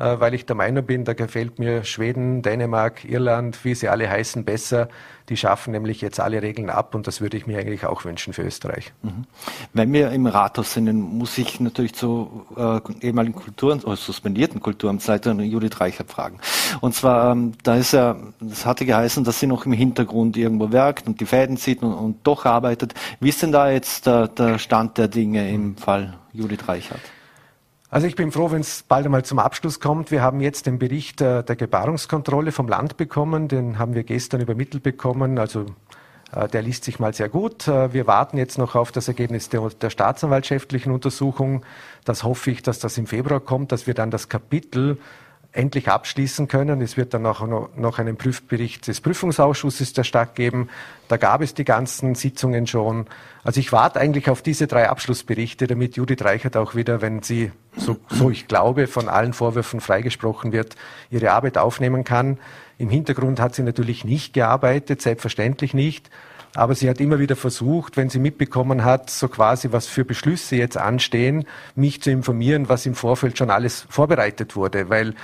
Äh, 0.00 0.18
weil 0.18 0.32
ich 0.32 0.46
der 0.46 0.56
Meinung 0.56 0.86
bin, 0.86 1.04
da 1.04 1.12
gefällt 1.12 1.58
mir 1.58 1.84
Schweden, 1.84 2.40
Dänemark, 2.40 3.04
Irland, 3.04 3.62
wie 3.66 3.74
sie 3.74 3.88
alle 3.88 4.08
heißen, 4.08 4.44
besser. 4.44 4.88
Die 5.28 5.36
schaffen 5.36 5.72
nämlich 5.72 6.00
jetzt 6.00 6.18
alle 6.18 6.40
Regeln 6.40 6.70
ab 6.70 6.94
und 6.94 7.06
das 7.06 7.20
würde 7.20 7.36
ich 7.36 7.46
mir 7.46 7.58
eigentlich 7.58 7.84
auch 7.84 8.06
wünschen 8.06 8.32
für 8.32 8.42
Österreich. 8.42 8.94
Mhm. 9.02 9.26
Wenn 9.74 9.92
wir 9.92 10.10
im 10.10 10.26
Rathaus 10.26 10.72
sind, 10.72 10.86
dann 10.86 11.00
muss 11.00 11.36
ich 11.36 11.60
natürlich 11.60 11.94
zu 11.94 12.46
äh, 12.56 12.80
ehemaligen 13.06 13.34
Kulturen, 13.34 13.80
oder 13.80 13.96
suspendierten 13.96 14.60
Kulturamtsleiter 14.60 15.34
Judith 15.34 15.78
Reichert 15.80 16.10
fragen. 16.10 16.40
Und 16.80 16.94
zwar, 16.94 17.32
ähm, 17.32 17.52
da 17.62 17.76
ist 17.76 17.92
ja, 17.92 18.16
das 18.40 18.64
hatte 18.64 18.86
geheißen, 18.86 19.22
dass 19.22 19.38
sie 19.38 19.46
noch 19.46 19.66
im 19.66 19.72
Hintergrund 19.72 20.38
irgendwo 20.38 20.72
werkt 20.72 21.08
und 21.08 21.20
die 21.20 21.26
Fäden 21.26 21.58
zieht 21.58 21.82
und, 21.82 21.92
und 21.92 22.26
doch 22.26 22.46
arbeitet. 22.46 22.94
Wie 23.20 23.28
ist 23.28 23.42
denn 23.42 23.52
da 23.52 23.70
jetzt 23.70 24.06
der, 24.06 24.28
der 24.28 24.58
Stand 24.58 24.96
der 24.96 25.08
Dinge 25.08 25.48
im 25.50 25.76
Fall 25.76 26.14
Judith 26.32 26.66
Reichert? 26.66 27.00
Also 27.92 28.06
ich 28.06 28.14
bin 28.14 28.30
froh, 28.30 28.52
wenn 28.52 28.60
es 28.60 28.84
bald 28.84 29.04
einmal 29.06 29.24
zum 29.24 29.40
Abschluss 29.40 29.80
kommt. 29.80 30.12
Wir 30.12 30.22
haben 30.22 30.40
jetzt 30.40 30.66
den 30.66 30.78
Bericht 30.78 31.20
äh, 31.20 31.42
der 31.42 31.56
Gebarungskontrolle 31.56 32.52
vom 32.52 32.68
Land 32.68 32.96
bekommen. 32.96 33.48
Den 33.48 33.80
haben 33.80 33.94
wir 33.94 34.04
gestern 34.04 34.40
übermittelt 34.40 34.84
bekommen. 34.84 35.40
Also 35.40 35.66
äh, 36.32 36.46
der 36.46 36.62
liest 36.62 36.84
sich 36.84 37.00
mal 37.00 37.12
sehr 37.12 37.28
gut. 37.28 37.66
Äh, 37.66 37.92
wir 37.92 38.06
warten 38.06 38.38
jetzt 38.38 38.58
noch 38.58 38.76
auf 38.76 38.92
das 38.92 39.08
Ergebnis 39.08 39.48
der, 39.48 39.68
der 39.70 39.90
staatsanwaltschaftlichen 39.90 40.92
Untersuchung. 40.92 41.64
Das 42.04 42.22
hoffe 42.22 42.52
ich, 42.52 42.62
dass 42.62 42.78
das 42.78 42.96
im 42.96 43.08
Februar 43.08 43.40
kommt, 43.40 43.72
dass 43.72 43.88
wir 43.88 43.94
dann 43.94 44.12
das 44.12 44.28
Kapitel 44.28 44.98
endlich 45.52 45.88
abschließen 45.88 46.46
können. 46.46 46.80
Es 46.80 46.96
wird 46.96 47.12
dann 47.12 47.26
auch 47.26 47.44
noch 47.46 47.98
einen 47.98 48.16
Prüfbericht 48.16 48.86
des 48.86 49.00
Prüfungsausschusses 49.00 49.92
der 49.92 50.04
Stadt 50.04 50.36
geben. 50.36 50.68
Da 51.08 51.16
gab 51.16 51.40
es 51.40 51.54
die 51.54 51.64
ganzen 51.64 52.14
Sitzungen 52.14 52.66
schon. 52.66 53.06
Also 53.42 53.58
ich 53.58 53.72
warte 53.72 53.98
eigentlich 53.98 54.30
auf 54.30 54.42
diese 54.42 54.68
drei 54.68 54.88
Abschlussberichte, 54.88 55.66
damit 55.66 55.96
Judith 55.96 56.22
Reichert 56.22 56.56
auch 56.56 56.76
wieder, 56.76 57.00
wenn 57.00 57.22
sie, 57.22 57.50
so, 57.76 57.96
so 58.08 58.30
ich 58.30 58.46
glaube, 58.46 58.86
von 58.86 59.08
allen 59.08 59.32
Vorwürfen 59.32 59.80
freigesprochen 59.80 60.52
wird, 60.52 60.76
ihre 61.10 61.32
Arbeit 61.32 61.58
aufnehmen 61.58 62.04
kann. 62.04 62.38
Im 62.78 62.88
Hintergrund 62.88 63.40
hat 63.40 63.54
sie 63.54 63.62
natürlich 63.62 64.04
nicht 64.04 64.32
gearbeitet, 64.32 65.02
selbstverständlich 65.02 65.74
nicht. 65.74 66.10
Aber 66.54 66.74
sie 66.74 66.88
hat 66.90 67.00
immer 67.00 67.18
wieder 67.18 67.36
versucht, 67.36 67.96
wenn 67.96 68.10
sie 68.10 68.18
mitbekommen 68.18 68.84
hat, 68.84 69.10
so 69.10 69.28
quasi, 69.28 69.68
was 69.70 69.86
für 69.86 70.04
Beschlüsse 70.04 70.56
jetzt 70.56 70.76
anstehen, 70.76 71.44
mich 71.74 72.02
zu 72.02 72.10
informieren, 72.10 72.68
was 72.68 72.86
im 72.86 72.94
Vorfeld 72.94 73.38
schon 73.38 73.50
alles 73.50 73.86
vorbereitet 73.88 74.56
wurde. 74.56 74.90
Weil 74.90 75.14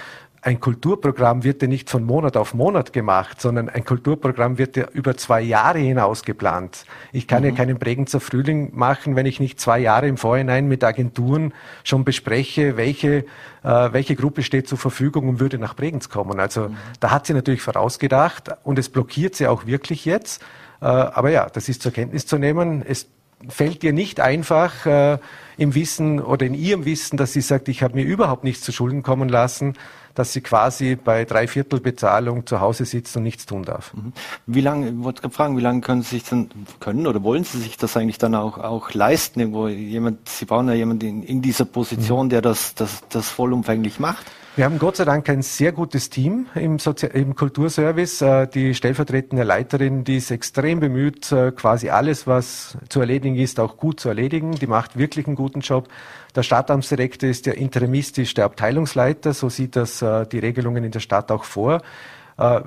ein 0.47 0.61
Kulturprogramm 0.61 1.43
wird 1.43 1.61
ja 1.63 1.67
nicht 1.67 1.91
von 1.91 2.05
Monat 2.05 2.37
auf 2.37 2.55
Monat 2.55 2.93
gemacht, 2.93 3.41
sondern 3.41 3.69
ein 3.69 3.85
Kulturprogramm 3.85 4.59
wird 4.59 4.77
ja 4.77 4.87
über 4.93 5.17
zwei 5.17 5.41
Jahre 5.41 5.81
hinaus 5.81 6.23
geplant. 6.23 6.85
Ich 7.11 7.27
kann 7.27 7.43
mhm. 7.43 7.49
ja 7.49 7.55
keinen 7.57 7.79
Bregenzer 7.81 8.21
Frühling 8.21 8.71
machen, 8.73 9.17
wenn 9.17 9.27
ich 9.27 9.41
nicht 9.41 9.59
zwei 9.59 9.81
Jahre 9.81 10.07
im 10.07 10.17
Vorhinein 10.17 10.69
mit 10.69 10.85
Agenturen 10.85 11.53
schon 11.83 12.05
bespreche, 12.05 12.77
welche, 12.77 13.25
äh, 13.65 13.89
welche 13.91 14.15
Gruppe 14.15 14.45
steht 14.45 14.69
zur 14.69 14.79
Verfügung 14.79 15.29
und 15.29 15.41
würde 15.41 15.59
nach 15.59 15.75
Bregenz 15.75 16.09
kommen. 16.11 16.39
Also 16.39 16.69
mhm. 16.69 16.77
da 17.01 17.11
hat 17.11 17.27
sie 17.27 17.35
natürlich 17.35 17.63
vorausgedacht 17.63 18.51
und 18.63 18.79
es 18.79 18.89
blockiert 18.89 19.35
sie 19.35 19.49
auch 19.49 19.67
wirklich 19.67 20.05
jetzt. 20.05 20.45
Äh, 20.81 20.87
aber 20.87 21.31
ja, 21.31 21.49
das 21.49 21.69
ist 21.69 21.83
zur 21.83 21.93
Kenntnis 21.93 22.27
zu 22.27 22.39
nehmen. 22.39 22.85
Es 22.87 23.09
fällt 23.49 23.83
dir 23.83 23.93
nicht 23.93 24.21
einfach 24.21 24.87
äh, 24.87 25.19
im 25.57 25.75
Wissen 25.75 26.21
oder 26.21 26.47
in 26.47 26.55
ihrem 26.55 26.85
Wissen, 26.85 27.17
dass 27.17 27.33
sie 27.33 27.41
sagt, 27.41 27.69
ich 27.69 27.83
habe 27.83 27.95
mir 27.95 28.05
überhaupt 28.05 28.45
nichts 28.45 28.63
zu 28.63 28.73
Schulden 28.73 29.03
kommen 29.03 29.29
lassen, 29.29 29.75
dass 30.15 30.33
sie 30.33 30.41
quasi 30.41 30.97
bei 30.97 31.25
Dreiviertelbezahlung 31.25 32.47
zu 32.47 32.61
Hause 32.61 32.87
sitzt 32.87 33.17
und 33.17 33.23
nichts 33.23 33.45
tun 33.45 33.65
darf. 33.65 33.93
Mhm. 33.95 34.13
Wie 34.47 34.63
lange, 34.63 34.89
ich 34.89 34.99
wollte 34.99 35.29
fragen, 35.31 35.57
wie 35.59 35.63
lange 35.63 35.83
können 35.83 36.03
Sie 36.03 36.17
sich 36.17 36.25
denn, 36.25 36.49
können 36.81 37.07
oder 37.07 37.23
wollen 37.23 37.45
Sie 37.45 37.59
sich 37.59 37.77
das 37.77 37.97
eigentlich 37.97 38.19
dann 38.19 38.35
auch, 38.35 38.59
auch 38.59 38.93
leisten? 38.95 39.41
Irgendwo 39.41 39.69
jemand, 39.69 40.29
Sie 40.29 40.47
brauchen 40.47 40.69
ja 40.69 40.75
jemanden 40.75 41.07
in, 41.07 41.23
in 41.23 41.43
dieser 41.43 41.67
Position, 41.67 42.27
mhm. 42.27 42.31
der 42.31 42.43
das, 42.43 42.75
das, 42.75 43.03
das 43.11 43.29
vollumfänglich 43.29 44.01
macht. 44.01 44.25
Wir 44.57 44.65
haben 44.65 44.79
Gott 44.79 44.97
sei 44.97 45.05
Dank 45.05 45.29
ein 45.29 45.43
sehr 45.43 45.71
gutes 45.71 46.09
Team 46.09 46.47
im, 46.55 46.79
Sozi 46.79 47.05
im 47.09 47.35
Kulturservice. 47.35 48.23
Äh, 48.23 48.47
die 48.49 48.75
stellvertretende 48.75 49.43
Leiterin, 49.43 50.03
die 50.03 50.17
ist 50.17 50.31
extrem 50.31 50.81
bemüht, 50.81 51.31
äh, 51.31 51.53
quasi 51.53 51.91
alles, 51.91 52.27
was 52.27 52.79
zu 52.89 53.01
erledigen 53.01 53.37
ist, 53.37 53.61
auch 53.61 53.77
gut 53.77 54.01
zu 54.01 54.09
erledigen. 54.09 54.53
Die 54.53 54.67
macht 54.67 54.97
wirklich 54.97 55.27
einen 55.27 55.37
guten 55.37 55.61
Job. 55.61 55.89
Der 56.35 56.43
Stadtamtsdirektor 56.43 57.29
ist 57.29 57.45
ja 57.45 57.53
interimistisch 57.53 58.33
der 58.33 58.47
Abteilungsleiter, 58.47 59.35
so 59.35 59.51
sieht 59.51 59.77
das 59.77 60.01
äh, 60.01 60.27
die 60.27 60.39
Regelungen 60.39 60.85
in 60.85 60.91
der 60.91 61.01
Stadt 61.01 61.31
auch 61.31 61.45
vor. 61.45 61.83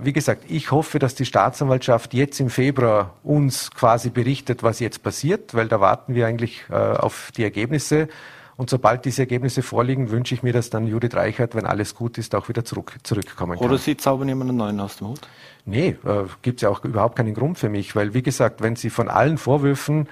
Wie 0.02 0.14
gesagt, 0.14 0.46
ich 0.48 0.72
hoffe, 0.72 0.98
dass 0.98 1.14
die 1.14 1.26
Staatsanwaltschaft 1.26 2.16
jetzt 2.16 2.40
im 2.40 2.50
Februar 2.50 3.14
uns 3.22 3.70
quasi 3.70 4.10
berichtet, 4.10 4.64
was 4.64 4.80
jetzt 4.80 5.04
passiert, 5.04 5.54
weil 5.54 5.68
da 5.68 5.80
warten 5.80 6.16
wir 6.16 6.26
eigentlich 6.26 6.64
auf 6.72 7.32
die 7.38 7.44
Ergebnisse. 7.44 8.08
Und 8.60 8.70
sobald 8.70 9.06
diese 9.06 9.22
Ergebnisse 9.22 9.64
vorliegen, 9.64 10.12
wünsche 10.12 10.36
ich 10.36 10.44
mir, 10.44 10.52
dass 10.52 10.70
dann 10.70 10.86
Judith 10.86 11.14
Reichert, 11.14 11.56
wenn 11.56 11.66
alles 11.66 11.96
gut 11.96 12.18
ist, 12.18 12.36
auch 12.36 12.50
wieder 12.50 12.66
zurück, 12.66 12.94
zurückkommen 13.04 13.58
kann. 13.58 13.66
Oder 13.66 13.78
Sie 13.78 13.96
zaubern 13.96 14.28
jemanden 14.28 14.58
neuen 14.58 14.82
aus 14.82 14.98
dem 14.98 15.08
Hut? 15.08 15.22
Nee, 15.64 15.96
äh, 16.04 16.26
gibt 16.42 16.58
es 16.58 16.64
ja 16.64 16.70
auch 16.70 16.84
überhaupt 16.84 17.16
keinen 17.16 17.34
Grund 17.34 17.58
für 17.58 17.70
mich, 17.70 17.96
weil 17.96 18.14
wie 18.14 18.22
gesagt, 18.22 18.62
wenn 18.62 18.76
Sie 18.76 18.90
von 18.90 19.08
allen 19.08 19.38
Vorwürfen 19.38 20.10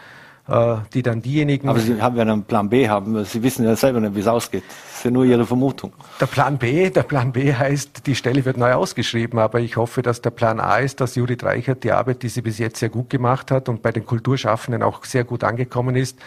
äh, 0.47 0.77
die 0.93 1.01
dann 1.01 1.21
diejenigen. 1.21 1.67
Aber 1.67 1.79
Sie 1.79 2.01
haben 2.01 2.15
ja 2.15 2.21
einen 2.21 2.43
Plan 2.43 2.69
B 2.69 2.87
haben. 2.87 3.23
Sie 3.25 3.43
wissen 3.43 3.65
ja 3.65 3.75
selber 3.75 3.99
nicht, 3.99 4.15
wie 4.15 4.21
es 4.21 4.27
ausgeht. 4.27 4.63
Das 4.67 4.99
ist 4.99 5.03
ja 5.03 5.11
nur 5.11 5.25
Ihre 5.25 5.45
Vermutung. 5.45 5.91
Der 6.21 6.25
Plan 6.25 6.57
B, 6.57 6.89
der 6.89 7.03
Plan 7.03 7.33
B 7.33 7.53
heißt, 7.53 8.07
die 8.07 8.15
Stelle 8.15 8.45
wird 8.45 8.57
neu 8.57 8.73
ausgeschrieben, 8.73 9.39
aber 9.39 9.59
ich 9.59 9.75
hoffe, 9.75 10.01
dass 10.01 10.21
der 10.21 10.29
Plan 10.29 10.59
A 10.59 10.77
ist, 10.77 11.01
dass 11.01 11.15
Judith 11.15 11.43
Reichert 11.43 11.83
die 11.83 11.91
Arbeit, 11.91 12.23
die 12.23 12.29
sie 12.29 12.41
bis 12.41 12.59
jetzt 12.59 12.79
sehr 12.79 12.89
gut 12.89 13.09
gemacht 13.09 13.51
hat 13.51 13.67
und 13.67 13.81
bei 13.81 13.91
den 13.91 14.05
Kulturschaffenden 14.05 14.83
auch 14.83 15.03
sehr 15.03 15.25
gut 15.25 15.43
angekommen 15.43 15.95
ist, 15.95 16.17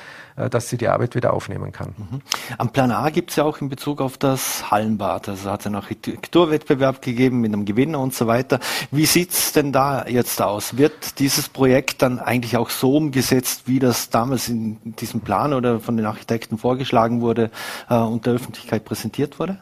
dass 0.48 0.68
sie 0.68 0.76
die 0.76 0.88
Arbeit 0.88 1.14
wieder 1.14 1.32
aufnehmen 1.32 1.72
kann. 1.72 1.94
Mhm. 1.96 2.20
Am 2.56 2.70
Plan 2.70 2.90
A 2.90 3.10
gibt 3.10 3.30
es 3.30 3.36
ja 3.36 3.44
auch 3.44 3.60
in 3.60 3.68
Bezug 3.68 4.00
auf 4.00 4.16
das 4.16 4.70
Hallenbad. 4.70 5.28
Also 5.28 5.50
hat 5.50 5.60
es 5.60 5.66
einen 5.66 5.76
Architekturwettbewerb 5.76 7.02
gegeben 7.02 7.40
mit 7.40 7.52
einem 7.52 7.64
Gewinner 7.64 8.00
und 8.00 8.14
so 8.14 8.26
weiter. 8.26 8.60
Wie 8.90 9.06
sieht 9.06 9.32
es 9.32 9.52
denn 9.52 9.72
da 9.72 10.06
jetzt 10.06 10.40
aus? 10.40 10.76
Wird 10.76 11.18
dieses 11.18 11.48
Projekt 11.48 12.02
dann 12.02 12.18
eigentlich 12.18 12.56
auch 12.56 12.70
so 12.70 12.96
umgesetzt, 12.96 13.62
wie 13.66 13.78
das 13.78 14.10
damals 14.10 14.48
in 14.48 14.78
diesem 14.84 15.20
Plan 15.20 15.52
oder 15.52 15.80
von 15.80 15.96
den 15.96 16.06
Architekten 16.06 16.58
vorgeschlagen 16.58 17.20
wurde 17.20 17.50
äh, 17.88 17.96
und 17.96 18.26
der 18.26 18.34
Öffentlichkeit 18.34 18.84
präsentiert 18.84 19.38
wurde? 19.38 19.58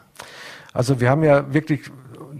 Also 0.73 0.99
wir 0.99 1.09
haben 1.09 1.23
ja 1.23 1.51
wirklich 1.53 1.89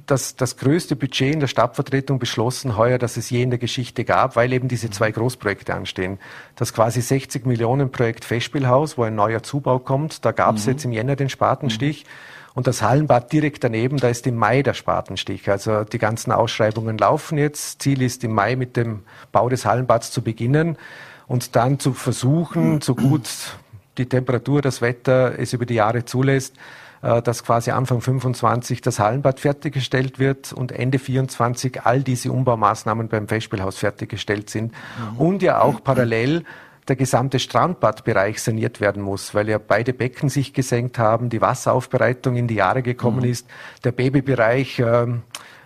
das, 0.10 0.36
das 0.36 0.58
größte 0.58 0.96
Budget 0.96 1.34
in 1.34 1.40
der 1.40 1.48
Stadtvertretung 1.48 2.20
beschlossen 2.20 2.78
heuer, 2.78 2.98
dass 2.98 3.18
es 3.18 3.30
je 3.30 3.42
in 3.42 3.50
der 3.50 3.60
Geschichte 3.60 4.06
gab, 4.06 4.36
weil 4.36 4.52
eben 4.54 4.68
diese 4.68 4.90
zwei 4.90 5.12
Großprojekte 5.12 5.74
anstehen. 5.74 6.20
Das 6.56 6.74
quasi 6.74 7.02
60 7.02 7.46
Millionen 7.46 7.92
Projekt 7.92 8.26
Festspielhaus, 8.26 8.98
wo 8.98 9.04
ein 9.04 9.16
neuer 9.16 9.44
Zubau 9.44 9.80
kommt, 9.80 10.26
da 10.26 10.32
gab 10.32 10.56
es 10.56 10.66
mhm. 10.66 10.72
jetzt 10.72 10.86
im 10.86 10.92
Jänner 10.92 11.16
den 11.16 11.30
Spatenstich. 11.30 12.04
Mhm. 12.06 12.10
Und 12.56 12.68
das 12.68 12.82
Hallenbad 12.82 13.32
direkt 13.32 13.64
daneben, 13.64 13.98
da 13.98 14.10
ist 14.10 14.26
im 14.28 14.36
Mai 14.36 14.64
der 14.64 14.74
Spatenstich. 14.74 15.50
Also 15.50 15.84
die 15.84 16.00
ganzen 16.00 16.32
Ausschreibungen 16.32 16.98
laufen 16.98 17.38
jetzt. 17.38 17.82
Ziel 17.82 18.02
ist 18.02 18.24
im 18.24 18.34
Mai 18.34 18.56
mit 18.56 18.76
dem 18.76 19.04
Bau 19.32 19.50
des 19.50 19.66
Hallenbads 19.66 20.12
zu 20.12 20.22
beginnen 20.22 20.78
und 21.28 21.56
dann 21.56 21.80
zu 21.80 21.94
versuchen, 21.94 22.82
so 22.82 22.96
gut 22.96 23.30
die 23.98 24.08
Temperatur, 24.08 24.62
das 24.62 24.82
Wetter 24.82 25.38
es 25.38 25.54
über 25.54 25.66
die 25.66 25.76
Jahre 25.76 26.06
zulässt, 26.06 26.56
dass 27.02 27.44
quasi 27.44 27.72
Anfang 27.72 28.02
25 28.02 28.82
das 28.82 29.00
Hallenbad 29.00 29.40
fertiggestellt 29.40 30.20
wird 30.20 30.52
und 30.54 30.72
Ende 30.72 31.00
24 31.00 31.84
all 31.84 32.04
diese 32.04 32.32
Umbaumaßnahmen 32.32 33.08
beim 33.08 33.28
Festspielhaus 33.28 33.78
fertiggestellt 33.78 34.50
sind. 34.50 34.74
Mhm. 35.14 35.18
Und 35.18 35.42
ja 35.42 35.62
auch 35.62 35.84
parallel 35.84 36.44
der 36.90 36.96
gesamte 36.96 37.40
Strandbadbereich 37.40 38.42
saniert 38.42 38.82
werden 38.82 39.02
muss, 39.02 39.34
weil 39.34 39.48
ja 39.48 39.60
beide 39.60 39.94
Becken 39.94 40.28
sich 40.28 40.54
gesenkt 40.54 40.98
haben, 40.98 41.30
die 41.30 41.40
Wasseraufbereitung 41.40 42.36
in 42.36 42.48
die 42.48 42.56
Jahre 42.56 42.82
gekommen 42.82 43.20
mhm. 43.20 43.32
ist, 43.32 43.48
der 43.84 43.92
Babybereich 43.92 44.80
äh, 44.80 45.08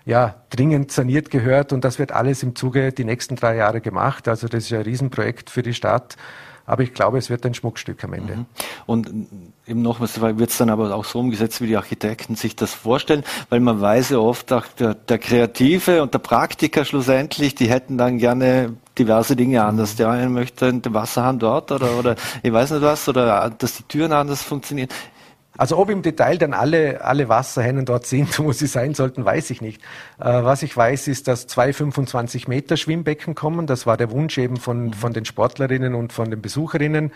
ja, 0.06 0.36
dringend 0.50 0.92
saniert 0.92 1.32
gehört 1.32 1.72
und 1.72 1.84
das 1.86 1.98
wird 1.98 2.12
alles 2.12 2.44
im 2.44 2.56
Zuge 2.56 2.92
die 2.92 3.06
nächsten 3.06 3.38
drei 3.38 3.56
Jahre 3.56 3.80
gemacht. 3.80 4.28
Also 4.28 4.48
das 4.48 4.66
ist 4.66 4.70
ja 4.70 4.80
ein 4.80 4.84
Riesenprojekt 4.84 5.50
für 5.50 5.64
die 5.64 5.74
Stadt 5.74 6.18
aber 6.66 6.84
ich 6.84 6.94
glaube, 6.94 7.18
es 7.18 7.30
wird 7.30 7.46
ein 7.46 7.54
Schmuckstück 7.54 8.04
am 8.04 8.14
Ende. 8.14 8.38
Mhm. 8.38 8.46
Und 8.86 9.28
eben 9.68 9.82
nochmals, 9.82 10.20
wird 10.22 10.50
es 10.50 10.58
dann 10.58 10.70
aber 10.70 10.96
auch 10.96 11.06
so 11.06 11.20
umgesetzt, 11.20 11.62
wie 11.62 11.68
die 11.68 11.78
Architekten 11.78 12.36
sich 12.36 12.56
das 12.56 12.74
vorstellen, 12.74 13.24
weil 13.50 13.60
man 13.60 13.82
weiß 13.82 14.12
ja 14.12 14.20
oft, 14.20 14.52
auch 14.54 14.66
der, 14.80 14.94
der 14.94 15.20
Kreative 15.20 16.02
und 16.02 16.14
der 16.14 16.20
Praktiker 16.20 16.86
schlussendlich, 16.86 17.56
die 17.56 17.70
hätten 17.70 17.98
dann 17.98 18.18
gerne 18.18 18.76
diverse 18.98 19.36
Dinge 19.36 19.64
anders. 19.64 19.96
Der 19.96 20.10
eine 20.10 20.30
möchte 20.30 20.72
den 20.72 20.94
Wasserhahn 20.94 21.40
dort 21.40 21.72
oder, 21.72 21.98
oder 21.98 22.16
ich 22.42 22.54
weiß 22.54 22.72
nicht 22.72 22.82
was, 22.82 23.08
oder 23.10 23.50
dass 23.50 23.78
die 23.78 23.84
Türen 23.84 24.12
anders 24.12 24.42
funktionieren. 24.42 24.90
Also 25.58 25.78
ob 25.78 25.90
im 25.90 26.02
Detail 26.02 26.38
dann 26.38 26.54
alle, 26.54 27.04
alle 27.04 27.30
Wasserhennen 27.30 27.86
dort 27.86 28.06
sind, 28.06 28.40
wo 28.44 28.52
sie 28.52 28.68
sein 28.68 28.94
sollten, 28.94 29.24
weiß 29.24 29.50
ich 29.52 29.62
nicht. 29.62 29.82
Äh, 30.20 30.44
was 30.44 30.64
ich 30.64 30.76
weiß, 30.76 31.08
ist, 31.08 31.28
dass 31.28 31.48
zwei 31.48 31.74
25 31.74 32.48
Meter 32.48 32.78
Schwimmbecken 32.78 33.36
kommen. 33.36 33.68
Das 33.68 33.86
war 33.86 33.98
der 33.98 34.12
Wunsch 34.12 34.38
eben 34.38 34.58
von, 34.58 34.94
von 34.94 35.14
den 35.14 35.26
Sportlerinnen 35.26 35.96
und 35.96 36.14
von 36.14 36.30
den 36.30 36.42
Besucherinnen 36.42 37.12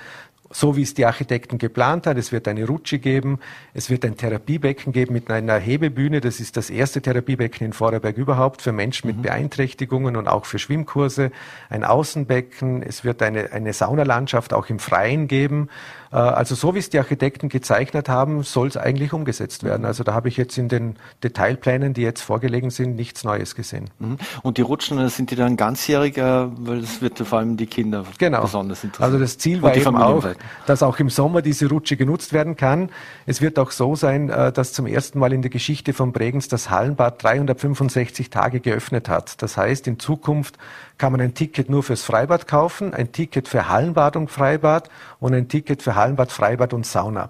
so 0.49 0.75
wie 0.75 0.81
es 0.81 0.93
die 0.93 1.05
Architekten 1.05 1.57
geplant 1.57 2.07
hat. 2.07 2.17
Es 2.17 2.31
wird 2.31 2.47
eine 2.47 2.65
Rutsche 2.65 2.99
geben, 2.99 3.39
es 3.73 3.89
wird 3.89 4.05
ein 4.05 4.17
Therapiebecken 4.17 4.93
geben 4.93 5.13
mit 5.13 5.29
einer 5.29 5.57
Hebebühne. 5.57 6.21
Das 6.21 6.39
ist 6.39 6.57
das 6.57 6.69
erste 6.69 7.01
Therapiebecken 7.01 7.65
in 7.65 7.73
Vorarlberg 7.73 8.17
überhaupt 8.17 8.61
für 8.61 8.71
Menschen 8.71 9.07
mit 9.07 9.17
mhm. 9.17 9.23
Beeinträchtigungen 9.23 10.15
und 10.15 10.27
auch 10.27 10.45
für 10.45 10.59
Schwimmkurse. 10.59 11.31
Ein 11.69 11.83
Außenbecken, 11.83 12.81
es 12.83 13.03
wird 13.03 13.21
eine, 13.21 13.51
eine 13.51 13.73
Saunalandschaft 13.73 14.53
auch 14.53 14.69
im 14.69 14.79
Freien 14.79 15.27
geben. 15.27 15.69
Äh, 16.11 16.17
also 16.17 16.55
so 16.55 16.75
wie 16.75 16.79
es 16.79 16.89
die 16.89 16.99
Architekten 16.99 17.49
gezeichnet 17.49 18.09
haben, 18.09 18.43
soll 18.43 18.67
es 18.67 18.77
eigentlich 18.77 19.13
umgesetzt 19.13 19.63
werden. 19.63 19.85
Also 19.85 20.03
da 20.03 20.13
habe 20.13 20.27
ich 20.27 20.37
jetzt 20.37 20.57
in 20.57 20.69
den 20.69 20.95
Detailplänen, 21.23 21.93
die 21.93 22.01
jetzt 22.01 22.21
vorgelegen 22.21 22.69
sind, 22.69 22.95
nichts 22.95 23.23
Neues 23.23 23.55
gesehen. 23.55 23.89
Mhm. 23.99 24.17
Und 24.43 24.57
die 24.57 24.61
Rutschen, 24.61 25.07
sind 25.09 25.31
die 25.31 25.35
dann 25.35 25.57
ganzjährig, 25.57 26.17
äh, 26.17 26.21
weil 26.21 26.81
das 26.81 27.01
wird 27.01 27.19
vor 27.19 27.39
allem 27.39 27.57
die 27.57 27.67
Kinder 27.67 28.03
genau. 28.17 28.41
besonders 28.41 28.83
interessieren. 28.83 29.05
Also 29.05 29.19
das 29.19 29.37
Ziel 29.37 29.61
war 29.61 29.75
eben 29.75 29.95
auch, 29.95 30.25
dass 30.65 30.83
auch 30.83 30.99
im 30.99 31.09
Sommer 31.09 31.41
diese 31.41 31.67
Rutsche 31.67 31.97
genutzt 31.97 32.33
werden 32.33 32.55
kann. 32.55 32.89
Es 33.25 33.41
wird 33.41 33.59
auch 33.59 33.71
so 33.71 33.95
sein, 33.95 34.29
äh, 34.29 34.51
dass 34.51 34.73
zum 34.73 34.87
ersten 34.87 35.19
Mal 35.19 35.33
in 35.33 35.41
der 35.41 35.51
Geschichte 35.51 35.93
von 35.93 36.11
Bregenz 36.11 36.47
das 36.47 36.69
Hallenbad 36.69 37.21
365 37.23 38.29
Tage 38.29 38.59
geöffnet 38.59 39.09
hat. 39.09 39.41
Das 39.41 39.57
heißt, 39.57 39.87
in 39.87 39.99
Zukunft 39.99 40.57
kann 40.97 41.11
man 41.11 41.21
ein 41.21 41.33
Ticket 41.33 41.69
nur 41.69 41.83
fürs 41.83 42.03
Freibad 42.03 42.47
kaufen, 42.47 42.93
ein 42.93 43.11
Ticket 43.11 43.47
für 43.47 43.69
Hallenbad 43.69 44.15
und 44.15 44.31
Freibad 44.31 44.89
und 45.19 45.33
ein 45.33 45.47
Ticket 45.47 45.81
für 45.81 45.95
Hallenbad, 45.97 46.31
Freibad 46.31 46.73
und 46.73 46.85
Sauna. 46.85 47.29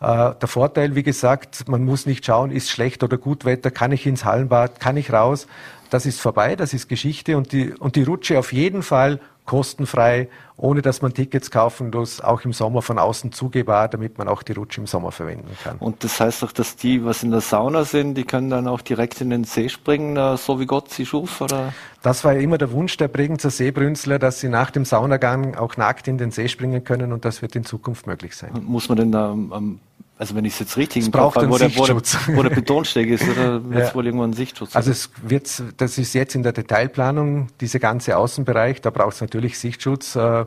Äh, 0.00 0.34
der 0.40 0.48
Vorteil, 0.48 0.94
wie 0.94 1.02
gesagt, 1.02 1.68
man 1.68 1.84
muss 1.84 2.06
nicht 2.06 2.24
schauen, 2.24 2.50
ist 2.50 2.70
schlecht 2.70 3.02
oder 3.02 3.18
gut 3.18 3.44
Wetter, 3.44 3.70
kann 3.70 3.92
ich 3.92 4.06
ins 4.06 4.24
Hallenbad, 4.24 4.78
kann 4.78 4.96
ich 4.96 5.12
raus. 5.12 5.46
Das 5.90 6.06
ist 6.06 6.20
vorbei, 6.20 6.56
das 6.56 6.72
ist 6.72 6.88
Geschichte 6.88 7.36
und 7.36 7.52
die, 7.52 7.72
und 7.72 7.96
die 7.96 8.02
Rutsche 8.02 8.38
auf 8.38 8.52
jeden 8.52 8.82
Fall 8.82 9.20
kostenfrei, 9.44 10.28
ohne 10.56 10.82
dass 10.82 11.02
man 11.02 11.12
Tickets 11.12 11.50
kaufen 11.50 11.90
muss, 11.90 12.20
auch 12.20 12.42
im 12.42 12.52
Sommer 12.52 12.82
von 12.82 12.98
außen 12.98 13.32
zugehbar, 13.32 13.88
damit 13.88 14.18
man 14.18 14.28
auch 14.28 14.42
die 14.42 14.52
Rutsche 14.52 14.80
im 14.80 14.86
Sommer 14.86 15.10
verwenden 15.10 15.56
kann. 15.64 15.78
Und 15.78 16.04
das 16.04 16.20
heißt 16.20 16.44
auch, 16.44 16.52
dass 16.52 16.76
die, 16.76 17.04
was 17.04 17.22
in 17.22 17.32
der 17.32 17.40
Sauna 17.40 17.84
sind, 17.84 18.14
die 18.14 18.24
können 18.24 18.50
dann 18.50 18.68
auch 18.68 18.80
direkt 18.80 19.20
in 19.20 19.30
den 19.30 19.44
See 19.44 19.68
springen, 19.68 20.16
äh, 20.16 20.36
so 20.36 20.60
wie 20.60 20.66
Gott 20.66 20.90
sie 20.90 21.04
schuf, 21.04 21.40
oder? 21.40 21.72
Das 22.02 22.24
war 22.24 22.34
immer 22.34 22.58
der 22.58 22.72
Wunsch 22.72 22.96
der 22.96 23.08
Bregenzer 23.08 23.50
Seebrünzler, 23.50 24.18
dass 24.18 24.40
sie 24.40 24.48
nach 24.48 24.70
dem 24.70 24.84
Saunagang 24.84 25.56
auch 25.56 25.76
nackt 25.76 26.08
in 26.08 26.18
den 26.18 26.30
See 26.30 26.48
springen 26.48 26.84
können 26.84 27.12
und 27.12 27.24
das 27.24 27.42
wird 27.42 27.56
in 27.56 27.64
Zukunft 27.64 28.06
möglich 28.06 28.36
sein. 28.36 28.50
Muss 28.64 28.88
man 28.88 28.98
denn 28.98 29.12
da 29.12 29.30
am 29.30 29.80
also 30.22 30.36
wenn 30.36 30.44
ich 30.44 30.52
es 30.52 30.60
jetzt 30.60 30.76
richtig 30.76 31.00
es 31.00 31.06
im 31.06 31.12
Kopf 31.12 31.34
habe, 31.34 31.50
wo, 31.50 31.58
der, 31.58 31.76
wo, 31.76 31.84
der, 31.84 31.96
wo 31.96 32.42
der 32.44 32.50
Betonsteg 32.50 33.08
ist, 33.08 33.28
oder 33.28 33.60
wird 33.70 33.82
es 33.82 33.88
ja. 33.88 33.94
wohl 33.96 34.06
irgendwann 34.06 34.26
einen 34.26 34.34
Sichtschutz? 34.34 34.76
Also 34.76 34.92
es 34.92 35.10
wird, 35.20 35.50
das 35.78 35.98
ist 35.98 36.14
jetzt 36.14 36.36
in 36.36 36.44
der 36.44 36.52
Detailplanung, 36.52 37.48
dieser 37.60 37.80
ganze 37.80 38.16
Außenbereich, 38.16 38.80
da 38.80 38.90
braucht 38.90 39.14
es 39.14 39.20
natürlich 39.20 39.58
Sichtschutz. 39.58 40.14
Äh, 40.14 40.44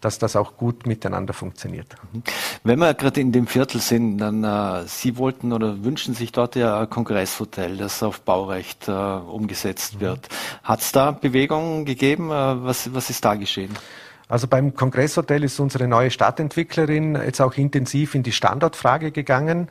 dass 0.00 0.20
das 0.20 0.36
auch 0.36 0.56
gut 0.56 0.86
miteinander 0.86 1.32
funktioniert. 1.32 1.96
Mhm. 2.12 2.22
Wenn 2.62 2.78
wir 2.78 2.94
gerade 2.94 3.20
in 3.20 3.32
dem 3.32 3.48
Viertel 3.48 3.80
sind, 3.80 4.18
dann 4.18 4.44
äh, 4.44 4.86
Sie 4.86 5.16
wollten 5.16 5.52
oder 5.52 5.82
wünschen 5.82 6.14
sich 6.14 6.30
dort 6.30 6.54
ja 6.54 6.82
ein 6.82 6.88
Kongresshotel, 6.88 7.76
das 7.76 8.04
auf 8.04 8.20
Baurecht 8.20 8.86
äh, 8.86 8.92
umgesetzt 8.92 9.96
mhm. 9.96 10.00
wird. 10.00 10.28
Hat 10.62 10.82
es 10.82 10.92
da 10.92 11.10
Bewegungen 11.10 11.84
gegeben? 11.84 12.30
Äh, 12.30 12.62
was, 12.64 12.94
was 12.94 13.10
ist 13.10 13.24
da 13.24 13.34
geschehen? 13.34 13.74
Also 14.28 14.46
beim 14.46 14.74
Kongresshotel 14.74 15.42
ist 15.42 15.58
unsere 15.58 15.88
neue 15.88 16.10
Stadtentwicklerin 16.10 17.14
jetzt 17.14 17.40
auch 17.40 17.54
intensiv 17.54 18.14
in 18.14 18.22
die 18.22 18.32
Standortfrage 18.32 19.10
gegangen. 19.10 19.68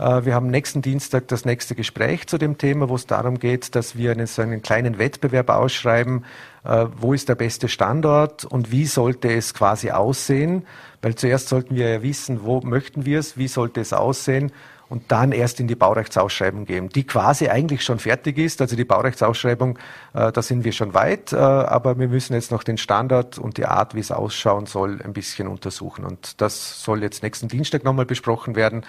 Äh, 0.00 0.24
wir 0.24 0.34
haben 0.34 0.48
nächsten 0.48 0.82
Dienstag 0.82 1.28
das 1.28 1.44
nächste 1.44 1.76
Gespräch 1.76 2.26
zu 2.26 2.36
dem 2.36 2.58
Thema, 2.58 2.88
wo 2.88 2.96
es 2.96 3.06
darum 3.06 3.38
geht, 3.38 3.76
dass 3.76 3.96
wir 3.96 4.10
einen, 4.10 4.26
so 4.26 4.42
einen 4.42 4.62
kleinen 4.62 4.98
Wettbewerb 4.98 5.48
ausschreiben, 5.50 6.24
äh, 6.64 6.86
wo 6.96 7.12
ist 7.12 7.28
der 7.28 7.36
beste 7.36 7.68
Standort 7.68 8.44
und 8.44 8.72
wie 8.72 8.86
sollte 8.86 9.32
es 9.32 9.54
quasi 9.54 9.90
aussehen. 9.92 10.66
Weil 11.02 11.14
zuerst 11.14 11.48
sollten 11.48 11.76
wir 11.76 11.88
ja 11.88 12.02
wissen, 12.02 12.42
wo 12.42 12.60
möchten 12.62 13.04
wir 13.06 13.20
es, 13.20 13.36
wie 13.36 13.48
sollte 13.48 13.80
es 13.80 13.92
aussehen 13.92 14.50
und 14.90 15.04
dann 15.12 15.30
erst 15.30 15.60
in 15.60 15.68
die 15.68 15.76
Baurechtsausschreibung 15.76 16.66
gehen, 16.66 16.88
die 16.88 17.04
quasi 17.04 17.48
eigentlich 17.48 17.82
schon 17.82 18.00
fertig 18.00 18.36
ist. 18.38 18.60
Also 18.60 18.74
die 18.74 18.84
Baurechtsausschreibung, 18.84 19.78
äh, 20.14 20.32
da 20.32 20.42
sind 20.42 20.64
wir 20.64 20.72
schon 20.72 20.94
weit, 20.94 21.32
äh, 21.32 21.36
aber 21.36 21.98
wir 21.98 22.08
müssen 22.08 22.34
jetzt 22.34 22.50
noch 22.50 22.64
den 22.64 22.76
Standard 22.76 23.38
und 23.38 23.56
die 23.56 23.66
Art, 23.66 23.94
wie 23.94 24.00
es 24.00 24.10
ausschauen 24.10 24.66
soll, 24.66 25.00
ein 25.02 25.12
bisschen 25.12 25.46
untersuchen. 25.46 26.04
Und 26.04 26.40
das 26.40 26.82
soll 26.82 27.02
jetzt 27.02 27.22
nächsten 27.22 27.46
Dienstag 27.46 27.84
nochmal 27.84 28.04
besprochen 28.04 28.56
werden, 28.56 28.84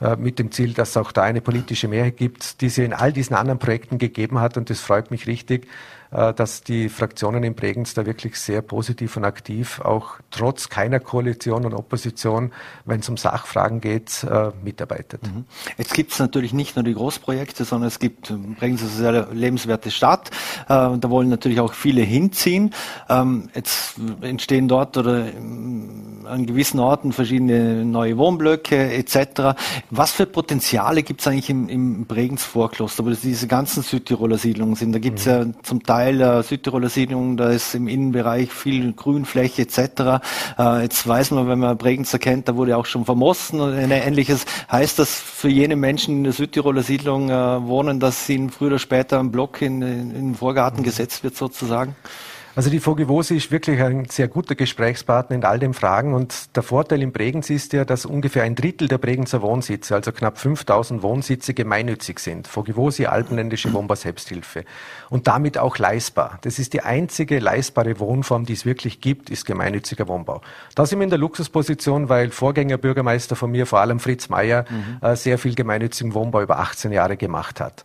äh, 0.00 0.14
mit 0.14 0.38
dem 0.38 0.52
Ziel, 0.52 0.72
dass 0.72 0.90
es 0.90 0.96
auch 0.96 1.10
da 1.10 1.22
eine 1.22 1.40
politische 1.40 1.88
Mehrheit 1.88 2.16
gibt, 2.16 2.60
die 2.60 2.68
sie 2.68 2.84
in 2.84 2.92
all 2.92 3.12
diesen 3.12 3.34
anderen 3.34 3.58
Projekten 3.58 3.98
gegeben 3.98 4.40
hat. 4.40 4.56
Und 4.56 4.70
das 4.70 4.78
freut 4.78 5.10
mich 5.10 5.26
richtig, 5.26 5.66
dass 6.10 6.62
die 6.62 6.88
Fraktionen 6.88 7.44
in 7.44 7.54
Bregenz 7.54 7.94
da 7.94 8.04
wirklich 8.04 8.36
sehr 8.36 8.62
positiv 8.62 9.16
und 9.16 9.24
aktiv, 9.24 9.80
auch 9.80 10.16
trotz 10.30 10.68
keiner 10.68 10.98
Koalition 10.98 11.64
und 11.64 11.72
Opposition, 11.72 12.52
wenn 12.84 13.00
es 13.00 13.08
um 13.08 13.16
Sachfragen 13.16 13.80
geht, 13.80 14.24
äh, 14.24 14.50
mitarbeitet. 14.64 15.22
Mhm. 15.22 15.44
Jetzt 15.78 15.94
gibt 15.94 16.12
es 16.12 16.18
natürlich 16.18 16.52
nicht 16.52 16.74
nur 16.74 16.84
die 16.84 16.94
Großprojekte, 16.94 17.64
sondern 17.64 17.86
es 17.88 18.00
gibt, 18.00 18.30
ähm, 18.30 18.56
Bregenz 18.58 18.82
ist 18.82 19.00
eine 19.00 19.12
sehr 19.12 19.28
lebenswerte 19.32 19.90
Stadt, 19.92 20.30
äh, 20.64 20.66
da 20.66 21.10
wollen 21.10 21.28
natürlich 21.28 21.60
auch 21.60 21.74
viele 21.74 22.02
hinziehen. 22.02 22.74
Ähm, 23.08 23.48
jetzt 23.54 23.94
entstehen 24.20 24.66
dort 24.66 24.96
oder 24.96 25.26
an 26.24 26.46
gewissen 26.46 26.80
Orten 26.80 27.12
verschiedene 27.12 27.84
neue 27.84 28.16
Wohnblöcke 28.16 28.92
etc. 28.92 29.56
Was 29.90 30.10
für 30.12 30.26
Potenziale 30.26 31.02
gibt 31.02 31.20
es 31.20 31.28
eigentlich 31.28 31.50
im, 31.50 31.68
im 31.68 32.06
Bregenz 32.06 32.42
Vorkloster, 32.42 33.04
wo 33.04 33.10
diese 33.10 33.46
ganzen 33.46 33.82
Südtiroler 33.82 34.38
Siedlungen 34.38 34.74
sind? 34.74 34.92
Da 34.92 34.98
gibt 34.98 35.20
es 35.20 35.26
mhm. 35.26 35.32
ja 35.32 35.46
zum 35.62 35.82
Teil 35.82 35.99
Teil 36.00 36.16
der 36.16 36.42
Südtiroler 36.42 36.88
Siedlung, 36.88 37.36
da 37.36 37.50
ist 37.50 37.74
im 37.74 37.86
Innenbereich 37.86 38.50
viel 38.50 38.94
Grünfläche 38.94 39.62
etc. 39.62 40.22
Äh, 40.58 40.82
jetzt 40.84 41.06
weiß 41.06 41.32
man, 41.32 41.46
wenn 41.46 41.58
man 41.58 41.76
Bregenz 41.76 42.10
erkennt, 42.14 42.48
da 42.48 42.56
wurde 42.56 42.78
auch 42.78 42.86
schon 42.86 43.04
vermossen 43.04 43.60
und 43.60 43.74
ähnliches. 43.74 44.46
Heißt 44.72 44.98
das 44.98 45.14
für 45.14 45.50
jene 45.50 45.76
Menschen 45.76 46.16
in 46.16 46.24
der 46.24 46.32
Südtiroler 46.32 46.82
Siedlung 46.82 47.28
äh, 47.28 47.66
wohnen, 47.66 48.00
dass 48.00 48.26
ihnen 48.30 48.48
früher 48.48 48.68
oder 48.68 48.78
später 48.78 49.20
ein 49.20 49.30
Block 49.30 49.60
in, 49.60 49.82
in, 49.82 50.10
in 50.10 50.26
den 50.28 50.34
Vorgarten 50.34 50.82
gesetzt 50.82 51.22
wird 51.22 51.36
sozusagen? 51.36 51.94
Also 52.60 52.68
die 52.68 52.80
Vogevosi 52.84 53.36
ist 53.36 53.50
wirklich 53.50 53.80
ein 53.80 54.04
sehr 54.10 54.28
guter 54.28 54.54
Gesprächspartner 54.54 55.34
in 55.34 55.44
all 55.44 55.58
den 55.58 55.72
Fragen 55.72 56.12
und 56.12 56.54
der 56.54 56.62
Vorteil 56.62 57.00
in 57.00 57.10
Bregenz 57.10 57.48
ist 57.48 57.72
ja, 57.72 57.86
dass 57.86 58.04
ungefähr 58.04 58.42
ein 58.42 58.54
Drittel 58.54 58.86
der 58.86 58.98
Bregenzer 58.98 59.40
Wohnsitze, 59.40 59.94
also 59.94 60.12
knapp 60.12 60.36
5000 60.36 61.02
Wohnsitze 61.02 61.54
gemeinnützig 61.54 62.18
sind. 62.18 62.54
Vogevosi, 62.54 63.06
Alpenländische 63.06 63.72
Wohnbau 63.72 63.94
Selbsthilfe 63.94 64.66
und 65.08 65.26
damit 65.26 65.56
auch 65.56 65.78
leistbar. 65.78 66.38
Das 66.42 66.58
ist 66.58 66.74
die 66.74 66.82
einzige 66.82 67.38
leistbare 67.38 67.98
Wohnform, 67.98 68.44
die 68.44 68.52
es 68.52 68.66
wirklich 68.66 69.00
gibt, 69.00 69.30
ist 69.30 69.46
gemeinnütziger 69.46 70.06
Wohnbau. 70.06 70.42
Da 70.74 70.84
sind 70.84 70.98
wir 70.98 71.04
in 71.04 71.08
der 71.08 71.18
Luxusposition, 71.18 72.10
weil 72.10 72.30
Vorgängerbürgermeister 72.30 73.36
von 73.36 73.50
mir, 73.50 73.64
vor 73.64 73.80
allem 73.80 74.00
Fritz 74.00 74.28
Mayer, 74.28 74.66
mhm. 74.68 74.98
äh, 75.00 75.16
sehr 75.16 75.38
viel 75.38 75.54
gemeinnützigen 75.54 76.12
Wohnbau 76.12 76.42
über 76.42 76.58
18 76.58 76.92
Jahre 76.92 77.16
gemacht 77.16 77.58
hat. 77.58 77.84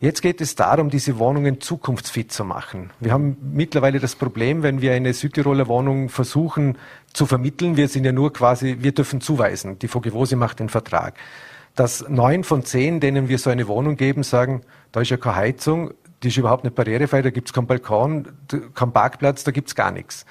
Jetzt 0.00 0.22
geht 0.22 0.40
es 0.40 0.54
darum, 0.54 0.90
diese 0.90 1.18
Wohnungen 1.18 1.60
zukunftsfit 1.60 2.32
zu 2.32 2.44
machen. 2.44 2.90
Wir 3.00 3.12
haben 3.12 3.36
mittlerweile 3.52 4.00
das 4.00 4.16
Problem, 4.16 4.62
wenn 4.62 4.80
wir 4.80 4.92
eine 4.92 5.12
Südtiroler 5.12 5.68
Wohnung 5.68 6.08
versuchen 6.08 6.76
zu 7.12 7.26
vermitteln, 7.26 7.76
wir 7.76 7.88
sind 7.88 8.04
ja 8.04 8.12
nur 8.12 8.32
quasi, 8.32 8.78
wir 8.80 8.92
dürfen 8.92 9.20
zuweisen. 9.20 9.78
Die 9.78 9.88
Vogevose 9.88 10.36
macht 10.36 10.60
den 10.60 10.68
Vertrag. 10.68 11.14
Dass 11.76 12.08
neun 12.08 12.44
von 12.44 12.64
zehn, 12.64 13.00
denen 13.00 13.28
wir 13.28 13.38
so 13.38 13.50
eine 13.50 13.68
Wohnung 13.68 13.96
geben, 13.96 14.22
sagen, 14.22 14.62
da 14.92 15.00
ist 15.00 15.10
ja 15.10 15.16
keine 15.16 15.36
Heizung, 15.36 15.94
die 16.22 16.28
ist 16.28 16.36
überhaupt 16.36 16.64
nicht 16.64 16.74
barrierefrei, 16.74 17.22
da 17.22 17.30
gibt 17.30 17.48
es 17.48 17.52
keinen 17.52 17.66
Balkon, 17.66 18.28
keinen 18.74 18.92
Parkplatz, 18.92 19.44
da 19.44 19.50
gibt 19.52 19.68
es 19.68 19.74
gar 19.74 19.90
nichts. 19.90 20.24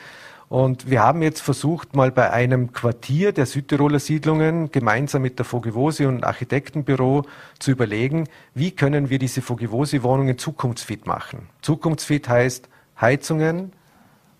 Und 0.54 0.88
wir 0.88 1.01
haben 1.01 1.24
jetzt 1.24 1.41
versucht, 1.41 1.95
mal 1.95 2.12
bei 2.12 2.30
einem 2.30 2.74
Quartier 2.74 3.32
der 3.32 3.47
Südtiroler 3.47 3.97
Siedlungen 3.97 4.72
gemeinsam 4.72 5.24
mit 5.24 5.39
der 5.39 5.47
Vogevosi 5.47 6.06
und 6.06 6.24
Architektenbüro 6.24 7.26
zu 7.58 7.72
überlegen, 7.72 8.30
wie 8.54 8.70
können 8.70 9.10
wir 9.10 9.18
diese 9.18 9.41
Vogevosi-Wohnungen 9.41 10.38
zukunftsfit 10.38 11.08
machen. 11.08 11.49
Zukunftsfit 11.64 12.30
heißt 12.30 12.70
Heizungen, 13.01 13.72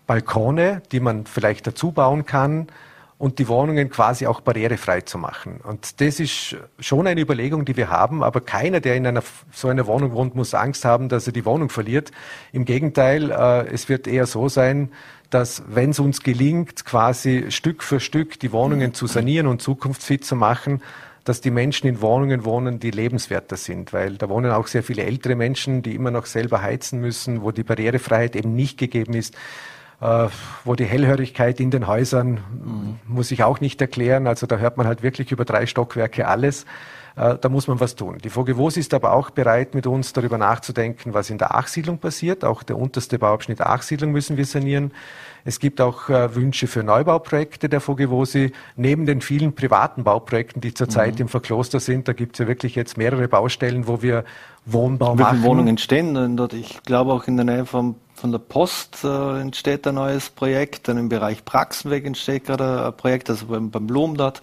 Balkone, 0.06 0.82
die 0.92 1.00
man 1.00 1.26
vielleicht 1.26 1.66
dazu 1.66 1.90
bauen 1.90 2.24
kann, 2.24 2.68
und 3.18 3.38
die 3.38 3.48
Wohnungen 3.48 3.90
quasi 3.90 4.26
auch 4.26 4.40
barrierefrei 4.40 5.00
zu 5.00 5.18
machen. 5.18 5.60
Und 5.62 6.00
das 6.00 6.20
ist 6.20 6.56
schon 6.78 7.06
eine 7.06 7.20
Überlegung, 7.20 7.64
die 7.64 7.76
wir 7.76 7.88
haben, 7.88 8.22
aber 8.22 8.40
keiner, 8.40 8.80
der 8.80 8.96
in 8.96 9.06
einer, 9.06 9.22
so 9.52 9.68
einer 9.68 9.86
Wohnung 9.86 10.12
wohnt, 10.12 10.34
muss 10.34 10.52
Angst 10.52 10.84
haben, 10.84 11.08
dass 11.08 11.26
er 11.26 11.32
die 11.32 11.44
Wohnung 11.44 11.70
verliert. 11.70 12.10
Im 12.52 12.64
Gegenteil, 12.64 13.30
äh, 13.30 13.66
es 13.72 13.88
wird 13.88 14.06
eher 14.06 14.26
so 14.26 14.48
sein, 14.48 14.90
dass 15.34 15.64
wenn 15.66 15.90
es 15.90 15.98
uns 15.98 16.22
gelingt, 16.22 16.84
quasi 16.84 17.46
Stück 17.48 17.82
für 17.82 17.98
Stück 17.98 18.38
die 18.38 18.52
Wohnungen 18.52 18.94
zu 18.94 19.08
sanieren 19.08 19.48
und 19.48 19.60
zukunftsfit 19.60 20.24
zu 20.24 20.36
machen, 20.36 20.80
dass 21.24 21.40
die 21.40 21.50
Menschen 21.50 21.88
in 21.88 22.00
Wohnungen 22.00 22.44
wohnen, 22.44 22.78
die 22.78 22.92
lebenswerter 22.92 23.56
sind, 23.56 23.92
weil 23.92 24.16
da 24.16 24.28
wohnen 24.28 24.52
auch 24.52 24.68
sehr 24.68 24.84
viele 24.84 25.02
ältere 25.02 25.34
Menschen, 25.34 25.82
die 25.82 25.94
immer 25.94 26.12
noch 26.12 26.26
selber 26.26 26.62
heizen 26.62 27.00
müssen, 27.00 27.42
wo 27.42 27.50
die 27.50 27.64
Barrierefreiheit 27.64 28.36
eben 28.36 28.54
nicht 28.54 28.78
gegeben 28.78 29.14
ist. 29.14 29.34
Äh, 30.00 30.28
wo 30.64 30.74
die 30.74 30.84
Hellhörigkeit 30.84 31.60
in 31.60 31.70
den 31.70 31.86
Häusern, 31.86 32.40
mhm. 32.52 32.98
muss 33.06 33.30
ich 33.30 33.42
auch 33.42 33.60
nicht 33.60 33.80
erklären. 33.80 34.26
Also 34.26 34.46
da 34.46 34.58
hört 34.58 34.76
man 34.76 34.86
halt 34.86 35.02
wirklich 35.02 35.32
über 35.32 35.44
drei 35.44 35.66
Stockwerke 35.66 36.28
alles. 36.28 36.66
Äh, 37.16 37.36
da 37.40 37.48
muss 37.48 37.68
man 37.68 37.78
was 37.78 37.94
tun. 37.94 38.18
Die 38.22 38.30
Vogevos 38.30 38.76
ist 38.76 38.92
aber 38.92 39.12
auch 39.12 39.30
bereit, 39.30 39.74
mit 39.74 39.86
uns 39.86 40.12
darüber 40.12 40.36
nachzudenken, 40.36 41.14
was 41.14 41.30
in 41.30 41.38
der 41.38 41.54
Achsiedlung 41.54 41.98
passiert. 41.98 42.44
Auch 42.44 42.62
der 42.62 42.76
unterste 42.76 43.18
Bauabschnitt 43.18 43.60
Achsiedlung 43.60 44.10
müssen 44.10 44.36
wir 44.36 44.46
sanieren. 44.46 44.92
Es 45.44 45.60
gibt 45.60 45.80
auch 45.80 46.08
äh, 46.08 46.34
Wünsche 46.34 46.66
für 46.66 46.82
Neubauprojekte 46.82 47.68
der 47.68 47.80
Vogevosi. 47.80 48.52
Neben 48.76 49.06
den 49.06 49.20
vielen 49.20 49.54
privaten 49.54 50.02
Bauprojekten, 50.02 50.60
die 50.60 50.74
zurzeit 50.74 51.16
mhm. 51.16 51.22
im 51.22 51.28
Verkloster 51.28 51.78
sind, 51.80 52.08
da 52.08 52.14
gibt 52.14 52.34
es 52.34 52.40
ja 52.40 52.48
wirklich 52.48 52.74
jetzt 52.74 52.96
mehrere 52.96 53.28
Baustellen, 53.28 53.86
wo 53.86 54.02
wir 54.02 54.24
Wohnbau 54.66 55.16
Wie 55.16 55.22
machen. 55.22 55.36
Wie 55.36 55.40
viele 55.40 55.48
Wohnungen 55.48 55.78
stehen 55.78 56.36
dort? 56.36 56.52
Ich 56.54 56.82
glaube 56.82 57.12
auch 57.12 57.28
in 57.28 57.36
der 57.36 57.44
Nähe 57.44 57.66
vom 57.66 57.96
von 58.14 58.30
der 58.30 58.38
Post 58.38 59.02
äh, 59.02 59.40
entsteht 59.40 59.86
ein 59.88 59.96
neues 59.96 60.30
Projekt, 60.30 60.86
dann 60.86 60.96
im 60.98 61.08
Bereich 61.08 61.44
Praxenweg 61.44 62.06
entsteht 62.06 62.44
gerade 62.44 62.86
ein 62.86 62.96
Projekt, 62.96 63.28
also 63.28 63.46
beim, 63.46 63.70
beim 63.70 63.88
Blum 63.88 64.16
dort. 64.16 64.40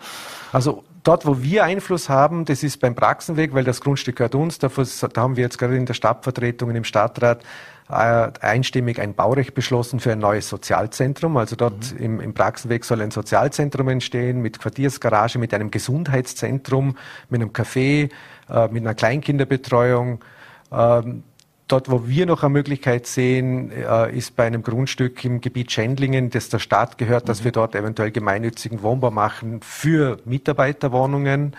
Also 0.51 0.83
dort, 1.03 1.25
wo 1.25 1.41
wir 1.41 1.63
Einfluss 1.63 2.09
haben, 2.09 2.45
das 2.45 2.63
ist 2.63 2.79
beim 2.79 2.95
Praxenweg, 2.95 3.53
weil 3.53 3.63
das 3.63 3.81
Grundstück 3.81 4.17
gehört 4.17 4.35
uns. 4.35 4.59
Da, 4.59 4.69
haben 5.17 5.35
wir 5.35 5.43
jetzt 5.43 5.57
gerade 5.57 5.75
in 5.75 5.85
der 5.85 5.93
Stadtvertretung 5.93 6.69
und 6.69 6.75
im 6.75 6.83
Stadtrat 6.83 7.43
äh, 7.89 8.31
einstimmig 8.39 8.99
ein 8.99 9.13
Baurecht 9.13 9.53
beschlossen 9.53 9.99
für 9.99 10.11
ein 10.13 10.19
neues 10.19 10.47
Sozialzentrum. 10.49 11.37
Also 11.37 11.55
dort 11.55 11.93
mhm. 11.93 11.97
im, 11.97 12.19
im 12.21 12.33
Praxenweg 12.33 12.85
soll 12.85 13.01
ein 13.01 13.11
Sozialzentrum 13.11 13.89
entstehen 13.89 14.41
mit 14.41 14.59
Quartiersgarage, 14.59 15.39
mit 15.39 15.53
einem 15.53 15.71
Gesundheitszentrum, 15.71 16.97
mit 17.29 17.41
einem 17.41 17.51
Café, 17.51 18.09
äh, 18.49 18.67
mit 18.69 18.83
einer 18.83 18.95
Kleinkinderbetreuung. 18.95 20.23
Ähm, 20.71 21.23
Dort, 21.71 21.89
wo 21.89 22.05
wir 22.05 22.25
noch 22.25 22.43
eine 22.43 22.51
Möglichkeit 22.51 23.07
sehen, 23.07 23.71
äh, 23.71 24.13
ist 24.13 24.35
bei 24.35 24.45
einem 24.45 24.61
Grundstück 24.61 25.23
im 25.23 25.39
Gebiet 25.39 25.71
Schändlingen, 25.71 26.29
das 26.29 26.49
der 26.49 26.59
Stadt 26.59 26.97
gehört, 26.97 27.29
dass 27.29 27.39
mhm. 27.39 27.45
wir 27.45 27.51
dort 27.53 27.75
eventuell 27.75 28.11
gemeinnützigen 28.11 28.83
Wohnbau 28.83 29.09
machen 29.09 29.61
für 29.61 30.17
Mitarbeiterwohnungen. 30.25 31.55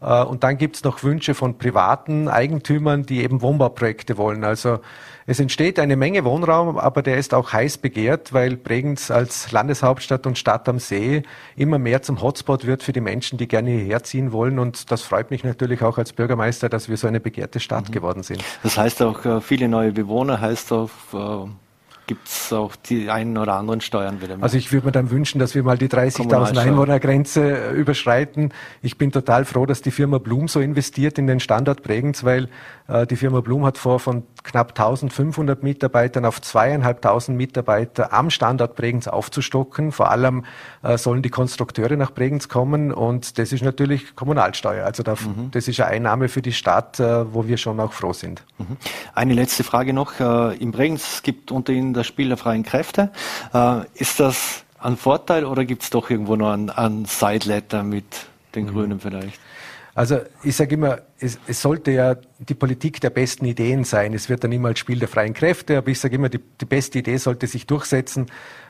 Äh, 0.00 0.22
und 0.22 0.44
dann 0.44 0.56
gibt 0.56 0.76
es 0.76 0.84
noch 0.84 1.02
Wünsche 1.02 1.34
von 1.34 1.58
privaten 1.58 2.28
Eigentümern, 2.28 3.04
die 3.04 3.22
eben 3.22 3.42
Wohnbauprojekte 3.42 4.16
wollen. 4.16 4.44
Also 4.44 4.80
es 5.30 5.38
entsteht 5.38 5.78
eine 5.78 5.94
Menge 5.94 6.24
Wohnraum, 6.24 6.76
aber 6.76 7.02
der 7.02 7.16
ist 7.16 7.34
auch 7.34 7.52
heiß 7.52 7.78
begehrt, 7.78 8.32
weil 8.32 8.56
Bregenz 8.56 9.12
als 9.12 9.52
Landeshauptstadt 9.52 10.26
und 10.26 10.36
Stadt 10.36 10.68
am 10.68 10.80
See 10.80 11.22
immer 11.54 11.78
mehr 11.78 12.02
zum 12.02 12.20
Hotspot 12.20 12.66
wird 12.66 12.82
für 12.82 12.92
die 12.92 13.00
Menschen, 13.00 13.38
die 13.38 13.46
gerne 13.46 13.70
hierher 13.70 14.02
ziehen 14.02 14.32
wollen. 14.32 14.58
Und 14.58 14.90
das 14.90 15.02
freut 15.02 15.30
mich 15.30 15.44
natürlich 15.44 15.84
auch 15.84 15.98
als 15.98 16.14
Bürgermeister, 16.14 16.68
dass 16.68 16.88
wir 16.88 16.96
so 16.96 17.06
eine 17.06 17.20
begehrte 17.20 17.60
Stadt 17.60 17.90
mhm. 17.90 17.92
geworden 17.92 18.22
sind. 18.24 18.42
Das 18.64 18.76
heißt 18.76 19.02
auch, 19.02 19.24
äh, 19.24 19.40
viele 19.40 19.68
neue 19.68 19.92
Bewohner 19.92 20.40
heißt 20.40 20.72
auch, 20.72 20.90
äh, 21.14 21.48
gibt 22.10 22.26
es 22.26 22.52
auch 22.52 22.74
die 22.74 23.08
einen 23.08 23.38
oder 23.38 23.54
anderen 23.54 23.80
Steuern 23.80 24.20
wieder 24.20 24.36
mehr. 24.36 24.42
Also 24.42 24.56
ich 24.56 24.72
würde 24.72 24.86
mir 24.86 24.90
dann 24.90 25.12
wünschen, 25.12 25.38
dass 25.38 25.54
wir 25.54 25.62
mal 25.62 25.78
die 25.78 25.86
30.000 25.86 26.58
Einwohnergrenze 26.58 27.68
äh, 27.68 27.72
überschreiten. 27.72 28.52
Ich 28.82 28.98
bin 28.98 29.12
total 29.12 29.44
froh, 29.44 29.64
dass 29.64 29.80
die 29.80 29.92
Firma 29.92 30.18
Blum 30.18 30.48
so 30.48 30.58
investiert 30.58 31.18
in 31.18 31.28
den 31.28 31.38
Standort 31.38 31.84
Bregenz, 31.84 32.24
weil 32.24 32.48
die 33.08 33.16
Firma 33.16 33.40
Blum 33.40 33.64
hat 33.64 33.78
vor, 33.78 34.00
von 34.00 34.24
knapp 34.42 34.70
1500 34.70 35.62
Mitarbeitern 35.62 36.24
auf 36.24 36.40
zweieinhalbtausend 36.40 37.36
Mitarbeiter 37.36 38.12
am 38.12 38.30
Standort 38.30 38.74
Bregenz 38.76 39.06
aufzustocken. 39.06 39.92
Vor 39.92 40.10
allem 40.10 40.44
äh, 40.82 40.98
sollen 40.98 41.22
die 41.22 41.30
Konstrukteure 41.30 41.96
nach 41.96 42.10
Bregenz 42.10 42.48
kommen 42.48 42.92
und 42.92 43.38
das 43.38 43.52
ist 43.52 43.62
natürlich 43.62 44.16
Kommunalsteuer. 44.16 44.84
Also 44.84 45.02
mhm. 45.02 45.50
das 45.50 45.68
ist 45.68 45.80
eine 45.80 45.90
Einnahme 45.90 46.28
für 46.28 46.42
die 46.42 46.52
Stadt, 46.52 47.00
äh, 47.00 47.32
wo 47.32 47.46
wir 47.46 47.56
schon 47.56 47.80
auch 47.80 47.92
froh 47.92 48.12
sind. 48.12 48.42
Mhm. 48.58 48.76
Eine 49.14 49.34
letzte 49.34 49.64
Frage 49.64 49.92
noch. 49.92 50.18
Äh, 50.20 50.56
in 50.56 50.72
Bregenz 50.72 51.22
gibt 51.22 51.52
unter 51.52 51.72
Ihnen 51.72 51.92
das 51.92 52.06
Spiel 52.06 52.28
der 52.28 52.36
freien 52.36 52.62
Kräfte. 52.62 53.10
Äh, 53.52 53.82
ist 53.94 54.20
das 54.20 54.64
ein 54.78 54.96
Vorteil 54.96 55.44
oder 55.44 55.64
gibt 55.64 55.82
es 55.82 55.90
doch 55.90 56.08
irgendwo 56.10 56.36
noch 56.36 56.52
einen, 56.52 56.70
einen 56.70 57.04
Sideletter 57.04 57.82
mit 57.82 58.26
den 58.54 58.66
mhm. 58.66 58.70
Grünen 58.70 59.00
vielleicht? 59.00 59.38
Also 59.94 60.20
ich 60.44 60.54
sage 60.54 60.74
immer, 60.74 61.00
es, 61.18 61.38
es, 61.48 61.60
sollte 61.60 61.90
ja 61.90 62.16
die 62.38 62.54
Politik 62.54 63.00
der 63.00 63.10
besten 63.10 63.44
Ideen 63.44 63.82
sein. 63.82 64.14
Es 64.14 64.28
wird 64.28 64.44
dann 64.44 64.52
immer 64.52 64.68
als 64.68 64.78
Spiel 64.78 65.00
der 65.00 65.08
freien 65.08 65.34
Kräfte, 65.34 65.78
aber 65.78 65.88
ich 65.88 65.98
sage 65.98 66.14
immer, 66.14 66.28
die, 66.28 66.38
die, 66.38 66.64
beste 66.64 67.00
Idee 67.00 67.16
sollte 67.16 67.48
sich 67.48 67.66
durchsetzen. 67.66 68.26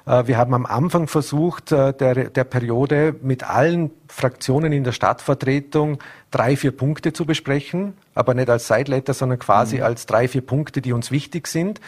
Äh, 0.07 0.27
wir 0.27 0.39
haben 0.39 0.55
am 0.55 0.65
Anfang 0.65 1.09
versucht, 1.09 1.73
äh, 1.73 1.93
der, 1.93 2.31
der 2.31 2.45
Periode 2.45 3.15
mit 3.21 3.45
allen 3.45 3.91
Fraktionen 4.09 4.73
in 4.73 4.83
der 4.83 4.93
Stadtvertretung 4.93 5.99
drei, 6.31 6.57
vier 6.57 6.73
Punkte 6.73 7.13
zu 7.13 7.27
besprechen, 7.27 7.95
aber 8.15 8.33
nicht 8.33 8.49
als 8.49 8.67
Sideletter, 8.67 9.13
sondern 9.13 9.39
quasi 9.39 9.77
mhm. 9.77 9.83
als 9.83 10.07
drei, 10.07 10.27
vier 10.27 10.43
Punkte, 10.43 10.81
die 10.81 10.95
uns 10.95 11.11
wichtig 11.11 11.49
sind. 11.49 11.81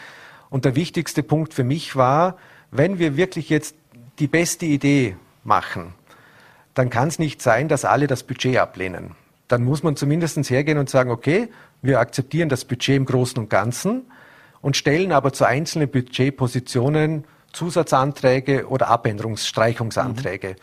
Und 0.50 0.66
der 0.66 0.76
wichtigste 0.76 1.22
Punkt 1.22 1.54
für 1.54 1.64
mich 1.64 1.96
war, 1.96 2.36
wenn 2.70 2.98
wir 2.98 3.16
wirklich 3.16 3.48
jetzt 3.48 3.76
die 4.18 4.26
beste 4.26 4.66
Idee 4.66 5.16
machen, 5.42 5.94
dann 6.74 6.90
kann 6.90 7.08
es 7.08 7.18
nicht 7.18 7.40
sein, 7.40 7.68
dass 7.68 7.86
alle 7.86 8.06
das 8.06 8.22
Budget 8.22 8.58
ablehnen 8.58 9.14
dann 9.52 9.64
muss 9.64 9.82
man 9.82 9.96
zumindest 9.96 10.38
hergehen 10.48 10.78
und 10.78 10.88
sagen, 10.88 11.10
okay, 11.10 11.48
wir 11.82 12.00
akzeptieren 12.00 12.48
das 12.48 12.64
Budget 12.64 12.96
im 12.96 13.04
Großen 13.04 13.38
und 13.38 13.50
Ganzen 13.50 14.06
und 14.62 14.76
stellen 14.76 15.12
aber 15.12 15.32
zu 15.32 15.44
einzelnen 15.44 15.90
Budgetpositionen 15.90 17.24
Zusatzanträge 17.52 18.66
oder 18.68 18.88
Abänderungsstreichungsanträge. 18.88 20.48
Mhm. 20.48 20.56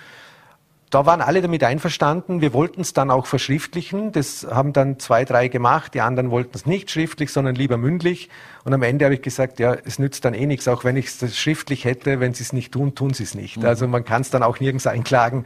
Da 0.89 1.05
waren 1.05 1.21
alle 1.21 1.43
damit 1.43 1.63
einverstanden. 1.63 2.41
Wir 2.41 2.51
wollten 2.51 2.81
es 2.81 2.93
dann 2.93 3.11
auch 3.11 3.27
verschriftlichen. 3.27 4.11
Das 4.11 4.47
haben 4.49 4.73
dann 4.73 4.97
zwei, 4.97 5.23
drei 5.23 5.47
gemacht. 5.47 5.93
Die 5.93 6.01
anderen 6.01 6.31
wollten 6.31 6.55
es 6.55 6.65
nicht 6.65 6.89
schriftlich, 6.89 7.31
sondern 7.31 7.53
lieber 7.53 7.77
mündlich. 7.77 8.27
Und 8.63 8.73
am 8.73 8.81
Ende 8.81 9.05
habe 9.05 9.13
ich 9.13 9.21
gesagt, 9.21 9.59
ja, 9.59 9.75
es 9.85 9.99
nützt 9.99 10.25
dann 10.25 10.33
eh 10.33 10.47
nichts, 10.47 10.67
auch 10.67 10.83
wenn 10.83 10.97
ich 10.97 11.21
es 11.21 11.37
schriftlich 11.37 11.85
hätte. 11.85 12.19
Wenn 12.19 12.33
sie 12.33 12.41
es 12.41 12.53
nicht 12.53 12.71
tun, 12.71 12.95
tun 12.95 13.13
sie 13.13 13.21
es 13.21 13.35
nicht. 13.35 13.57
Mhm. 13.57 13.65
Also 13.65 13.87
man 13.87 14.03
kann 14.03 14.23
es 14.23 14.31
dann 14.31 14.41
auch 14.41 14.59
nirgends 14.59 14.87
einklagen. 14.87 15.45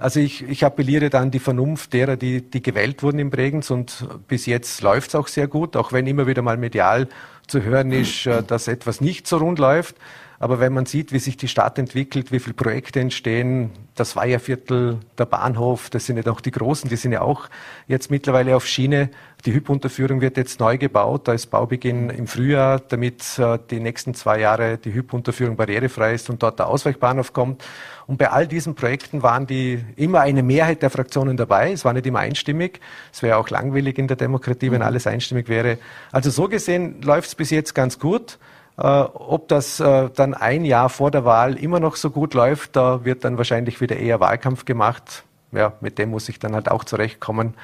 Also 0.00 0.18
ich, 0.18 0.48
ich 0.48 0.64
appelliere 0.64 1.10
dann 1.10 1.30
die 1.30 1.38
Vernunft 1.38 1.92
derer, 1.92 2.16
die, 2.16 2.40
die 2.40 2.62
gewählt 2.62 3.02
wurden 3.02 3.18
im 3.18 3.28
Bregenz 3.28 3.70
und 3.70 4.08
bis 4.28 4.46
jetzt 4.46 4.80
läuft 4.80 5.10
es 5.10 5.14
auch 5.14 5.28
sehr 5.28 5.46
gut, 5.46 5.76
auch 5.76 5.92
wenn 5.92 6.06
immer 6.06 6.26
wieder 6.26 6.40
mal 6.40 6.56
medial 6.56 7.06
zu 7.46 7.62
hören 7.62 7.92
ist, 7.92 8.26
äh, 8.26 8.42
dass 8.42 8.66
etwas 8.66 9.02
nicht 9.02 9.26
so 9.26 9.36
rund 9.36 9.58
läuft. 9.58 9.96
Aber 10.42 10.58
wenn 10.58 10.72
man 10.72 10.86
sieht, 10.86 11.12
wie 11.12 11.18
sich 11.18 11.36
die 11.36 11.48
Stadt 11.48 11.78
entwickelt, 11.78 12.32
wie 12.32 12.40
viele 12.40 12.54
Projekte 12.54 12.98
entstehen, 12.98 13.72
das 13.94 14.16
Weiherviertel, 14.16 14.98
der 15.18 15.26
Bahnhof, 15.26 15.90
das 15.90 16.06
sind 16.06 16.16
ja 16.16 16.32
auch 16.32 16.40
die 16.40 16.50
großen, 16.50 16.88
die 16.88 16.96
sind 16.96 17.12
ja 17.12 17.20
auch 17.20 17.50
jetzt 17.88 18.10
mittlerweile 18.10 18.56
auf 18.56 18.66
Schiene. 18.66 19.10
Die 19.44 19.52
Hypunterführung 19.52 20.22
wird 20.22 20.38
jetzt 20.38 20.58
neu 20.58 20.78
gebaut. 20.78 21.28
Da 21.28 21.34
ist 21.34 21.48
Baubeginn 21.48 22.08
im 22.08 22.26
Frühjahr, 22.26 22.80
damit 22.80 23.38
äh, 23.38 23.58
die 23.70 23.80
nächsten 23.80 24.14
zwei 24.14 24.40
Jahre 24.40 24.78
die 24.78 24.94
Hypunterführung 24.94 25.56
barrierefrei 25.56 26.14
ist 26.14 26.30
und 26.30 26.42
dort 26.42 26.58
der 26.58 26.68
Ausweichbahnhof 26.68 27.34
kommt. 27.34 27.62
Und 28.06 28.16
bei 28.16 28.30
all 28.30 28.46
diesen 28.46 28.74
Projekten 28.74 29.22
waren 29.22 29.46
die 29.46 29.84
immer 29.96 30.20
eine 30.20 30.42
Mehrheit 30.42 30.80
der 30.80 30.88
Fraktionen 30.88 31.36
dabei. 31.36 31.72
Es 31.72 31.84
war 31.84 31.92
nicht 31.92 32.06
immer 32.06 32.20
einstimmig. 32.20 32.80
Es 33.12 33.22
wäre 33.22 33.36
auch 33.36 33.50
langweilig 33.50 33.98
in 33.98 34.08
der 34.08 34.16
Demokratie, 34.16 34.70
wenn 34.70 34.78
mhm. 34.78 34.86
alles 34.86 35.06
einstimmig 35.06 35.50
wäre. 35.50 35.76
Also 36.12 36.30
so 36.30 36.48
gesehen 36.48 37.02
läuft 37.02 37.28
es 37.28 37.34
bis 37.34 37.50
jetzt 37.50 37.74
ganz 37.74 37.98
gut. 37.98 38.38
Äh, 38.78 38.82
ob 38.82 39.48
das 39.48 39.80
äh, 39.80 40.08
dann 40.14 40.34
ein 40.34 40.64
Jahr 40.64 40.88
vor 40.88 41.10
der 41.10 41.24
Wahl 41.24 41.56
immer 41.56 41.80
noch 41.80 41.96
so 41.96 42.10
gut 42.10 42.34
läuft, 42.34 42.76
da 42.76 43.04
wird 43.04 43.24
dann 43.24 43.36
wahrscheinlich 43.36 43.80
wieder 43.80 43.96
eher 43.96 44.20
Wahlkampf 44.20 44.64
gemacht. 44.64 45.24
Ja, 45.52 45.72
mit 45.80 45.98
dem 45.98 46.10
muss 46.10 46.28
ich 46.28 46.38
dann 46.38 46.54
halt 46.54 46.70
auch 46.70 46.84
zurechtkommen. 46.84 47.54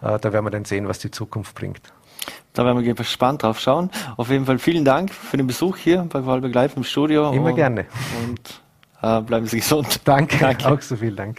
Äh, 0.00 0.18
da 0.18 0.32
werden 0.32 0.44
wir 0.46 0.50
dann 0.50 0.64
sehen, 0.64 0.88
was 0.88 0.98
die 0.98 1.10
Zukunft 1.10 1.54
bringt. 1.54 1.82
Da 2.52 2.64
werden 2.64 2.84
wir 2.84 2.94
gespannt 2.94 3.42
drauf 3.42 3.58
schauen. 3.58 3.90
Auf 4.16 4.30
jeden 4.30 4.46
Fall 4.46 4.58
vielen 4.58 4.84
Dank 4.84 5.12
für 5.12 5.36
den 5.36 5.46
Besuch 5.46 5.76
hier 5.76 6.06
bei 6.08 6.24
Wahlberg 6.24 6.54
Live 6.54 6.76
im 6.76 6.84
Studio. 6.84 7.32
Immer 7.32 7.52
gerne. 7.52 7.86
Und 8.22 8.62
äh, 9.02 9.20
bleiben 9.22 9.46
Sie 9.46 9.58
gesund. 9.58 10.00
Danke, 10.04 10.38
Danke. 10.40 10.68
auch 10.68 10.80
so 10.80 10.96
viel 10.96 11.16
Dank. 11.16 11.38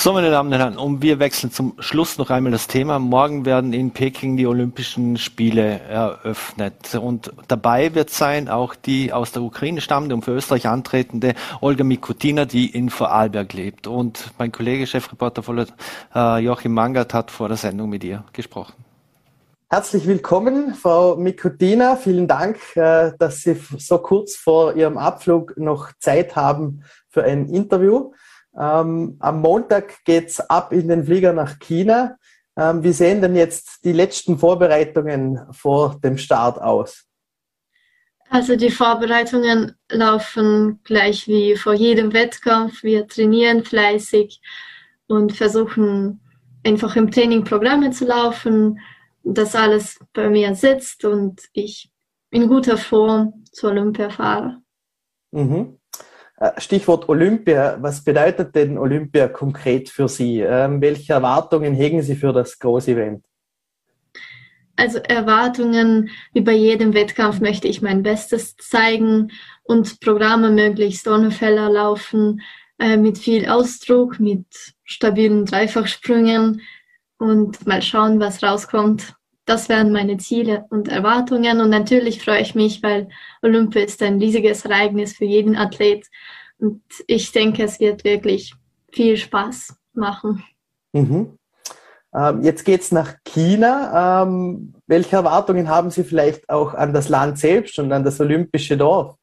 So, 0.00 0.12
meine 0.12 0.30
Damen 0.30 0.52
und 0.52 0.58
Herren, 0.60 0.78
und 0.78 1.02
wir 1.02 1.18
wechseln 1.18 1.50
zum 1.50 1.74
Schluss 1.80 2.18
noch 2.18 2.30
einmal 2.30 2.52
das 2.52 2.68
Thema. 2.68 3.00
Morgen 3.00 3.44
werden 3.44 3.72
in 3.72 3.90
Peking 3.90 4.36
die 4.36 4.46
Olympischen 4.46 5.16
Spiele 5.16 5.80
eröffnet. 5.80 6.94
Und 6.94 7.32
dabei 7.48 7.96
wird 7.96 8.10
sein 8.10 8.48
auch 8.48 8.76
die 8.76 9.12
aus 9.12 9.32
der 9.32 9.42
Ukraine 9.42 9.80
stammende 9.80 10.14
und 10.14 10.24
für 10.24 10.30
Österreich 10.30 10.68
antretende 10.68 11.34
Olga 11.60 11.82
Mikutina, 11.82 12.44
die 12.44 12.66
in 12.66 12.90
Vorarlberg 12.90 13.52
lebt. 13.54 13.88
Und 13.88 14.30
mein 14.38 14.52
Kollege, 14.52 14.86
Chefreporter 14.86 15.42
Voller, 15.42 15.66
äh, 16.14 16.44
Joachim 16.44 16.74
Mangert, 16.74 17.12
hat 17.12 17.32
vor 17.32 17.48
der 17.48 17.56
Sendung 17.56 17.88
mit 17.88 18.04
ihr 18.04 18.22
gesprochen. 18.32 18.74
Herzlich 19.68 20.06
willkommen, 20.06 20.74
Frau 20.76 21.16
Mikutina. 21.16 21.96
Vielen 21.96 22.28
Dank, 22.28 22.60
äh, 22.76 23.14
dass 23.18 23.42
Sie 23.42 23.60
so 23.78 23.98
kurz 23.98 24.36
vor 24.36 24.76
Ihrem 24.76 24.96
Abflug 24.96 25.58
noch 25.58 25.90
Zeit 25.98 26.36
haben 26.36 26.84
für 27.08 27.24
ein 27.24 27.48
Interview. 27.48 28.12
Ähm, 28.58 29.16
am 29.20 29.40
Montag 29.40 30.04
geht's 30.04 30.40
ab 30.40 30.72
in 30.72 30.88
den 30.88 31.04
Flieger 31.04 31.32
nach 31.32 31.58
China. 31.58 32.16
Ähm, 32.56 32.82
wie 32.82 32.92
sehen 32.92 33.20
denn 33.22 33.36
jetzt 33.36 33.84
die 33.84 33.92
letzten 33.92 34.38
Vorbereitungen 34.38 35.40
vor 35.52 36.00
dem 36.02 36.18
Start 36.18 36.60
aus? 36.60 37.04
Also 38.30 38.56
die 38.56 38.70
Vorbereitungen 38.70 39.76
laufen 39.90 40.80
gleich 40.84 41.28
wie 41.28 41.56
vor 41.56 41.72
jedem 41.72 42.12
Wettkampf. 42.12 42.82
Wir 42.82 43.06
trainieren 43.06 43.64
fleißig 43.64 44.40
und 45.06 45.32
versuchen 45.32 46.20
einfach 46.64 46.96
im 46.96 47.10
Training 47.10 47.44
Programme 47.44 47.90
zu 47.90 48.06
laufen, 48.06 48.80
dass 49.22 49.54
alles 49.54 49.98
bei 50.12 50.28
mir 50.28 50.54
sitzt 50.54 51.04
und 51.04 51.40
ich 51.52 51.90
in 52.30 52.48
guter 52.48 52.76
Form 52.76 53.44
zur 53.50 53.70
Olympia 53.70 54.10
fahre. 54.10 54.60
Mhm. 55.30 55.78
Äh, 56.40 56.60
Stichwort 56.60 57.08
Olympia. 57.08 57.78
Was 57.80 58.04
bedeutet 58.04 58.54
denn 58.54 58.78
Olympia 58.78 59.28
konkret 59.28 59.88
für 59.88 60.08
Sie? 60.08 60.40
Ähm, 60.40 60.80
welche 60.80 61.12
Erwartungen 61.12 61.74
hegen 61.74 62.02
Sie 62.02 62.14
für 62.14 62.32
das 62.32 62.58
Großevent? 62.58 63.24
Also 64.76 64.98
Erwartungen, 64.98 66.10
wie 66.32 66.40
bei 66.40 66.52
jedem 66.52 66.94
Wettkampf 66.94 67.40
möchte 67.40 67.66
ich 67.66 67.82
mein 67.82 68.04
Bestes 68.04 68.56
zeigen 68.56 69.32
und 69.64 69.98
Programme 69.98 70.50
möglichst 70.50 71.08
ohne 71.08 71.32
Fehler 71.32 71.68
laufen, 71.68 72.42
äh, 72.78 72.96
mit 72.96 73.18
viel 73.18 73.48
Ausdruck, 73.48 74.20
mit 74.20 74.46
stabilen 74.84 75.46
Dreifachsprüngen 75.46 76.62
und 77.18 77.66
mal 77.66 77.82
schauen, 77.82 78.20
was 78.20 78.40
rauskommt. 78.40 79.14
Das 79.48 79.70
wären 79.70 79.92
meine 79.92 80.18
Ziele 80.18 80.66
und 80.68 80.88
Erwartungen. 80.88 81.62
Und 81.62 81.70
natürlich 81.70 82.22
freue 82.22 82.42
ich 82.42 82.54
mich, 82.54 82.82
weil 82.82 83.08
Olympia 83.40 83.82
ist 83.82 84.02
ein 84.02 84.18
riesiges 84.18 84.66
Ereignis 84.66 85.16
für 85.16 85.24
jeden 85.24 85.56
Athlet. 85.56 86.06
Und 86.58 86.82
ich 87.06 87.32
denke, 87.32 87.62
es 87.62 87.80
wird 87.80 88.04
wirklich 88.04 88.54
viel 88.92 89.16
Spaß 89.16 89.74
machen. 89.94 90.44
Mhm. 90.92 91.38
Ähm, 92.14 92.42
jetzt 92.42 92.66
geht 92.66 92.82
es 92.82 92.92
nach 92.92 93.14
China. 93.24 94.22
Ähm, 94.22 94.74
welche 94.86 95.16
Erwartungen 95.16 95.70
haben 95.70 95.90
Sie 95.90 96.04
vielleicht 96.04 96.46
auch 96.50 96.74
an 96.74 96.92
das 96.92 97.08
Land 97.08 97.38
selbst 97.38 97.78
und 97.78 97.90
an 97.90 98.04
das 98.04 98.20
olympische 98.20 98.76
Dorf? 98.76 99.16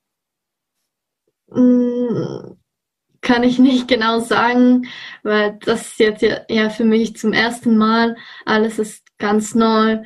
Kann 3.26 3.42
ich 3.42 3.58
nicht 3.58 3.88
genau 3.88 4.20
sagen, 4.20 4.86
weil 5.24 5.58
das 5.66 5.88
ist 5.88 6.00
jetzt 6.00 6.22
ja, 6.22 6.42
ja 6.48 6.70
für 6.70 6.86
mich 6.86 7.18
zum 7.18 7.34
ersten 7.34 7.76
Mal. 7.76 8.16
Alles 8.46 8.78
ist 8.78 9.04
ganz 9.18 9.56
neu. 9.56 10.04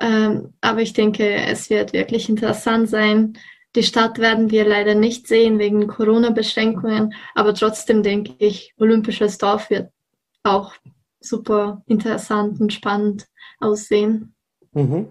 Ähm, 0.00 0.54
aber 0.62 0.80
ich 0.80 0.94
denke, 0.94 1.28
es 1.28 1.68
wird 1.68 1.92
wirklich 1.92 2.30
interessant 2.30 2.88
sein. 2.88 3.34
Die 3.76 3.82
Stadt 3.82 4.18
werden 4.18 4.50
wir 4.50 4.64
leider 4.64 4.94
nicht 4.94 5.28
sehen 5.28 5.58
wegen 5.58 5.86
Corona-Beschränkungen, 5.88 7.12
aber 7.34 7.52
trotzdem 7.52 8.02
denke 8.02 8.32
ich, 8.38 8.72
Olympisches 8.78 9.36
Dorf 9.36 9.68
wird 9.68 9.90
auch 10.42 10.72
super 11.20 11.82
interessant 11.86 12.62
und 12.62 12.72
spannend 12.72 13.26
aussehen. 13.60 14.34
Mhm. 14.72 15.08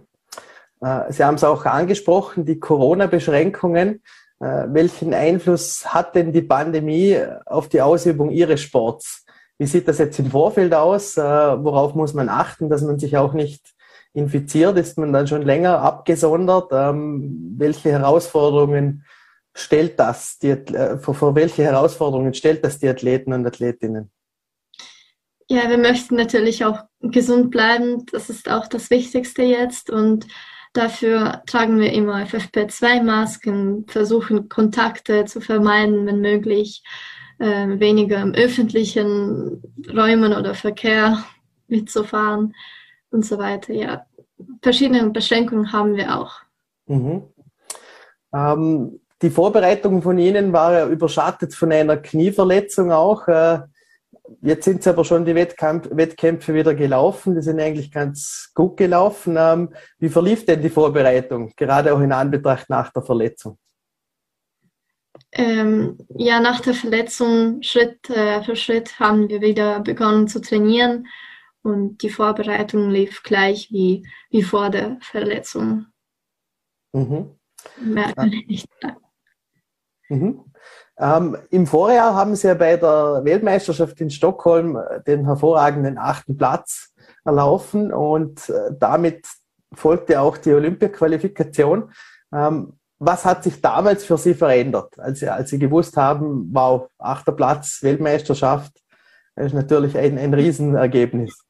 Äh, 0.82 1.12
Sie 1.12 1.24
haben 1.24 1.36
es 1.36 1.44
auch 1.44 1.66
angesprochen, 1.66 2.46
die 2.46 2.60
Corona-Beschränkungen. 2.60 4.02
Äh, 4.44 4.74
welchen 4.74 5.14
Einfluss 5.14 5.86
hat 5.86 6.16
denn 6.16 6.34
die 6.34 6.42
Pandemie 6.42 7.18
auf 7.46 7.70
die 7.70 7.82
Ausübung 7.82 8.30
Ihres 8.30 8.60
Sports? 8.60 9.26
Wie 9.58 9.66
sieht 9.66 9.88
das 9.88 10.00
jetzt 10.00 10.20
im 10.20 10.32
Vorfeld 10.32 10.74
aus? 10.74 11.16
Äh, 11.16 11.22
worauf 11.22 11.96
muss 11.96 12.14
man 12.14 12.28
achten, 12.28 12.70
dass 12.70 12.82
man 12.82 13.00
sich 13.00 13.16
auch 13.16 13.34
nicht 13.34 13.74
infiziert? 14.14 14.78
Ist 14.78 14.98
man 14.98 15.14
dann 15.14 15.28
schon 15.28 15.44
länger 15.44 15.80
abgesondert? 15.80 16.72
Ähm, 16.74 17.56
welche 17.58 17.92
Herausforderungen 17.92 19.06
stellt 19.56 19.98
das, 19.98 20.40
die, 20.40 20.50
äh, 20.50 20.98
vor, 20.98 21.14
vor 21.14 21.36
welche 21.36 21.64
Herausforderungen 21.64 22.34
stellt 22.34 22.66
das 22.66 22.80
die 22.80 22.90
Athleten 22.90 23.32
und 23.32 23.48
Athletinnen? 23.48 24.12
Ja, 25.48 25.70
wir 25.70 25.78
möchten 25.78 26.16
natürlich 26.16 26.66
auch 26.66 26.80
gesund 27.00 27.50
bleiben. 27.50 28.06
Das 28.12 28.30
ist 28.30 28.50
auch 28.50 28.68
das 28.68 28.90
Wichtigste 28.90 29.44
jetzt. 29.44 29.90
Und 29.90 30.28
dafür 30.74 31.44
tragen 31.46 31.80
wir 31.80 31.94
immer 31.94 32.24
FFP2-Masken, 32.24 33.86
versuchen 33.88 34.50
Kontakte 34.50 35.26
zu 35.26 35.40
vermeiden, 35.40 36.06
wenn 36.06 36.20
möglich, 36.20 36.84
äh, 37.40 37.80
weniger 37.80 38.22
im 38.22 38.34
öffentlichen 38.34 39.62
Räumen 39.94 40.34
oder 40.34 40.54
Verkehr 40.54 41.24
mitzufahren 41.68 42.54
und 43.12 43.26
so 43.26 43.38
weiter. 43.38 43.74
Ja, 43.74 44.06
verschiedene 44.62 45.10
Beschränkungen 45.10 45.72
haben 45.72 45.96
wir 45.96 46.18
auch. 46.20 46.42
Mhm. 46.88 47.24
Ähm, 48.34 49.00
die 49.22 49.30
Vorbereitung 49.30 50.02
von 50.02 50.18
Ihnen 50.18 50.52
war 50.52 50.74
ja 50.74 50.88
überschattet 50.88 51.54
von 51.54 51.72
einer 51.72 51.98
Knieverletzung 51.98 52.92
auch. 52.92 53.28
Äh, 53.28 53.60
jetzt 54.42 54.66
sind 54.66 54.82
es 54.82 54.88
aber 54.88 55.04
schon 55.06 55.26
die 55.26 55.36
Wettkampf 55.36 55.90
Wettkämpfe 55.92 56.54
wieder 56.54 56.74
gelaufen. 56.74 57.36
Die 57.36 57.42
sind 57.42 57.60
eigentlich 57.60 57.92
ganz 57.92 58.52
gut 58.54 58.78
gelaufen. 58.78 59.36
Ähm, 59.38 59.74
wie 60.00 60.10
verlief 60.10 60.46
denn 60.46 60.62
die 60.62 60.70
Vorbereitung, 60.70 61.54
gerade 61.56 61.94
auch 61.94 62.00
in 62.00 62.12
Anbetracht 62.12 62.70
nach 62.70 62.92
der 62.92 63.04
Verletzung? 63.04 63.58
Ähm, 65.32 65.98
ja, 66.16 66.40
nach 66.40 66.60
der 66.60 66.74
Verletzung 66.74 67.62
Schritt 67.62 68.10
äh, 68.10 68.44
für 68.44 68.56
Schritt 68.56 69.00
haben 69.00 69.30
wir 69.30 69.42
wieder 69.42 69.80
begonnen 69.80 70.28
zu 70.28 70.42
trainieren 70.42 71.08
und 71.64 72.04
die 72.04 72.10
Vorbereitung 72.10 72.90
lief 72.90 73.24
gleich 73.24 73.72
wie, 73.72 74.08
wie 74.30 74.44
vor 74.44 74.70
der 74.70 74.98
Verletzung. 75.02 75.88
Mhm. 76.94 77.40
Mehr 77.80 78.14
kann 78.14 78.32
ich 78.32 78.48
nicht. 78.48 78.68
Mhm. 80.10 80.54
Ähm, 81.00 81.38
Im 81.50 81.66
Vorjahr 81.66 82.14
haben 82.14 82.36
Sie 82.36 82.48
ja 82.48 82.54
bei 82.54 82.78
der 82.78 83.22
Weltmeisterschaft 83.24 84.00
in 84.02 84.10
Stockholm 84.10 84.78
den 85.08 85.26
hervorragenden 85.26 85.98
achten 85.98 86.38
Platz 86.38 86.94
erlaufen 87.26 87.92
und 87.92 88.50
äh, 88.50 88.72
damit 88.80 89.28
folgte 89.74 90.22
auch 90.22 90.38
die 90.38 90.54
Olympia-Qualifikation. 90.54 91.92
Ähm, 92.34 92.74
was 93.00 93.26
hat 93.26 93.44
sich 93.44 93.60
damals 93.60 94.06
für 94.06 94.18
Sie 94.18 94.34
verändert, 94.34 94.98
als 95.00 95.20
Sie, 95.20 95.28
als 95.28 95.50
Sie 95.50 95.60
gewusst 95.60 95.98
haben, 95.98 96.50
wow, 96.54 96.90
achter 97.00 97.32
Platz, 97.32 97.80
Weltmeisterschaft, 97.82 98.72
das 99.36 99.48
ist 99.48 99.54
natürlich 99.54 99.98
ein, 99.98 100.18
ein 100.18 100.34
Riesenergebnis. 100.34 101.44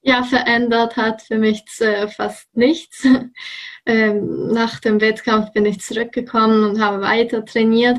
Ja, 0.00 0.22
verändert 0.22 0.96
hat 0.96 1.22
für 1.22 1.38
mich 1.38 1.64
äh, 1.80 2.08
fast 2.08 2.46
nichts. 2.54 3.06
Ähm, 3.88 4.48
nach 4.48 4.80
dem 4.80 5.00
Wettkampf 5.00 5.52
bin 5.54 5.64
ich 5.64 5.80
zurückgekommen 5.80 6.62
und 6.62 6.78
habe 6.78 7.00
weiter 7.00 7.42
trainiert. 7.46 7.98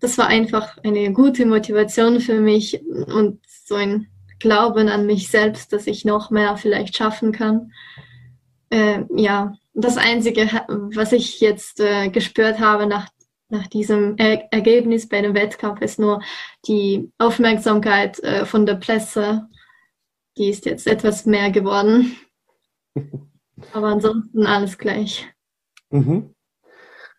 das 0.00 0.16
war 0.16 0.26
einfach 0.26 0.78
eine 0.82 1.12
gute 1.12 1.44
Motivation 1.44 2.20
für 2.20 2.40
mich 2.40 2.80
und 2.82 3.40
so 3.46 3.74
ein 3.74 4.08
Glauben 4.38 4.88
an 4.88 5.04
mich 5.04 5.28
selbst, 5.28 5.72
dass 5.74 5.86
ich 5.86 6.06
noch 6.06 6.30
mehr 6.30 6.56
vielleicht 6.56 6.96
schaffen 6.96 7.32
kann. 7.32 7.72
Äh, 8.70 9.02
ja, 9.16 9.54
das 9.74 9.98
Einzige, 9.98 10.48
was 10.94 11.12
ich 11.12 11.40
jetzt 11.40 11.80
äh, 11.80 12.08
gespürt 12.08 12.58
habe 12.58 12.86
nach, 12.86 13.08
nach 13.50 13.66
diesem 13.66 14.16
er 14.16 14.50
Ergebnis 14.50 15.08
bei 15.10 15.20
dem 15.20 15.34
Wettkampf, 15.34 15.82
ist 15.82 15.98
nur 15.98 16.22
die 16.66 17.12
Aufmerksamkeit 17.18 18.18
äh, 18.20 18.46
von 18.46 18.64
der 18.64 18.76
Presse. 18.76 19.46
Die 20.38 20.48
ist 20.48 20.64
jetzt 20.64 20.86
etwas 20.86 21.26
mehr 21.26 21.50
geworden. 21.50 22.16
Aber 23.72 23.88
ansonsten 23.88 24.46
alles 24.46 24.78
gleich. 24.78 25.28
Mhm. 25.90 26.34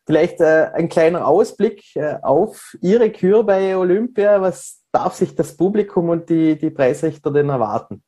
Vielleicht 0.05 0.41
äh, 0.41 0.71
ein 0.73 0.89
kleiner 0.89 1.27
Ausblick 1.27 1.95
äh, 1.95 2.15
auf 2.21 2.75
Ihre 2.81 3.11
Kür 3.11 3.43
bei 3.43 3.77
Olympia. 3.77 4.41
Was 4.41 4.83
darf 4.91 5.13
sich 5.13 5.35
das 5.35 5.55
Publikum 5.55 6.09
und 6.09 6.29
die, 6.29 6.57
die 6.57 6.71
Preisrichter 6.71 7.31
denn 7.31 7.49
erwarten? 7.49 8.03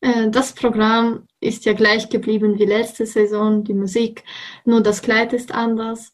Äh, 0.00 0.30
das 0.30 0.52
Programm 0.52 1.26
ist 1.40 1.64
ja 1.64 1.72
gleich 1.72 2.08
geblieben 2.08 2.58
wie 2.58 2.66
letzte 2.66 3.06
Saison, 3.06 3.64
die 3.64 3.74
Musik, 3.74 4.24
nur 4.64 4.82
das 4.82 5.02
Kleid 5.02 5.32
ist 5.32 5.52
anders. 5.52 6.12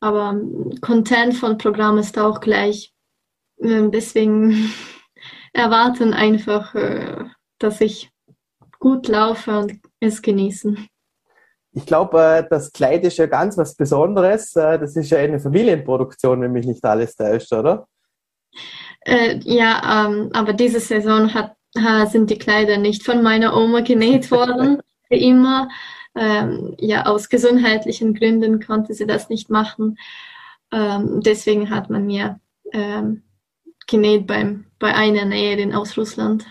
Aber 0.00 0.40
Content 0.80 1.34
von 1.34 1.58
Programm 1.58 1.98
ist 1.98 2.18
auch 2.18 2.40
gleich. 2.40 2.92
Ähm, 3.60 3.92
deswegen 3.92 4.72
erwarten 5.52 6.12
einfach, 6.12 6.74
äh, 6.74 7.24
dass 7.58 7.80
ich 7.80 8.10
gut 8.80 9.06
laufe 9.06 9.56
und 9.56 9.81
es 10.02 10.22
genießen. 10.22 10.86
Ich 11.74 11.86
glaube, 11.86 12.22
äh, 12.22 12.48
das 12.48 12.72
Kleid 12.72 13.04
ist 13.04 13.18
ja 13.18 13.26
ganz 13.26 13.56
was 13.56 13.74
Besonderes. 13.74 14.52
Das 14.52 14.94
ist 14.96 15.10
ja 15.10 15.18
eine 15.18 15.40
Familienproduktion, 15.40 16.40
wenn 16.42 16.52
mich 16.52 16.66
nicht 16.66 16.84
alles 16.84 17.16
täuscht, 17.16 17.52
oder? 17.52 17.86
Äh, 19.00 19.40
ja, 19.44 20.06
ähm, 20.06 20.30
aber 20.32 20.52
diese 20.52 20.80
Saison 20.80 21.32
hat, 21.32 21.56
sind 22.10 22.28
die 22.28 22.38
Kleider 22.38 22.76
nicht 22.76 23.02
von 23.02 23.22
meiner 23.22 23.56
Oma 23.56 23.80
genäht 23.80 24.30
worden, 24.30 24.82
wie 25.08 25.28
immer. 25.28 25.68
Ähm, 26.14 26.74
ja, 26.78 27.06
aus 27.06 27.30
gesundheitlichen 27.30 28.12
Gründen 28.12 28.60
konnte 28.64 28.92
sie 28.92 29.06
das 29.06 29.30
nicht 29.30 29.48
machen. 29.48 29.96
Ähm, 30.70 31.22
deswegen 31.24 31.70
hat 31.70 31.88
man 31.88 32.06
mir 32.06 32.38
ähm, 32.72 33.22
genäht 33.86 34.26
beim, 34.26 34.66
bei 34.78 34.94
einer 34.94 35.24
Näherin 35.24 35.74
aus 35.74 35.96
Russland. 35.96 36.44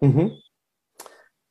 Mhm. 0.00 0.32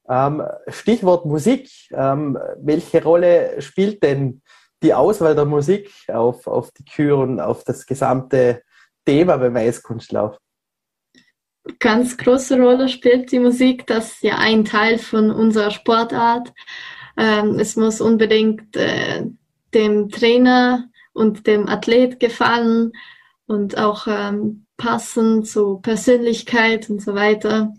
Ähm, 0.10 0.44
Stichwort 0.68 1.26
Musik. 1.26 1.70
Ähm, 1.92 2.38
welche 2.60 3.04
Rolle 3.04 3.62
spielt 3.62 4.04
denn 4.04 4.42
die 4.84 4.94
Auswahl 4.94 5.36
der 5.36 5.46
Musik 5.46 5.92
auf, 6.08 6.48
auf 6.48 6.72
die 6.72 6.86
Kür 6.86 7.18
und 7.18 7.40
auf 7.40 7.64
das 7.64 7.86
gesamte 7.86 8.64
Thema 9.06 9.38
beim 9.38 9.56
Eiskunstlauf? 9.56 10.38
Ganz 11.80 12.18
große 12.18 12.60
Rolle 12.60 12.88
spielt 12.88 13.32
die 13.32 13.40
Musik. 13.40 13.86
Das 13.88 14.14
ist 14.14 14.24
ja 14.24 14.38
ein 14.38 14.64
Teil 14.64 14.98
von 14.98 15.32
unserer 15.32 15.72
Sportart. 15.72 16.54
Ähm, 17.18 17.60
es 17.60 17.76
muss 17.76 18.00
unbedingt 18.00 18.76
äh, 18.78 19.26
dem 19.74 20.10
Trainer 20.10 20.90
und 21.14 21.48
dem 21.48 21.68
Athlet 21.68 22.20
gefallen 22.20 22.94
und 23.48 23.78
auch 23.78 24.08
ähm, 24.08 24.66
passen 24.78 25.44
zu 25.44 25.80
Persönlichkeit 25.80 26.90
und 26.90 27.02
so 27.02 27.16
weiter. 27.16 27.74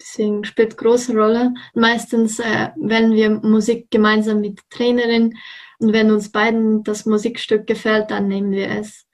Deswegen 0.00 0.44
spielt 0.44 0.78
große 0.78 1.14
Rolle. 1.14 1.52
Meistens 1.74 2.38
äh, 2.38 2.70
wählen 2.76 3.12
wir 3.12 3.30
Musik 3.30 3.90
gemeinsam 3.90 4.40
mit 4.40 4.58
der 4.58 4.64
Trainerin 4.70 5.34
und 5.78 5.92
wenn 5.92 6.10
uns 6.10 6.30
beiden 6.30 6.84
das 6.84 7.06
Musikstück 7.06 7.66
gefällt, 7.66 8.10
dann 8.10 8.28
nehmen 8.28 8.50
wir 8.52 8.70
es. 8.70 9.06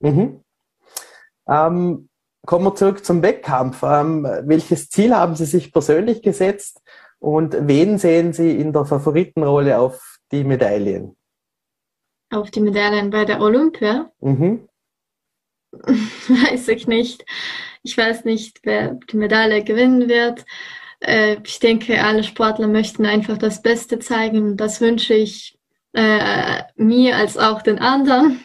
Mhm. 0.00 0.42
Ähm, 1.48 2.08
kommen 2.46 2.64
wir 2.64 2.74
zurück 2.74 3.04
zum 3.04 3.22
Wettkampf. 3.22 3.82
Ähm, 3.82 4.24
welches 4.44 4.90
Ziel 4.90 5.14
haben 5.14 5.34
Sie 5.34 5.46
sich 5.46 5.72
persönlich 5.72 6.22
gesetzt 6.22 6.82
und 7.18 7.56
wen 7.60 7.98
sehen 7.98 8.32
Sie 8.32 8.58
in 8.58 8.72
der 8.72 8.84
Favoritenrolle 8.84 9.78
auf 9.78 10.18
die 10.32 10.44
Medaillen? 10.44 11.16
Auf 12.30 12.50
die 12.50 12.60
Medaillen 12.60 13.10
bei 13.10 13.24
der 13.24 13.40
Olympia? 13.40 14.10
Mhm. 14.20 14.68
weiß 15.72 16.68
ich 16.68 16.86
nicht. 16.86 17.24
Ich 17.84 17.96
weiß 17.96 18.24
nicht, 18.24 18.60
wer 18.64 18.98
die 19.10 19.16
Medaille 19.18 19.62
gewinnen 19.62 20.08
wird. 20.08 20.44
Äh, 21.00 21.36
ich 21.44 21.60
denke, 21.60 22.02
alle 22.02 22.24
Sportler 22.24 22.66
möchten 22.66 23.04
einfach 23.04 23.36
das 23.38 23.60
Beste 23.60 23.98
zeigen. 23.98 24.56
Das 24.56 24.80
wünsche 24.80 25.12
ich 25.14 25.58
äh, 25.92 26.62
mir 26.76 27.16
als 27.16 27.36
auch 27.36 27.60
den 27.60 27.78
anderen. 27.78 28.42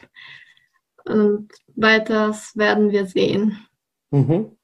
Und 1.06 1.50
weiters 1.76 2.52
werden 2.56 2.92
wir 2.92 3.06
sehen. 3.06 3.66
Mhm. 4.12 4.58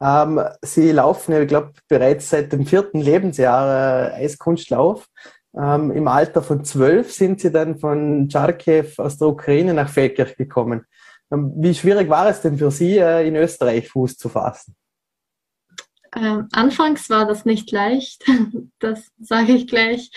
Ähm, 0.00 0.40
Sie 0.62 0.90
laufen, 0.90 1.40
ich 1.40 1.48
glaube, 1.48 1.72
bereits 1.88 2.30
seit 2.30 2.52
dem 2.52 2.66
vierten 2.66 3.00
Lebensjahr 3.00 4.12
äh, 4.12 4.24
Eiskunstlauf. 4.24 5.08
Ähm, 5.56 5.92
Im 5.92 6.08
Alter 6.08 6.42
von 6.42 6.64
zwölf 6.64 7.12
sind 7.12 7.40
Sie 7.40 7.52
dann 7.52 7.78
von 7.78 8.28
Charkiw 8.28 8.88
aus 8.98 9.18
der 9.18 9.28
Ukraine 9.28 9.72
nach 9.72 9.88
Feldkirch 9.88 10.36
gekommen. 10.36 10.84
Ähm, 11.30 11.52
wie 11.56 11.74
schwierig 11.74 12.08
war 12.08 12.28
es 12.28 12.40
denn 12.40 12.58
für 12.58 12.70
Sie, 12.70 12.98
äh, 12.98 13.26
in 13.26 13.36
Österreich 13.36 13.88
Fuß 13.88 14.16
zu 14.16 14.28
fassen? 14.28 14.76
Ähm, 16.16 16.48
anfangs 16.52 17.10
war 17.10 17.26
das 17.26 17.44
nicht 17.44 17.70
leicht, 17.70 18.24
das 18.78 19.10
sage 19.20 19.52
ich 19.52 19.66
gleich. 19.66 20.10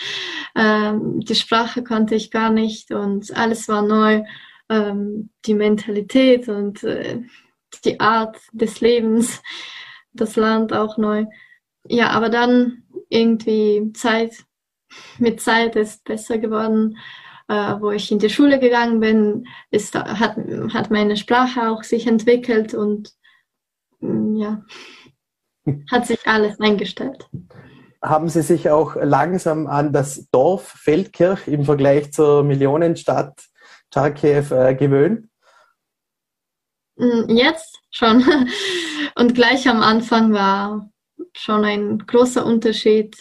Ähm, 0.56 1.20
die 1.20 1.34
Sprache 1.34 1.84
konnte 1.84 2.14
ich 2.14 2.30
gar 2.30 2.50
nicht 2.50 2.92
und 2.92 3.36
alles 3.36 3.68
war 3.68 3.82
neu 3.82 4.22
ähm, 4.68 5.30
die 5.44 5.54
Mentalität 5.54 6.48
und 6.48 6.82
äh, 6.82 7.20
die 7.84 8.00
Art 8.00 8.38
des 8.52 8.80
Lebens, 8.80 9.42
das 10.12 10.36
Land 10.36 10.72
auch 10.72 10.96
neu. 10.96 11.26
Ja, 11.88 12.10
aber 12.10 12.28
dann 12.28 12.84
irgendwie 13.08 13.92
Zeit, 13.94 14.44
mit 15.18 15.40
Zeit 15.40 15.76
ist 15.76 16.04
besser 16.04 16.38
geworden. 16.38 16.96
Äh, 17.48 17.80
wo 17.80 17.90
ich 17.90 18.10
in 18.10 18.18
die 18.18 18.30
Schule 18.30 18.58
gegangen 18.58 19.00
bin, 19.00 19.46
ist, 19.70 19.94
hat, 19.94 20.36
hat 20.72 20.90
meine 20.90 21.16
Sprache 21.16 21.68
auch 21.68 21.82
sich 21.82 22.06
entwickelt 22.06 22.74
und 22.74 23.12
mm, 24.00 24.36
ja, 24.36 24.64
hat 25.90 26.06
sich 26.06 26.26
alles 26.26 26.58
eingestellt. 26.60 27.28
Haben 28.02 28.28
Sie 28.28 28.42
sich 28.42 28.68
auch 28.70 28.96
langsam 28.96 29.66
an 29.66 29.92
das 29.92 30.28
Dorf 30.30 30.68
Feldkirch 30.68 31.46
im 31.46 31.64
Vergleich 31.64 32.12
zur 32.12 32.42
Millionenstadt 32.42 33.44
Charkiw 33.92 34.54
äh, 34.54 34.74
gewöhnt? 34.74 35.28
Mm, 36.96 37.28
jetzt 37.28 37.80
schon. 37.90 38.24
Und 39.14 39.34
gleich 39.34 39.68
am 39.68 39.82
Anfang 39.82 40.32
war 40.32 40.90
schon 41.34 41.64
ein 41.64 41.98
großer 41.98 42.44
Unterschied, 42.44 43.16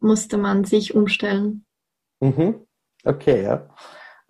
musste 0.00 0.38
man 0.38 0.64
sich 0.64 0.94
umstellen. 0.94 1.64
Mhm. 2.20 2.66
Okay, 3.04 3.44
ja. 3.44 3.68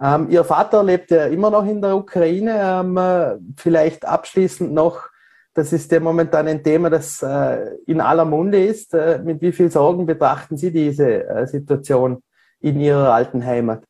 Ähm, 0.01 0.29
Ihr 0.31 0.45
Vater 0.45 0.85
lebt 0.85 1.11
ja 1.11 1.27
immer 1.27 1.51
noch 1.51 1.65
in 1.67 1.83
der 1.83 1.97
Ukraine. 1.97 2.55
Ähm, 2.61 2.97
äh, 2.97 3.37
vielleicht 3.57 4.05
abschließend 4.05 4.73
noch, 4.73 5.09
das 5.55 5.73
ist 5.73 5.91
ja 5.91 5.99
momentan 5.99 6.47
ein 6.47 6.63
Thema, 6.63 6.89
das 6.89 7.23
äh, 7.23 7.75
in 7.87 8.01
aller 8.01 8.25
Munde 8.25 8.65
ist. 8.65 8.95
Äh, 8.95 9.21
mit 9.25 9.43
wie 9.43 9.53
viel 9.53 9.71
Sorgen 9.71 10.07
betrachten 10.07 10.57
Sie 10.57 10.71
diese 10.71 11.27
äh, 11.27 11.47
Situation 11.47 12.23
in 12.61 12.81
Ihrer 12.81 13.13
alten 13.13 13.45
Heimat? 13.45 13.83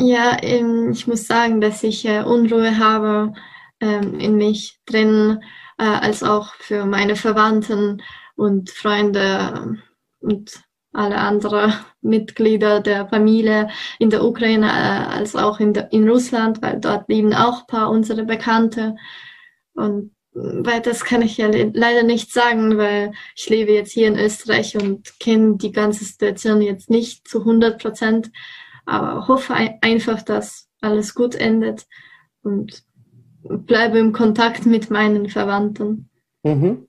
Ja, 0.00 0.36
ähm, 0.42 0.92
ich 0.92 1.06
muss 1.06 1.26
sagen, 1.26 1.60
dass 1.60 1.82
ich 1.82 2.06
äh, 2.06 2.22
Unruhe 2.22 2.78
habe 2.78 3.32
ähm, 3.80 4.18
in 4.18 4.36
mich 4.36 4.78
drin, 4.86 5.42
äh, 5.76 5.84
als 5.84 6.22
auch 6.22 6.54
für 6.54 6.86
meine 6.86 7.16
Verwandten 7.16 8.00
und 8.36 8.70
Freunde 8.70 9.76
und 10.20 10.62
alle 10.98 11.16
anderen 11.16 11.72
Mitglieder 12.00 12.80
der 12.80 13.08
Familie 13.08 13.68
in 13.98 14.10
der 14.10 14.24
Ukraine 14.24 14.66
äh, 14.66 15.14
als 15.16 15.36
auch 15.36 15.60
in, 15.60 15.72
der, 15.72 15.92
in 15.92 16.08
Russland, 16.08 16.60
weil 16.62 16.80
dort 16.80 17.08
leben 17.08 17.32
auch 17.32 17.60
ein 17.60 17.66
paar 17.66 17.90
unserer 17.90 18.24
Bekannte. 18.24 18.96
Und 19.74 20.12
weil 20.32 20.80
das 20.80 21.04
kann 21.04 21.22
ich 21.22 21.36
ja 21.36 21.48
leider 21.48 22.02
nicht 22.02 22.32
sagen, 22.32 22.76
weil 22.78 23.12
ich 23.34 23.48
lebe 23.48 23.72
jetzt 23.72 23.92
hier 23.92 24.08
in 24.08 24.18
Österreich 24.18 24.76
und 24.76 25.18
kenne 25.18 25.56
die 25.56 25.72
ganze 25.72 26.04
Situation 26.04 26.62
jetzt 26.62 26.90
nicht 26.90 27.26
zu 27.26 27.40
100 27.40 27.80
Prozent 27.80 28.30
aber 28.88 29.28
hoffe 29.28 29.54
einfach, 29.82 30.22
dass 30.22 30.68
alles 30.80 31.14
gut 31.14 31.34
endet 31.34 31.86
und 32.42 32.82
bleibe 33.42 33.98
im 33.98 34.12
Kontakt 34.12 34.64
mit 34.64 34.90
meinen 34.90 35.28
Verwandten. 35.28 36.08
Mhm. 36.42 36.87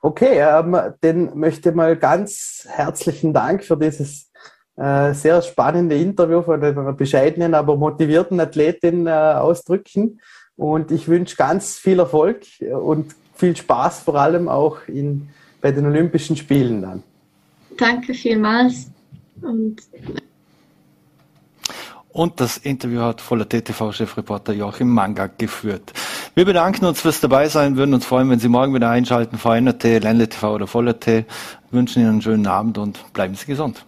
Okay, 0.00 0.38
ähm, 0.38 0.76
dann 1.00 1.38
möchte 1.38 1.70
ich 1.70 1.74
mal 1.74 1.96
ganz 1.96 2.66
herzlichen 2.68 3.32
Dank 3.32 3.64
für 3.64 3.76
dieses 3.76 4.30
äh, 4.76 5.12
sehr 5.12 5.42
spannende 5.42 5.96
Interview 5.96 6.42
von 6.42 6.62
einer 6.62 6.92
bescheidenen, 6.92 7.54
aber 7.54 7.76
motivierten 7.76 8.38
Athletin 8.38 9.06
äh, 9.06 9.10
ausdrücken. 9.10 10.20
Und 10.56 10.90
ich 10.92 11.08
wünsche 11.08 11.36
ganz 11.36 11.78
viel 11.78 11.98
Erfolg 11.98 12.42
und 12.60 13.14
viel 13.34 13.56
Spaß, 13.56 14.00
vor 14.00 14.16
allem 14.16 14.48
auch 14.48 14.78
in, 14.86 15.28
bei 15.60 15.72
den 15.72 15.86
Olympischen 15.86 16.36
Spielen 16.36 16.82
dann. 16.82 17.02
Danke 17.76 18.12
vielmals 18.12 18.90
und 19.40 19.80
Und 22.10 22.40
das 22.40 22.58
Interview 22.58 23.00
hat 23.02 23.20
Voller 23.20 23.48
TTV-Chefreporter 23.48 24.52
Joachim 24.52 24.88
Mangak 24.88 25.38
geführt. 25.38 25.92
Wir 26.38 26.44
bedanken 26.44 26.84
uns 26.84 27.00
fürs 27.00 27.18
Dabeisein, 27.18 27.76
würden 27.76 27.94
uns 27.94 28.06
freuen, 28.06 28.30
wenn 28.30 28.38
Sie 28.38 28.46
morgen 28.46 28.72
wieder 28.72 28.88
einschalten, 28.88 29.38
VNRT, 29.38 29.82
Ländle 30.04 30.28
TV 30.28 30.54
oder 30.54 30.68
Voller 30.68 31.00
T. 31.00 31.24
Wünschen 31.72 32.00
Ihnen 32.00 32.10
einen 32.10 32.22
schönen 32.22 32.46
Abend 32.46 32.78
und 32.78 33.12
bleiben 33.12 33.34
Sie 33.34 33.44
gesund. 33.44 33.84